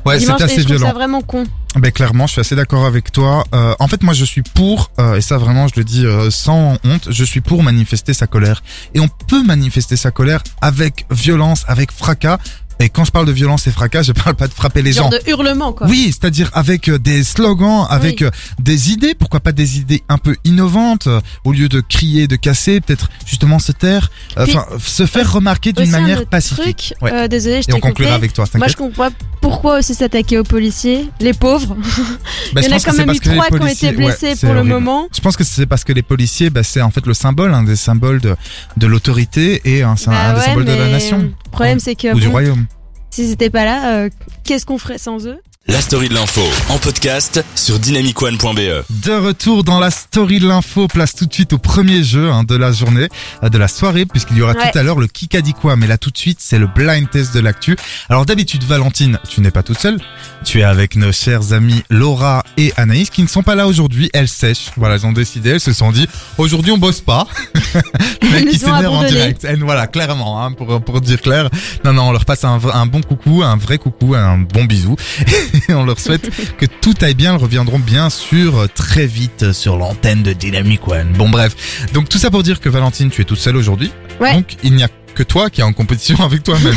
Ouais, 0.06 0.16
et 0.16 0.18
assez 0.18 0.26
je 0.26 0.32
trouve 0.32 0.48
ça 0.50 0.76
violent. 0.76 0.94
vraiment 0.94 1.22
con. 1.22 1.46
Ben 1.76 1.92
clairement, 1.92 2.28
je 2.28 2.34
suis 2.34 2.42
assez 2.42 2.56
d'accord 2.56 2.86
avec 2.86 3.12
toi. 3.12 3.46
Euh, 3.56 3.74
en 3.80 3.88
fait, 3.88 4.04
moi, 4.04 4.14
je 4.14 4.26
suis 4.26 4.44
pour, 4.44 4.92
euh, 5.00 5.16
et 5.16 5.22
ça 5.22 5.38
vraiment, 5.38 5.68
je 5.68 5.74
le 5.78 5.84
dis 5.84 6.06
euh, 6.06 6.30
sans 6.30 6.78
honte, 6.84 7.08
je 7.10 7.24
suis 7.24 7.42
pour 7.42 7.64
manifester 7.64 8.14
sa 8.14 8.28
colère. 8.28 8.62
Et 8.94 9.00
on 9.00 9.08
peut 9.08 9.44
manifester 9.44 9.96
sa 9.96 10.12
colère 10.12 10.44
avec 10.62 11.06
violence, 11.10 11.64
avec 11.68 11.92
fracas. 11.92 12.38
Et 12.80 12.90
quand 12.90 13.06
je 13.06 13.12
parle 13.12 13.26
de 13.26 13.32
violence 13.32 13.68
et 13.68 13.72
fracas, 13.72 14.02
je 14.04 14.12
parle 14.12 14.36
pas 14.36 14.48
de 14.48 14.54
frapper 14.54 14.82
les 14.82 14.92
Genre 14.94 15.12
gens. 15.12 15.18
de 15.18 15.22
hurlement, 15.30 15.74
quoi. 15.74 15.88
Oui, 15.88 16.08
c'est-à-dire 16.08 16.50
avec 16.54 16.90
euh, 16.90 16.98
des 17.00 17.24
slogans, 17.24 17.86
avec 17.90 18.18
Oui. 18.22 18.28
euh, 18.28 18.32
des 18.60 18.92
idées, 18.92 19.14
pourquoi 19.14 19.40
pas 19.40 19.52
des 19.52 19.78
idées 19.80 20.04
un 20.10 20.18
peu 20.18 20.36
innovantes, 20.44 21.08
euh, 21.08 21.22
au 21.46 21.52
lieu 21.54 21.70
de 21.70 21.80
crier, 21.82 22.28
de 22.28 22.36
casser, 22.36 22.82
peut-être 22.82 23.10
justement 23.26 23.60
se 23.60 23.72
taire, 23.72 24.10
euh, 24.38 24.46
Puis, 24.46 24.58
enfin 24.58 24.66
se 24.80 25.06
faire 25.06 25.32
remarquer 25.32 25.72
d'une 25.72 25.84
Aussi, 25.84 25.96
un 25.96 26.00
manière 26.02 26.20
autre 26.22 26.30
pacifique. 26.30 26.94
Truc, 27.00 27.02
Ouais. 27.02 27.14
euh, 27.14 27.28
désolé, 27.28 27.62
je 27.62 27.70
Et 27.70 27.74
on 27.74 27.78
coupé. 27.78 27.90
conclura 27.90 28.16
avec 28.16 28.34
toi, 28.34 28.46
Moi, 28.56 28.68
je 28.68 28.74
t'inquiète. 28.74 28.78
comprends 28.78 29.10
pas 29.10 29.16
pourquoi 29.40 29.80
aussi 29.80 29.94
s'attaquer 29.94 30.40
aux 30.40 30.44
policiers, 30.44 31.10
les 31.20 31.34
pauvres. 31.34 31.76
Bah, 32.54 32.62
Il 32.62 32.66
y 32.66 32.68
en 32.68 32.72
a 32.72 32.74
pense 32.76 32.84
que 32.84 32.90
quand 32.90 32.92
c'est 32.92 32.98
même 32.98 33.06
parce 33.08 33.18
eu 33.18 33.22
que 33.22 33.30
les 33.30 33.36
trois 33.36 33.48
qui 33.48 33.54
ont 33.54 33.58
policiers- 33.60 33.90
été 33.90 33.98
ouais, 33.98 34.06
blessés 34.06 34.36
c'est 34.36 34.46
pour 34.46 34.54
le 34.54 34.60
horrible. 34.60 34.74
moment. 34.76 35.08
Je 35.16 35.22
pense 35.22 35.36
que 35.38 35.44
c'est 35.44 35.66
parce 35.66 35.84
que 35.84 35.94
les 35.94 36.04
policiers, 36.04 36.50
bah, 36.50 36.62
c'est 36.64 36.82
en 36.82 36.92
fait 36.92 37.06
le 37.08 37.14
symbole, 37.14 37.54
un 37.54 37.64
des 37.64 37.76
symboles 37.76 38.20
de, 38.22 38.36
de 38.78 38.88
l'autorité 38.88 39.62
et 39.66 39.82
un, 39.84 39.96
c'est 39.96 40.10
un- 40.10 40.12
Bah 40.12 40.34
des 40.34 40.40
ouais, 40.40 40.46
symboles 40.46 40.66
de 40.66 40.72
la 40.72 40.86
mais 40.86 40.92
nation. 40.92 41.32
Le 41.54 41.56
problème, 41.56 41.80
c'est 41.80 41.94
que 41.96 42.14
Ou 42.14 42.20
du 42.20 42.26
bon, 42.26 42.32
royaume. 42.32 42.66
s'ils 43.12 43.30
pas 43.52 43.64
là, 43.64 43.96
euh, 43.98 44.10
qu'est-ce 44.44 44.66
qu'on 44.66 44.80
ferait 44.80 44.98
sans 44.98 45.28
eux? 45.28 45.40
La 45.66 45.80
story 45.80 46.10
de 46.10 46.14
l'info 46.14 46.42
en 46.68 46.78
podcast 46.78 47.42
sur 47.56 47.80
dynamicone.be. 47.80 48.84
De 48.90 49.12
retour 49.14 49.64
dans 49.64 49.80
la 49.80 49.92
story 49.92 50.40
de 50.42 50.48
l'info, 50.48 50.90
place 50.90 51.16
tout 51.16 51.26
de 51.26 51.34
suite 51.34 51.54
au 51.54 51.58
premier 51.58 52.04
jeu 52.04 52.30
hein, 52.30 52.44
de 52.44 52.56
la 52.58 52.74
journée, 52.74 53.08
euh, 53.44 53.50
de 53.50 53.58
la 53.58 53.70
soirée, 53.70 54.06
puisqu'il 54.06 54.38
y 54.38 54.42
aura 54.42 54.54
Ouais. 54.56 54.72
tout 54.72 54.78
à 54.78 54.84
l'heure 54.84 55.00
le 55.00 55.08
qui 55.08 55.30
a 55.38 55.42
dit 55.42 55.54
quoi, 55.54 55.78
mais 55.78 55.88
là 55.88 55.98
tout 55.98 56.12
de 56.12 56.18
suite 56.18 56.40
c'est 56.42 56.60
le 56.60 56.68
blind 56.68 57.10
test 57.10 57.34
de 57.34 57.40
l'actu. 57.40 57.78
Alors 58.10 58.26
d'habitude 58.26 58.64
Valentine, 58.66 59.20
tu 59.30 59.40
n'es 59.40 59.52
pas 59.52 59.64
toute 59.64 59.80
seule, 59.80 60.02
tu 60.44 60.60
es 60.60 60.64
avec 60.64 60.98
nos 60.98 61.14
chers 61.14 61.54
amis 61.54 61.82
Laura 61.90 62.44
et 62.58 62.74
Anaïs 62.76 63.10
qui 63.10 63.24
ne 63.24 63.28
sont 63.28 63.42
pas 63.42 63.56
là 63.56 63.66
aujourd'hui, 63.66 64.10
elles 64.14 64.28
sèchent, 64.28 64.72
voilà 64.76 64.96
elles 64.96 65.06
ont 65.06 65.14
décidé, 65.14 65.52
elles 65.52 65.60
se 65.62 65.72
sont 65.72 65.94
dit 65.94 66.08
aujourd'hui 66.38 66.72
on 66.74 66.78
bosse 66.78 67.00
pas, 67.02 67.26
Elles 68.22 68.48
qui 68.50 68.60
nous 68.60 68.70
ont 68.70 68.76
s'énerve 68.76 68.94
en 68.94 69.04
direct, 69.06 69.46
Elles, 69.46 69.64
voilà 69.64 69.88
clairement 69.88 70.44
hein, 70.44 70.52
pour, 70.52 70.82
pour 70.84 71.00
dire 71.00 71.22
clair, 71.22 71.50
non 71.86 71.94
non 71.94 72.10
on 72.10 72.12
leur 72.12 72.26
passe 72.26 72.44
un, 72.44 72.60
un 72.74 72.86
bon 72.86 73.02
coucou, 73.02 73.44
un 73.44 73.56
vrai 73.56 73.78
coucou, 73.78 74.14
un 74.14 74.38
bon 74.38 74.66
bisou, 74.66 74.96
et 75.70 75.74
on 75.74 75.86
leur 75.86 76.00
souhaite 76.00 76.30
que 76.58 76.66
tout 76.66 76.94
aille 77.02 77.16
bien. 77.16 77.34
Elles 77.36 77.42
reviendront 77.42 77.80
bien 77.80 78.10
sûr 78.10 78.68
très 78.76 79.06
vite 79.06 79.52
sur 79.54 79.78
l'antenne 79.78 80.24
de 80.24 80.34
Dynamic 80.34 80.88
One. 80.88 81.14
Bon 81.14 81.30
bref, 81.30 81.88
donc 81.94 82.10
tout 82.10 82.18
ça 82.18 82.30
pour 82.32 82.44
dire 82.44 82.60
que 82.60 82.70
Valentine, 82.70 83.10
tu 83.10 83.22
es 83.22 83.26
toute 83.26 83.40
seule 83.40 83.58
aujourd'hui. 83.58 83.92
Ouais. 84.20 84.34
Donc 84.34 84.56
il 84.64 84.74
n'y 84.74 84.84
a 84.84 84.90
que 85.16 85.24
toi 85.24 85.50
qui 85.50 85.62
est 85.62 85.64
en 85.64 85.74
compétition 85.74 86.18
avec 86.24 86.44
toi-même. 86.44 86.76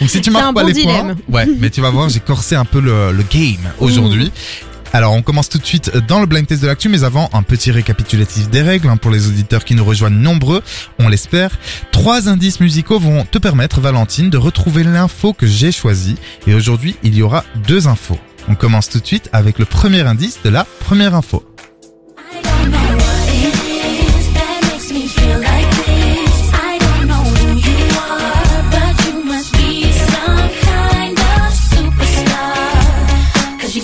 Donc 0.00 0.10
si 0.10 0.20
tu 0.20 0.30
marques 0.30 0.46
un 0.46 0.52
pas 0.52 0.62
bon 0.62 0.66
les 0.68 0.72
dilemme. 0.74 1.14
points, 1.28 1.44
ouais, 1.44 1.48
mais 1.60 1.70
tu 1.70 1.80
vas 1.80 1.90
voir, 1.90 2.08
j'ai 2.08 2.20
corsé 2.20 2.56
un 2.56 2.64
peu 2.64 2.80
le, 2.80 3.12
le 3.12 3.22
game 3.22 3.70
aujourd'hui. 3.78 4.32
Alors 4.92 5.12
on 5.12 5.22
commence 5.22 5.48
tout 5.48 5.58
de 5.58 5.66
suite 5.66 5.96
dans 6.08 6.20
le 6.20 6.26
blind 6.26 6.46
test 6.46 6.62
de 6.62 6.66
l'actu, 6.66 6.88
mais 6.88 7.04
avant 7.04 7.28
un 7.32 7.42
petit 7.42 7.70
récapitulatif 7.70 8.48
des 8.48 8.62
règles 8.62 8.88
hein, 8.88 8.96
pour 8.96 9.10
les 9.10 9.28
auditeurs 9.28 9.64
qui 9.64 9.74
nous 9.74 9.84
rejoignent 9.84 10.18
nombreux, 10.18 10.62
on 10.98 11.08
l'espère. 11.08 11.50
Trois 11.92 12.28
indices 12.28 12.60
musicaux 12.60 12.98
vont 12.98 13.24
te 13.24 13.38
permettre, 13.38 13.80
Valentine, 13.80 14.30
de 14.30 14.38
retrouver 14.38 14.84
l'info 14.84 15.32
que 15.32 15.46
j'ai 15.46 15.72
choisie. 15.72 16.16
Et 16.46 16.54
aujourd'hui, 16.54 16.96
il 17.02 17.14
y 17.14 17.22
aura 17.22 17.44
deux 17.66 17.86
infos. 17.86 18.18
On 18.48 18.54
commence 18.54 18.88
tout 18.88 19.00
de 19.00 19.06
suite 19.06 19.28
avec 19.32 19.58
le 19.58 19.66
premier 19.66 20.00
indice 20.00 20.40
de 20.42 20.48
la 20.48 20.64
première 20.64 21.14
info. 21.14 21.44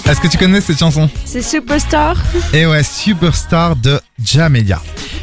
Est-ce 0.07 0.21
que 0.21 0.29
tu 0.29 0.37
connais 0.37 0.61
cette 0.61 0.79
chanson 0.79 1.09
C'est 1.25 1.43
Superstar. 1.43 2.17
Et 2.53 2.67
ouais, 2.67 2.83
Superstar 2.83 3.75
de 3.77 4.01
Jamelia. 4.23 4.81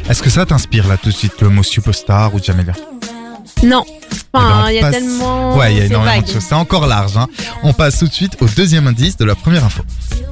Est-ce 0.08 0.22
que 0.22 0.30
ça 0.30 0.44
t'inspire 0.44 0.88
là 0.88 0.96
tout 0.96 1.10
de 1.10 1.14
suite 1.14 1.40
le 1.40 1.48
mot 1.50 1.62
superstar 1.62 2.34
ou 2.34 2.40
Jamelia? 2.42 2.72
Non. 3.62 3.84
Eh 3.86 3.94
ben, 4.34 4.40
Enfin, 4.40 4.70
il 4.70 4.74
y 4.74 4.78
a 4.78 4.80
passe- 4.82 4.92
tellement. 4.94 5.56
Ouais, 5.56 5.72
il 5.72 5.76
y 5.76 5.78
a 5.78 5.82
c'est 5.82 5.86
énormément 5.90 6.16
vague. 6.16 6.26
de 6.26 6.32
choses. 6.32 6.42
C'est 6.48 6.54
encore 6.54 6.86
large. 6.88 7.16
Hein. 7.16 7.28
On 7.62 7.72
passe 7.72 7.98
tout 8.00 8.08
de 8.08 8.12
suite 8.12 8.36
au 8.40 8.46
deuxième 8.46 8.86
indice 8.88 9.16
de 9.16 9.24
la 9.24 9.34
première 9.36 9.64
info. 9.64 9.82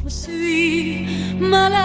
Je 0.05 0.11
suis 0.11 1.07
malade. 1.39 1.79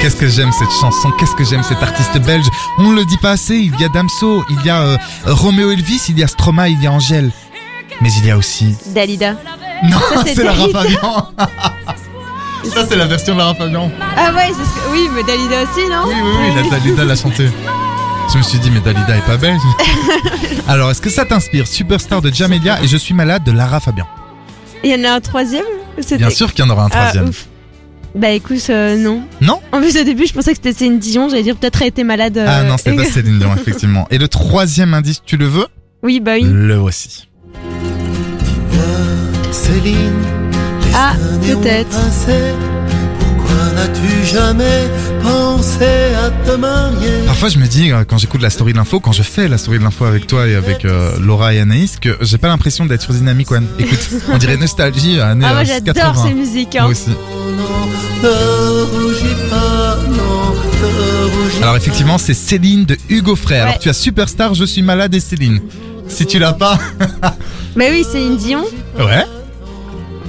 Qu'est-ce 0.00 0.16
que 0.16 0.28
j'aime 0.28 0.50
cette 0.52 0.70
chanson, 0.80 1.10
qu'est-ce 1.18 1.34
que 1.34 1.44
j'aime 1.44 1.62
cet 1.62 1.82
artiste 1.82 2.18
belge? 2.18 2.46
On 2.78 2.90
ne 2.90 2.94
le 2.96 3.04
dit 3.04 3.16
pas 3.18 3.30
assez, 3.32 3.56
il 3.56 3.78
y 3.80 3.84
a 3.84 3.88
Damso, 3.88 4.44
il 4.50 4.64
y 4.66 4.70
a 4.70 4.80
euh, 4.82 4.96
Roméo 5.26 5.70
Elvis, 5.70 6.02
il 6.08 6.18
y 6.18 6.22
a 6.24 6.26
Stromae, 6.28 6.68
il 6.70 6.82
y 6.82 6.86
a 6.86 6.92
Angèle. 6.92 7.30
Mais 8.00 8.10
il 8.18 8.26
y 8.26 8.30
a 8.30 8.36
aussi... 8.36 8.76
Dalida. 8.94 9.32
Non, 9.84 9.98
c'est 10.24 10.42
Lara 10.42 10.56
Dalida. 10.68 10.80
Fabian 10.80 11.32
Ça 12.74 12.86
c'est 12.88 12.96
la 12.96 13.06
version 13.06 13.34
de 13.34 13.38
Lara 13.38 13.54
Fabian. 13.54 13.90
Ah 14.16 14.32
ouais, 14.34 14.48
c'est 14.48 14.64
ce 14.64 14.74
que... 14.74 14.92
oui, 14.92 15.08
mais 15.14 15.22
Dalida 15.22 15.62
aussi, 15.62 15.88
non 15.88 16.02
Oui, 16.06 16.14
oui, 16.22 16.30
oui, 16.56 16.62
la 16.62 16.70
Dalida 16.78 17.04
l'a 17.04 17.16
chanté. 17.16 17.48
Je 18.32 18.36
me 18.38 18.42
suis 18.42 18.58
dit, 18.58 18.70
mais 18.70 18.80
Dalida 18.80 19.16
est 19.16 19.24
pas 19.26 19.36
belge. 19.38 19.60
Alors, 20.68 20.90
est-ce 20.90 21.00
que 21.00 21.08
ça 21.08 21.24
t'inspire 21.24 21.66
Superstar 21.66 22.20
de 22.20 22.30
Jamelia 22.32 22.82
et 22.82 22.86
Je 22.86 22.96
suis 22.98 23.14
malade 23.14 23.42
de 23.44 23.52
Lara 23.52 23.80
Fabian? 23.80 24.06
Il 24.84 24.90
y 24.90 24.94
en 24.94 25.04
a 25.10 25.14
un 25.16 25.20
troisième? 25.20 25.64
Bien 26.18 26.30
sûr 26.30 26.52
qu'il 26.52 26.64
y 26.64 26.68
en 26.68 26.70
aura 26.70 26.84
un 26.84 26.88
Ah, 26.92 27.10
troisième. 27.10 27.30
Bah 28.14 28.30
écoute, 28.30 28.62
euh, 28.70 28.96
non. 28.96 29.22
Non? 29.40 29.60
En 29.72 29.80
plus, 29.80 29.96
au 29.98 30.04
début, 30.04 30.26
je 30.26 30.32
pensais 30.32 30.50
que 30.52 30.56
c'était 30.56 30.72
Céline 30.72 30.98
Dion. 30.98 31.28
J'allais 31.28 31.42
dire 31.42 31.56
peut-être 31.56 31.80
elle 31.82 31.88
était 31.88 32.04
malade. 32.04 32.36
euh, 32.38 32.46
Ah 32.48 32.64
non, 32.64 32.76
c'est 32.76 32.94
pas 32.94 33.04
Céline 33.04 33.38
Dion, 33.38 33.54
effectivement. 33.54 34.06
Et 34.10 34.18
le 34.18 34.28
troisième 34.28 34.92
indice, 34.94 35.22
tu 35.24 35.36
le 35.36 35.46
veux? 35.46 35.66
Oui, 36.02 36.20
bah 36.20 36.32
oui. 36.34 36.42
Le 36.44 36.76
voici. 36.76 37.27
Céline, 39.52 40.12
Ah, 40.94 41.14
peut-être. 41.42 41.98
pourquoi 43.20 43.54
n'as-tu 43.74 44.26
jamais 44.26 44.88
pensé 45.22 45.84
à 46.24 46.30
te 46.30 46.56
marier? 46.56 47.24
Parfois, 47.26 47.48
je 47.48 47.58
me 47.58 47.66
dis, 47.66 47.90
euh, 47.92 48.04
quand 48.06 48.18
j'écoute 48.18 48.40
la 48.42 48.50
story 48.50 48.72
de 48.72 48.78
l'info, 48.78 49.00
quand 49.00 49.12
je 49.12 49.22
fais 49.22 49.48
la 49.48 49.58
story 49.58 49.78
de 49.78 49.84
l'info 49.84 50.04
avec 50.04 50.26
toi 50.26 50.46
et 50.46 50.54
avec 50.54 50.84
euh, 50.84 51.12
Laura 51.20 51.54
et 51.54 51.60
Anaïs, 51.60 51.98
que 52.00 52.16
j'ai 52.20 52.38
pas 52.38 52.48
l'impression 52.48 52.86
d'être 52.86 53.02
sur 53.02 53.12
Dynamic 53.14 53.50
One. 53.50 53.66
Écoute, 53.78 54.08
on 54.32 54.38
dirait 54.38 54.56
nostalgie, 54.56 55.20
années 55.20 55.44
Ah, 55.48 55.52
moi 55.54 55.62
euh, 55.62 55.64
j'adore 55.66 55.94
80. 55.94 56.28
ces 56.28 56.34
musiques. 56.34 56.76
hein. 56.76 56.82
Moi 56.82 56.90
aussi. 56.90 57.10
Alors 61.62 61.76
effectivement, 61.76 62.18
c'est 62.18 62.34
Céline 62.34 62.84
de 62.84 62.96
Hugo 63.08 63.36
Frey. 63.36 63.58
Alors 63.58 63.78
tu 63.78 63.88
as 63.88 63.92
Superstar, 63.92 64.54
Je 64.54 64.64
suis 64.64 64.82
malade 64.82 65.14
et 65.14 65.20
Céline. 65.20 65.60
Si 66.08 66.24
tu 66.26 66.38
l'as 66.38 66.52
pas, 66.54 66.78
Bah 67.76 67.84
oui, 67.90 68.04
Céline 68.10 68.36
Dion. 68.36 68.64
ouais. 68.98 69.24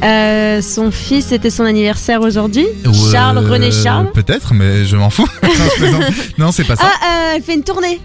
Euh, 0.04 0.62
son 0.62 0.92
fils, 0.92 1.28
c'était 1.28 1.50
son 1.50 1.64
anniversaire 1.64 2.22
aujourd'hui. 2.22 2.66
Ou, 2.86 3.12
Charles, 3.12 3.38
René 3.40 3.72
Charles. 3.72 4.12
Peut-être, 4.12 4.54
mais 4.54 4.86
je 4.86 4.96
m'en 4.96 5.10
fous. 5.10 5.28
non, 5.44 5.50
je 5.50 5.82
plaisante. 5.82 6.04
non, 6.38 6.52
c'est 6.52 6.64
pas 6.64 6.76
ça. 6.76 6.86
Ah, 6.86 7.06
euh, 7.06 7.36
elle 7.36 7.44
fait 7.44 7.56
une 7.56 7.64
tournée. 7.64 8.00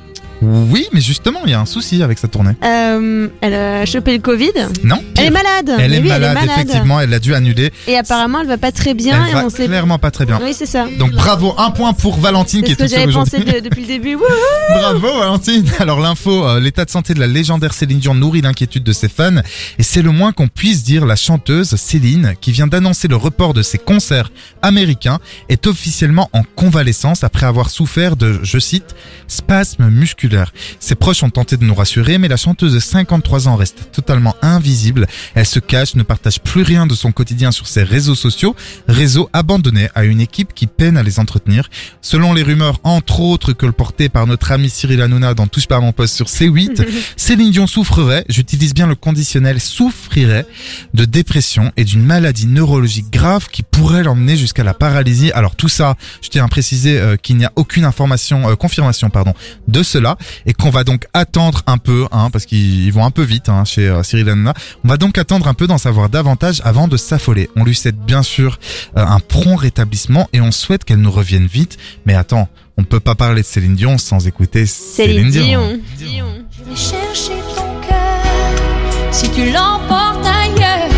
Oui, 0.45 0.87
mais 0.93 1.01
justement, 1.01 1.41
il 1.45 1.51
y 1.51 1.55
a 1.55 1.61
un 1.61 1.67
souci 1.67 2.03
avec 2.03 2.19
sa 2.19 2.29
tournée. 2.29 2.53
Euh, 2.63 3.29
elle 3.41 3.55
a 3.55 3.87
chopé 3.87 4.13
le 4.13 4.19
Covid. 4.23 4.53
Non 4.83 5.03
Elle 5.17 5.27
est 5.27 5.31
malade. 5.31 5.73
Elle 5.79 5.95
est, 5.95 6.01
oui, 6.01 6.09
malade, 6.09 6.37
elle 6.37 6.45
est 6.45 6.47
malade. 6.47 6.61
effectivement, 6.67 7.01
elle 7.01 7.15
a 7.15 7.19
dû 7.19 7.35
annuler. 7.35 7.73
Et 7.87 7.97
apparemment, 7.97 8.41
elle 8.41 8.47
va 8.47 8.59
pas 8.59 8.73
très 8.73 8.95
bien. 8.95 9.25
elle 9.25 9.31
et 9.31 9.35
va 9.35 9.47
on 9.47 9.51
sait. 9.51 9.67
clairement 9.67 9.99
pas 9.99 10.11
très 10.11 10.27
bien. 10.27 10.41
Oui, 10.43 10.53
c'est 10.55 10.67
ça. 10.67 10.87
Donc 10.99 11.13
bravo, 11.13 11.55
un 11.59 11.71
point 11.71 11.93
pour 11.93 12.19
Valentine 12.19 12.63
qui 12.63 12.75
C'est 12.75 12.85
est 12.85 12.89
ce 12.89 12.95
que 12.95 13.01
toute 13.01 13.01
seule 13.01 13.09
aujourd'hui. 13.09 13.45
de- 13.45 13.61
depuis 13.61 13.83
le 13.83 13.87
début. 13.89 14.17
Bravo 14.71 15.19
Valentine 15.19 15.65
Alors 15.79 16.01
l'info, 16.01 16.47
euh, 16.47 16.61
l'état 16.61 16.85
de 16.85 16.91
santé 16.91 17.15
de 17.15 17.21
la 17.21 17.27
légendaire 17.27 17.73
Céline 17.75 17.99
Dion 17.99 18.15
nourrit 18.15 18.41
l'inquiétude 18.43 18.83
de 18.85 18.93
ses 18.93 19.09
fans 19.09 19.41
et 19.79 19.83
c'est 19.83 20.03
le 20.03 20.11
moins 20.11 20.33
qu'on 20.33 20.49
puisse 20.49 20.83
dire 20.85 21.07
la 21.07 21.17
chanteuse 21.17 21.75
Céline 21.77 22.35
qui 22.41 22.53
vient 22.53 22.67
d'annoncer 22.67 23.09
le 23.09 23.17
report 23.17 23.55
de 23.55 23.63
ses 23.63 23.79
concerts 23.79 24.31
américains 24.63 25.19
est 25.49 25.67
officiellement 25.67 26.29
en 26.33 26.43
convalescence 26.57 27.25
après 27.25 27.47
avoir 27.47 27.71
souffert 27.71 28.17
de, 28.17 28.41
je 28.43 28.59
cite, 28.59 28.95
spasmes 29.29 29.89
musculaires. 29.89 30.34
Ses 30.81 30.95
proches 30.95 31.23
ont 31.23 31.31
tenté 31.31 31.57
de 31.57 31.65
nous 31.65 31.75
rassurer 31.75 32.19
mais 32.19 32.29
la 32.29 32.37
chanteuse 32.37 32.75
de 32.75 32.79
53 32.79 33.49
ans 33.49 33.57
reste 33.57 33.91
totalement 33.93 34.37
invisible. 34.43 35.07
Elle 35.35 35.47
se 35.47 35.59
cache, 35.59 35.95
ne 35.95 36.03
partage 36.03 36.41
plus 36.41 36.63
rien 36.63 36.87
de 36.87 36.95
son 36.95 37.13
quotidien 37.13 37.53
sur 37.53 37.67
ses 37.67 37.83
réseaux 37.83 38.15
sociaux, 38.15 38.55
réseaux 38.89 39.29
abandonnés 39.33 39.89
à 39.95 40.05
une 40.05 40.21
équipe 40.21 40.55
qui 40.55 40.67
peine 40.67 40.97
à 40.97 41.03
les 41.03 41.19
entretenir. 41.19 41.69
Selon 42.01 42.33
les 42.33 42.43
rumeurs, 42.43 42.79
entre 42.85 43.21
autres 43.21 43.53
que 43.53 43.67
le 43.67 43.73
porté 43.73 44.09
par 44.09 44.27
notre 44.27 44.53
ami 44.53 44.71
Cyril 44.71 45.01
Hanouna 45.01 45.35
dans 45.35 45.47
Touche 45.47 45.67
pas 45.67 45.77
à 45.77 45.81
mon 45.81 45.93
poste 45.93 46.15
sur 46.15 46.27
C8, 46.27 46.87
Céline 47.17 47.51
Dion 47.51 47.67
souffrerait, 47.67 48.25
j'utilise 48.29 48.75
bien 48.75 48.87
le 48.87 48.95
conditionnel, 48.95 49.61
souffrirait 49.61 50.47
de 50.95 51.05
dépression 51.05 51.73
et 51.77 51.85
d'une 51.85 52.05
maladie 52.05 52.47
neurologique 52.47 53.11
grave 53.11 53.49
qui 53.51 53.63
pourrait 53.63 54.03
l'emmener 54.03 54.37
jusqu'à 54.37 54.65
la 54.65 54.75
paralysie. 54.75 55.33
Alors 55.33 55.57
tout 55.57 55.69
ça, 55.69 55.97
je 56.23 56.29
tiens 56.29 56.45
à 56.45 56.49
préciser 56.49 56.99
euh, 56.99 57.17
qu'il 57.17 57.37
n'y 57.37 57.45
a 57.45 57.53
aucune 57.57 57.85
information, 57.85 58.49
euh, 58.49 58.57
confirmation 58.57 59.11
pardon, 59.11 59.35
de 59.69 59.83
cela 59.83 60.14
et 60.47 60.53
qu'on 60.53 60.71
va 60.71 60.85
donc 60.85 61.07
attendre 61.13 61.63
un 61.67 61.79
peu, 61.79 62.07
hein, 62.13 62.31
parce 62.31 62.47
qu'ils 62.47 62.85
ils 62.85 62.93
vont 62.93 63.05
un 63.05 63.11
peu 63.11 63.23
vite 63.23 63.49
hein, 63.49 63.65
chez 63.65 63.89
euh, 63.89 64.03
Cyril 64.03 64.29
Hanouna. 64.29 64.55
On 64.85 64.89
va 64.89 64.97
donc 64.97 65.19
attendre 65.19 65.49
un 65.49 65.55
peu 65.55 65.67
d'en 65.67 65.79
savoir 65.79 66.09
davantage 66.09 66.61
avant 66.65 66.89
de 66.89 66.97
s'affoler. 66.97 67.51
On 67.57 67.65
lui 67.65 67.75
souhaite 67.75 67.97
bien 67.97 68.23
sûr 68.23 68.59
euh, 68.97 69.05
un 69.05 69.21
prompt 69.21 69.57
rétablissement 69.57 70.29
et 70.33 70.41
on 70.41 70.53
souhaite 70.53 70.85
qu'elle 70.85 71.01
nous 71.01 71.11
revienne 71.11 71.47
vite. 71.47 71.79
Mais 72.07 72.15
attends, 72.15 72.49
on 72.77 72.83
ne 72.83 72.87
peut 72.87 73.01
pas 73.01 73.15
parler 73.15 73.43
de 73.43 73.47
Céline 73.47 73.75
Dion 73.75 73.99
sans 73.99 74.27
écouter 74.27 74.67
Céline, 74.67 75.31
Céline 75.33 75.47
Dion. 75.47 75.81
Dion. 75.99 76.27
Je 76.51 76.71
vais 76.71 76.77
chercher 76.77 77.41
ton 77.57 77.89
cœur 77.89 79.13
si 79.13 79.31
tu 79.31 79.47
l'emportes 79.53 80.27
ailleurs. 80.27 80.91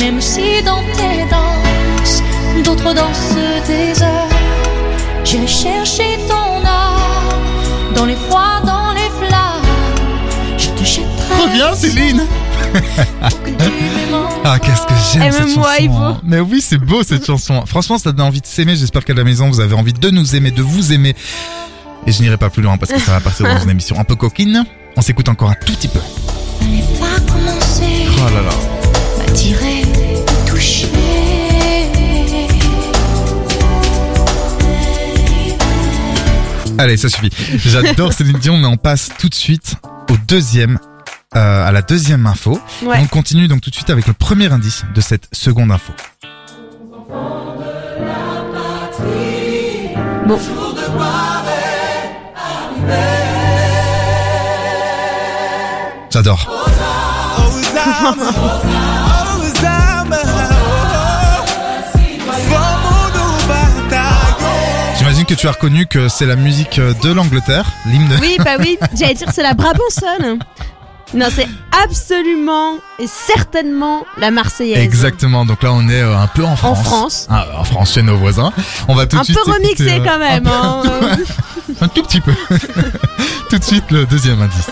Même 0.00 0.20
si 0.20 0.62
dans 0.64 0.82
tes 0.96 1.28
danses, 1.30 2.22
d'autres 2.64 2.94
dansent 2.94 3.36
des 3.66 4.02
heures. 4.02 4.28
J'irai 5.24 5.46
chercher 5.46 6.02
ton 6.02 6.10
âme 6.10 6.11
dans 8.02 8.08
les 8.08 8.16
froids, 8.16 8.60
dans 8.66 8.90
les 8.90 9.08
flammes. 9.24 9.62
Je 10.58 10.70
te 10.70 10.82
jetterai. 10.82 11.40
Reviens 11.40 11.72
Céline. 11.72 12.22
Ah 14.44 14.58
qu'est-ce 14.58 14.82
que 14.82 14.94
j'aime 15.12 15.30
cette 15.30 15.54
chanson 15.54 16.00
hein. 16.00 16.20
Mais 16.24 16.40
oui 16.40 16.60
c'est 16.60 16.78
beau 16.78 17.02
cette 17.02 17.24
chanson 17.24 17.64
Franchement 17.66 17.98
ça 17.98 18.10
donne 18.12 18.26
envie 18.26 18.40
de 18.40 18.46
s'aimer 18.46 18.74
J'espère 18.76 19.04
qu'à 19.04 19.14
la 19.14 19.24
maison 19.24 19.48
vous 19.48 19.60
avez 19.60 19.74
envie 19.74 19.92
de 19.92 20.10
nous 20.10 20.34
aimer 20.34 20.50
De 20.50 20.62
vous 20.62 20.92
aimer 20.92 21.14
Et 22.06 22.12
je 22.12 22.22
n'irai 22.22 22.38
pas 22.38 22.50
plus 22.50 22.62
loin 22.62 22.78
parce 22.78 22.92
que 22.92 22.98
ça 22.98 23.12
va 23.12 23.20
partir 23.20 23.46
dans 23.46 23.62
une 23.62 23.70
émission 23.76 23.98
un 24.00 24.04
peu 24.04 24.16
coquine 24.16 24.64
On 24.96 25.02
s'écoute 25.02 25.28
encore 25.28 25.50
un 25.50 25.54
tout 25.54 25.74
petit 25.74 25.88
peu 25.88 26.00
Oh 26.60 28.34
là 28.34 28.42
là 28.42 28.52
Allez 36.82 36.96
ça 36.96 37.08
suffit 37.08 37.30
J'adore 37.64 38.12
Céline 38.12 38.38
Dion 38.38 38.58
mais 38.58 38.66
on 38.66 38.76
passe 38.76 39.10
tout 39.16 39.28
de 39.28 39.34
suite 39.36 39.76
au 40.10 40.16
deuxième 40.26 40.80
euh, 41.36 41.66
à 41.66 41.70
la 41.70 41.80
deuxième 41.80 42.26
info. 42.26 42.60
Ouais. 42.82 42.98
On 43.00 43.06
continue 43.06 43.46
donc 43.46 43.60
tout 43.60 43.70
de 43.70 43.74
suite 43.74 43.88
avec 43.88 44.08
le 44.08 44.14
premier 44.14 44.52
indice 44.52 44.84
de 44.92 45.00
cette 45.00 45.28
seconde 45.32 45.70
info. 45.70 45.92
Bon. 50.26 50.40
J'adore. 56.10 56.66
J'imagine 65.12 65.26
que 65.36 65.38
tu 65.38 65.46
as 65.46 65.52
reconnu 65.52 65.84
que 65.84 66.08
c'est 66.08 66.24
la 66.24 66.36
musique 66.36 66.80
de 66.80 67.12
l'Angleterre, 67.12 67.66
l'hymne. 67.84 68.16
Oui, 68.22 68.38
bah 68.42 68.52
oui. 68.58 68.78
J'allais 68.98 69.12
dire 69.12 69.28
c'est 69.30 69.42
la 69.42 69.52
Brabançonne. 69.52 70.38
Non, 71.12 71.26
c'est 71.30 71.46
absolument 71.84 72.76
et 72.98 73.06
certainement 73.06 74.06
la 74.16 74.30
Marseillaise. 74.30 74.82
Exactement. 74.82 75.44
Donc 75.44 75.62
là, 75.62 75.74
on 75.74 75.86
est 75.90 76.00
euh, 76.00 76.16
un 76.16 76.28
peu 76.28 76.42
en 76.46 76.56
France. 76.56 76.82
France. 76.82 77.26
Ah, 77.28 77.44
en 77.58 77.64
France, 77.64 77.92
chez 77.92 78.00
nos 78.00 78.16
voisins. 78.16 78.54
On 78.88 78.94
va 78.94 79.04
tout 79.04 79.18
Un 79.18 79.20
de 79.20 79.24
suite. 79.26 79.38
peu 79.44 79.52
remixé 79.52 80.00
euh, 80.00 80.02
quand 80.02 80.18
même. 80.18 80.46
un, 80.46 80.80
peu- 80.82 80.88
hein. 81.06 81.16
un 81.82 81.88
tout 81.88 82.02
petit 82.04 82.20
peu. 82.22 82.32
tout 83.50 83.58
de 83.58 83.64
suite, 83.64 83.90
le 83.90 84.06
deuxième 84.06 84.40
indice. 84.40 84.70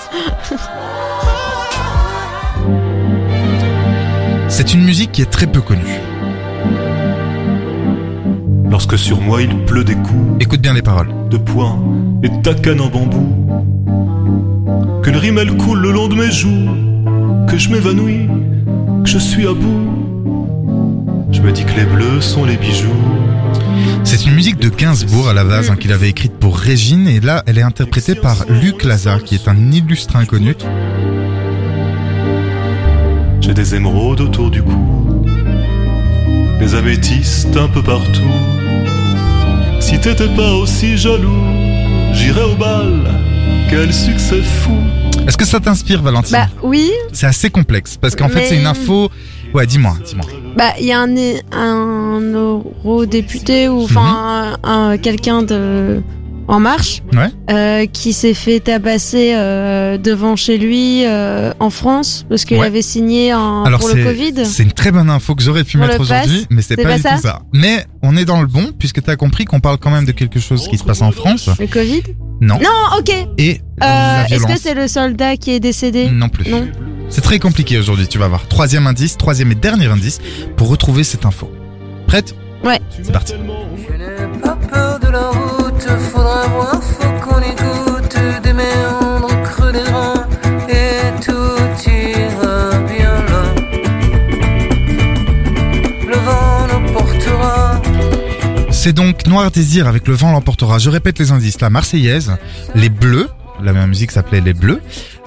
C'est 4.49 4.73
une 4.73 4.85
musique 4.85 5.13
qui 5.13 5.21
est 5.21 5.31
très 5.31 5.47
peu 5.47 5.61
connue. 5.61 6.01
Lorsque 8.71 8.97
sur 8.97 9.21
moi 9.21 9.43
il 9.43 9.65
pleut 9.65 9.85
des 9.85 9.97
coups 9.97 10.41
Écoute 10.41 10.61
bien 10.61 10.73
les 10.73 10.83
paroles. 10.83 11.09
de 11.29 11.37
poing 11.37 11.79
et 12.23 12.29
de 12.29 12.81
en 12.81 12.89
bambou, 12.89 13.63
que 15.03 15.11
le 15.11 15.19
rimel 15.19 15.57
coule 15.57 15.81
le 15.81 15.91
long 15.91 16.09
de 16.09 16.15
mes 16.15 16.31
joues, 16.31 16.69
que 17.49 17.59
je 17.59 17.71
m'évanouis, 17.71 18.29
que 19.03 19.09
je 19.09 19.19
suis 19.19 19.47
à 19.47 19.55
bout. 19.55 21.27
Je 21.33 21.41
me 21.41 21.51
dis 21.53 21.65
que 21.65 21.75
les 21.77 21.85
bleus 21.85 22.21
sont 22.21 22.45
les 22.45 22.57
bijoux. 22.57 22.89
C'est 24.05 24.27
une 24.27 24.35
musique 24.35 24.59
de 24.59 24.69
Gainsbourg 24.69 25.29
à 25.29 25.35
la 25.35 25.45
base 25.45 25.71
hein, 25.71 25.77
qu'il 25.77 25.93
avait 25.93 26.11
écrite 26.11 26.35
pour 26.35 26.57
Régine 26.59 27.09
et 27.09 27.21
là 27.21 27.43
elle 27.47 27.59
est 27.59 27.63
interprétée 27.63 28.15
par 28.15 28.45
Luc 28.49 28.85
Lazare 28.85 29.23
qui 29.23 29.35
est 29.35 29.49
un 29.49 29.73
illustre 29.73 30.17
inconnu. 30.17 30.55
J'ai 33.41 33.55
des 33.55 33.75
émeraudes 33.75 34.21
autour 34.21 34.51
du 34.51 34.63
cou, 34.63 35.25
des 36.59 36.75
améthystes 36.75 37.57
un 37.57 37.69
peu 37.69 37.83
partout. 37.83 38.50
Si 39.81 39.99
t'étais 39.99 40.29
pas 40.29 40.53
aussi 40.55 40.97
jaloux, 40.97 41.45
j'irais 42.13 42.43
au 42.45 42.55
bal. 42.55 43.11
Quel 43.69 43.93
succès 43.93 44.43
fou! 44.43 44.77
Est-ce 45.27 45.37
que 45.37 45.45
ça 45.45 45.61
t'inspire, 45.61 46.03
Valentine 46.03 46.33
Bah 46.37 46.49
oui, 46.63 46.91
C'est 47.13 47.27
assez 47.27 47.51
complexe 47.51 47.97
parce 48.01 48.17
qu'en 48.17 48.29
fait 48.29 48.47
c'est 48.47 48.57
une 48.57 48.67
info. 48.67 49.11
Ouais, 49.55 49.67
dis-moi, 49.67 49.97
dis-moi. 50.05 50.25
bah 50.57 50.73
il 50.79 50.87
y 50.87 50.93
a 50.93 51.01
un, 51.01 51.15
un 51.53 52.21
eurodéputé 52.21 53.69
ou 53.69 53.83
enfin 53.83 54.57
un, 54.63 54.71
un- 54.93 54.97
quelqu'un 54.99 55.43
de 55.43 56.03
en 56.51 56.61
marche. 56.61 57.03
Ouais. 57.15 57.29
euh, 57.51 57.87
qui 57.87 58.13
s'est 58.13 58.35
fait 58.35 58.61
tabasser 58.61 59.33
euh, 59.35 59.97
devant 59.99 60.37
chez 60.37 60.59
lui 60.59 61.05
euh, 61.07 61.53
en 61.61 61.71
France 61.71 62.27
parce 62.29 62.45
qu'il 62.45 62.59
Ouais. 62.59 62.67
avait 62.67 62.83
signé 62.83 63.31
un, 63.31 63.63
Alors 63.65 63.81
pour 63.81 63.89
le 63.89 63.95
c'est 63.95 64.03
Covid. 64.05 64.45
c'est 64.47 64.63
une 64.65 64.73
très 64.73 64.91
bonne 64.91 65.09
info 65.11 65.35
que 65.35 65.43
j'aurais 65.43 65.65
pu 65.65 65.79
Pour 65.79 65.87
mettre 65.87 66.01
aujourd'hui, 66.01 66.47
mais 66.51 66.61
c'est 66.63 66.77
pas, 66.77 66.83
pas 66.83 66.97
du 66.97 67.03
ça 67.03 67.15
tout 67.17 67.23
ça. 67.23 67.43
Mais 67.55 67.87
on 68.03 68.17
est 68.17 68.25
dans 68.25 68.41
le 68.41 68.47
bon 68.47 68.71
puisque 68.79 69.03
t'as 69.03 69.17
compris 69.17 69.45
qu'on 69.45 69.61
parle 69.61 69.79
quand 69.79 69.91
même 69.91 70.05
de 70.05 70.13
quelque 70.13 70.41
chose 70.41 70.67
qui 70.69 70.77
se 70.77 70.85
passe 70.85 71.03
en 71.03 71.13
France. 71.13 71.49
Le 71.59 71.67
Covid? 71.67 72.03
Non. 72.41 72.59
Non, 72.59 72.99
ok. 72.99 73.11
Et 73.39 73.61
Euh, 73.83 74.25
Est-ce 74.31 74.47
que 74.47 74.59
c'est 74.59 74.75
le 74.75 74.89
soldat 74.89 75.37
qui 75.37 75.53
est 75.53 75.61
décédé? 75.61 76.09
Non 76.11 76.29
plus. 76.29 76.51
Non. 76.51 76.67
C'est 77.09 77.21
très 77.23 77.39
compliqué 77.39 77.79
aujourd'hui, 77.79 78.07
tu 78.09 78.19
vas 78.19 78.29
voir. 78.29 78.47
Troisième 78.49 78.87
indice, 78.87 79.17
troisième 79.17 79.53
et 79.53 79.55
dernier 79.57 79.87
indice 79.87 80.21
pour 80.57 80.69
retrouver 80.69 81.03
cette 81.05 81.25
info. 81.27 81.51
Prête? 82.07 82.35
Ouais. 82.65 82.81
C'est 82.91 83.13
parti. 83.13 83.35
Le 96.07 96.17
vent 96.17 96.67
nous 96.73 96.93
portera. 96.93 97.81
C'est 98.71 98.93
donc 98.93 99.27
Noir 99.27 99.51
Désir 99.51 99.89
avec 99.89 100.07
Le 100.07 100.15
vent 100.15 100.33
l'emportera. 100.33 100.79
Je 100.79 100.91
répète 100.91 101.19
les 101.19 101.33
indices. 101.33 101.61
La 101.61 101.71
Marseillaise, 101.71 102.37
les 102.75 102.89
Bleus, 102.89 103.29
la 103.63 103.73
même 103.73 103.89
musique 103.89 104.11
s'appelait 104.11 104.41
Les 104.41 104.55
Bleus, 104.55 104.81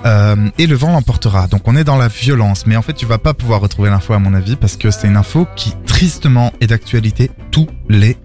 euh, 0.05 0.49
et 0.57 0.67
Le 0.67 0.75
vent 0.75 0.91
l'emportera. 0.91 1.47
Donc 1.47 1.67
on 1.67 1.75
est 1.75 1.83
dans 1.83 1.97
la 1.97 2.07
violence, 2.07 2.65
mais 2.65 2.77
en 2.77 2.81
fait 2.81 2.93
tu 2.93 3.05
vas 3.05 3.17
pas 3.17 3.33
pouvoir 3.33 3.59
retrouver 3.61 3.89
l'info 3.89 4.13
à 4.13 4.19
mon 4.19 4.33
avis 4.33 4.55
parce 4.55 4.77
que 4.77 4.91
c'est 4.91 5.07
une 5.07 5.17
info 5.17 5.45
qui 5.55 5.73
tristement 5.85 6.51
est 6.61 6.67
d'actualité 6.67 7.31
tous 7.51 7.67
les 7.89 8.17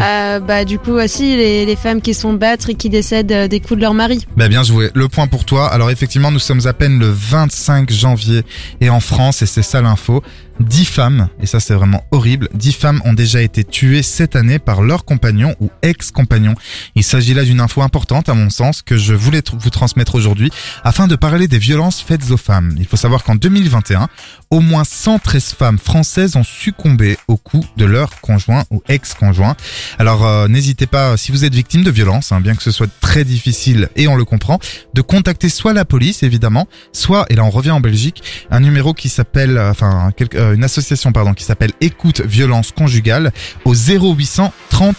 Euh, 0.00 0.40
bah 0.40 0.64
du 0.64 0.78
coup 0.78 0.92
aussi 0.92 1.36
les, 1.36 1.64
les 1.66 1.76
femmes 1.76 2.00
qui 2.00 2.14
se 2.14 2.20
font 2.22 2.34
battre 2.34 2.70
et 2.70 2.74
qui 2.74 2.88
décèdent 2.88 3.32
euh, 3.32 3.48
des 3.48 3.60
coups 3.60 3.76
de 3.76 3.80
leur 3.80 3.94
mari. 3.94 4.26
Bah 4.36 4.48
bien 4.48 4.62
joué. 4.62 4.90
Le 4.94 5.08
point 5.08 5.26
pour 5.26 5.44
toi. 5.44 5.68
Alors 5.68 5.90
effectivement, 5.90 6.30
nous 6.30 6.38
sommes 6.38 6.66
à 6.66 6.72
peine 6.72 6.98
le 6.98 7.08
25 7.08 7.90
janvier 7.90 8.42
et 8.80 8.90
en 8.90 9.00
France, 9.00 9.42
et 9.42 9.46
c'est 9.46 9.62
ça 9.62 9.80
l'info, 9.80 10.22
10 10.60 10.84
femmes, 10.84 11.28
et 11.40 11.46
ça 11.46 11.60
c'est 11.60 11.74
vraiment 11.74 12.04
horrible, 12.10 12.48
10 12.54 12.72
femmes 12.72 13.02
ont 13.04 13.12
déjà 13.14 13.42
été 13.42 13.64
tuées 13.64 14.02
cette 14.02 14.36
année 14.36 14.58
par 14.58 14.82
leur 14.82 15.04
compagnon 15.04 15.54
ou 15.60 15.70
ex-compagnon. 15.82 16.54
Il 16.94 17.02
s'agit 17.04 17.34
là 17.34 17.44
d'une 17.44 17.60
info 17.60 17.82
importante 17.82 18.28
à 18.28 18.34
mon 18.34 18.50
sens 18.50 18.82
que 18.82 18.96
je 18.96 19.14
voulais 19.14 19.42
vous 19.52 19.70
transmettre 19.70 20.14
aujourd'hui 20.14 20.50
afin 20.84 21.06
de 21.08 21.16
parler 21.16 21.48
des 21.48 21.58
violences 21.58 22.00
faites 22.00 22.30
aux 22.30 22.36
femmes. 22.36 22.74
Il 22.78 22.86
faut 22.86 22.96
savoir 22.96 23.24
qu'en 23.24 23.34
2021, 23.34 24.08
au 24.50 24.60
moins 24.60 24.84
113 24.84 25.54
femmes 25.58 25.78
françaises 25.78 26.36
ont 26.36 26.44
succombé 26.44 27.16
au 27.28 27.36
coup 27.36 27.64
de 27.76 27.84
leur 27.84 28.20
conjoint 28.20 28.64
ou 28.70 28.82
ex-conjoint. 28.88 29.56
Alors 29.98 30.26
euh, 30.26 30.48
n'hésitez 30.48 30.86
pas, 30.86 31.16
si 31.16 31.32
vous 31.32 31.44
êtes 31.44 31.54
victime 31.54 31.82
de 31.82 31.90
violences, 31.90 32.32
hein, 32.32 32.40
bien 32.40 32.54
que 32.54 32.62
ce 32.62 32.70
soit 32.70 32.90
très 33.00 33.24
difficile 33.24 33.88
et 33.96 34.06
on 34.08 34.16
le 34.16 34.24
comprend, 34.24 34.58
de 34.94 35.00
contacter 35.02 35.48
soit 35.48 35.72
la 35.72 35.84
police 35.84 36.22
évidemment, 36.22 36.66
soit, 36.92 37.26
et 37.30 37.34
là 37.36 37.44
on 37.44 37.50
revient 37.50 37.70
en 37.70 37.80
Belgique, 37.80 38.22
un 38.50 38.60
numéro 38.60 38.94
qui 38.94 39.08
s'appelle, 39.08 39.56
euh, 39.56 39.70
enfin 39.70 40.12
quelque- 40.16 40.41
euh, 40.42 40.54
une 40.54 40.64
association 40.64 41.12
pardon, 41.12 41.32
qui 41.32 41.44
s'appelle 41.44 41.72
Écoute 41.80 42.20
Violence 42.20 42.72
Conjugale 42.72 43.32
au 43.64 43.74
0800 43.74 44.52
30 44.70 44.96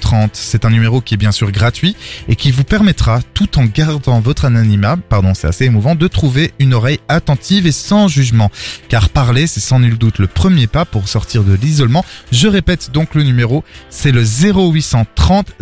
030. 0.00 0.30
C'est 0.34 0.64
un 0.64 0.70
numéro 0.70 1.00
qui 1.00 1.14
est 1.14 1.16
bien 1.16 1.32
sûr 1.32 1.50
gratuit 1.52 1.96
et 2.28 2.36
qui 2.36 2.50
vous 2.50 2.64
permettra, 2.64 3.20
tout 3.34 3.58
en 3.58 3.64
gardant 3.64 4.20
votre 4.20 4.44
anonymat, 4.44 4.96
pardon 5.08 5.34
c'est 5.34 5.46
assez 5.46 5.64
émouvant, 5.64 5.94
de 5.94 6.08
trouver 6.08 6.52
une 6.58 6.74
oreille 6.74 6.98
attentive 7.08 7.66
et 7.66 7.72
sans 7.72 8.08
jugement. 8.08 8.50
Car 8.88 9.08
parler, 9.08 9.46
c'est 9.46 9.60
sans 9.60 9.78
nul 9.78 9.96
doute 9.96 10.18
le 10.18 10.26
premier 10.26 10.66
pas 10.66 10.84
pour 10.84 11.08
sortir 11.08 11.44
de 11.44 11.54
l'isolement. 11.54 12.04
Je 12.32 12.48
répète 12.48 12.90
donc 12.90 13.14
le 13.14 13.22
numéro, 13.22 13.64
c'est 13.90 14.12
le 14.12 14.22
0800 14.24 15.06
30 15.14 15.52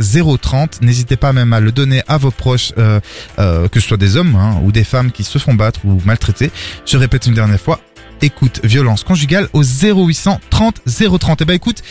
030. 0.40 0.82
N'hésitez 0.82 1.16
pas 1.16 1.32
même 1.32 1.52
à 1.52 1.60
le 1.60 1.72
donner 1.72 2.02
à 2.08 2.16
vos 2.16 2.30
proches, 2.30 2.72
euh, 2.78 3.00
euh, 3.38 3.68
que 3.68 3.80
ce 3.80 3.88
soit 3.88 3.96
des 3.96 4.16
hommes 4.16 4.36
hein, 4.36 4.60
ou 4.64 4.72
des 4.72 4.84
femmes 4.84 5.12
qui 5.12 5.24
se 5.24 5.38
font 5.38 5.54
battre 5.54 5.80
ou 5.84 6.00
maltraiter. 6.04 6.50
Je 6.86 6.96
répète 6.96 7.26
une 7.26 7.34
dernière 7.34 7.60
fois, 7.60 7.80
écoute 8.22 8.60
violence 8.64 9.04
conjugale 9.04 9.48
au 9.52 9.62
0800 9.62 10.40
30 10.50 10.80
030. 11.18 11.40
Et 11.42 11.44
bah 11.44 11.54
écoute, 11.54 11.82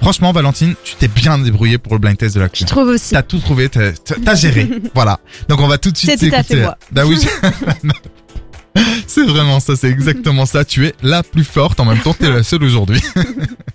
franchement 0.00 0.32
Valentine, 0.32 0.74
tu 0.84 0.94
t'es 0.96 1.08
bien 1.08 1.38
débrouillé 1.38 1.78
pour 1.78 1.92
le 1.94 1.98
blind 1.98 2.16
test 2.16 2.34
de 2.34 2.40
la 2.40 2.48
Je 2.52 2.64
trouve 2.64 2.88
aussi. 2.88 3.12
T'as 3.12 3.22
tout 3.22 3.38
trouvé, 3.38 3.68
t'as 3.68 3.92
t'as- 3.92 4.34
géré. 4.34 4.68
voilà. 4.94 5.20
Donc 5.48 5.60
on 5.60 5.66
va 5.68 5.78
tout 5.78 5.90
de 5.90 5.96
suite 5.96 6.12
C'est 6.18 6.28
tout 6.30 6.34
à 6.34 6.42
fait 6.42 6.62
moi. 6.62 6.76
Bah 6.92 7.04
oui. 7.06 7.18
c'est 9.06 9.24
vraiment 9.26 9.60
ça, 9.60 9.76
c'est 9.76 9.88
exactement 9.90 10.46
ça. 10.46 10.64
Tu 10.64 10.86
es 10.86 10.94
la 11.02 11.22
plus 11.22 11.44
forte. 11.44 11.78
En 11.80 11.84
même 11.84 11.98
temps, 11.98 12.14
t'es 12.14 12.30
la 12.30 12.42
seule 12.42 12.64
aujourd'hui. 12.64 13.00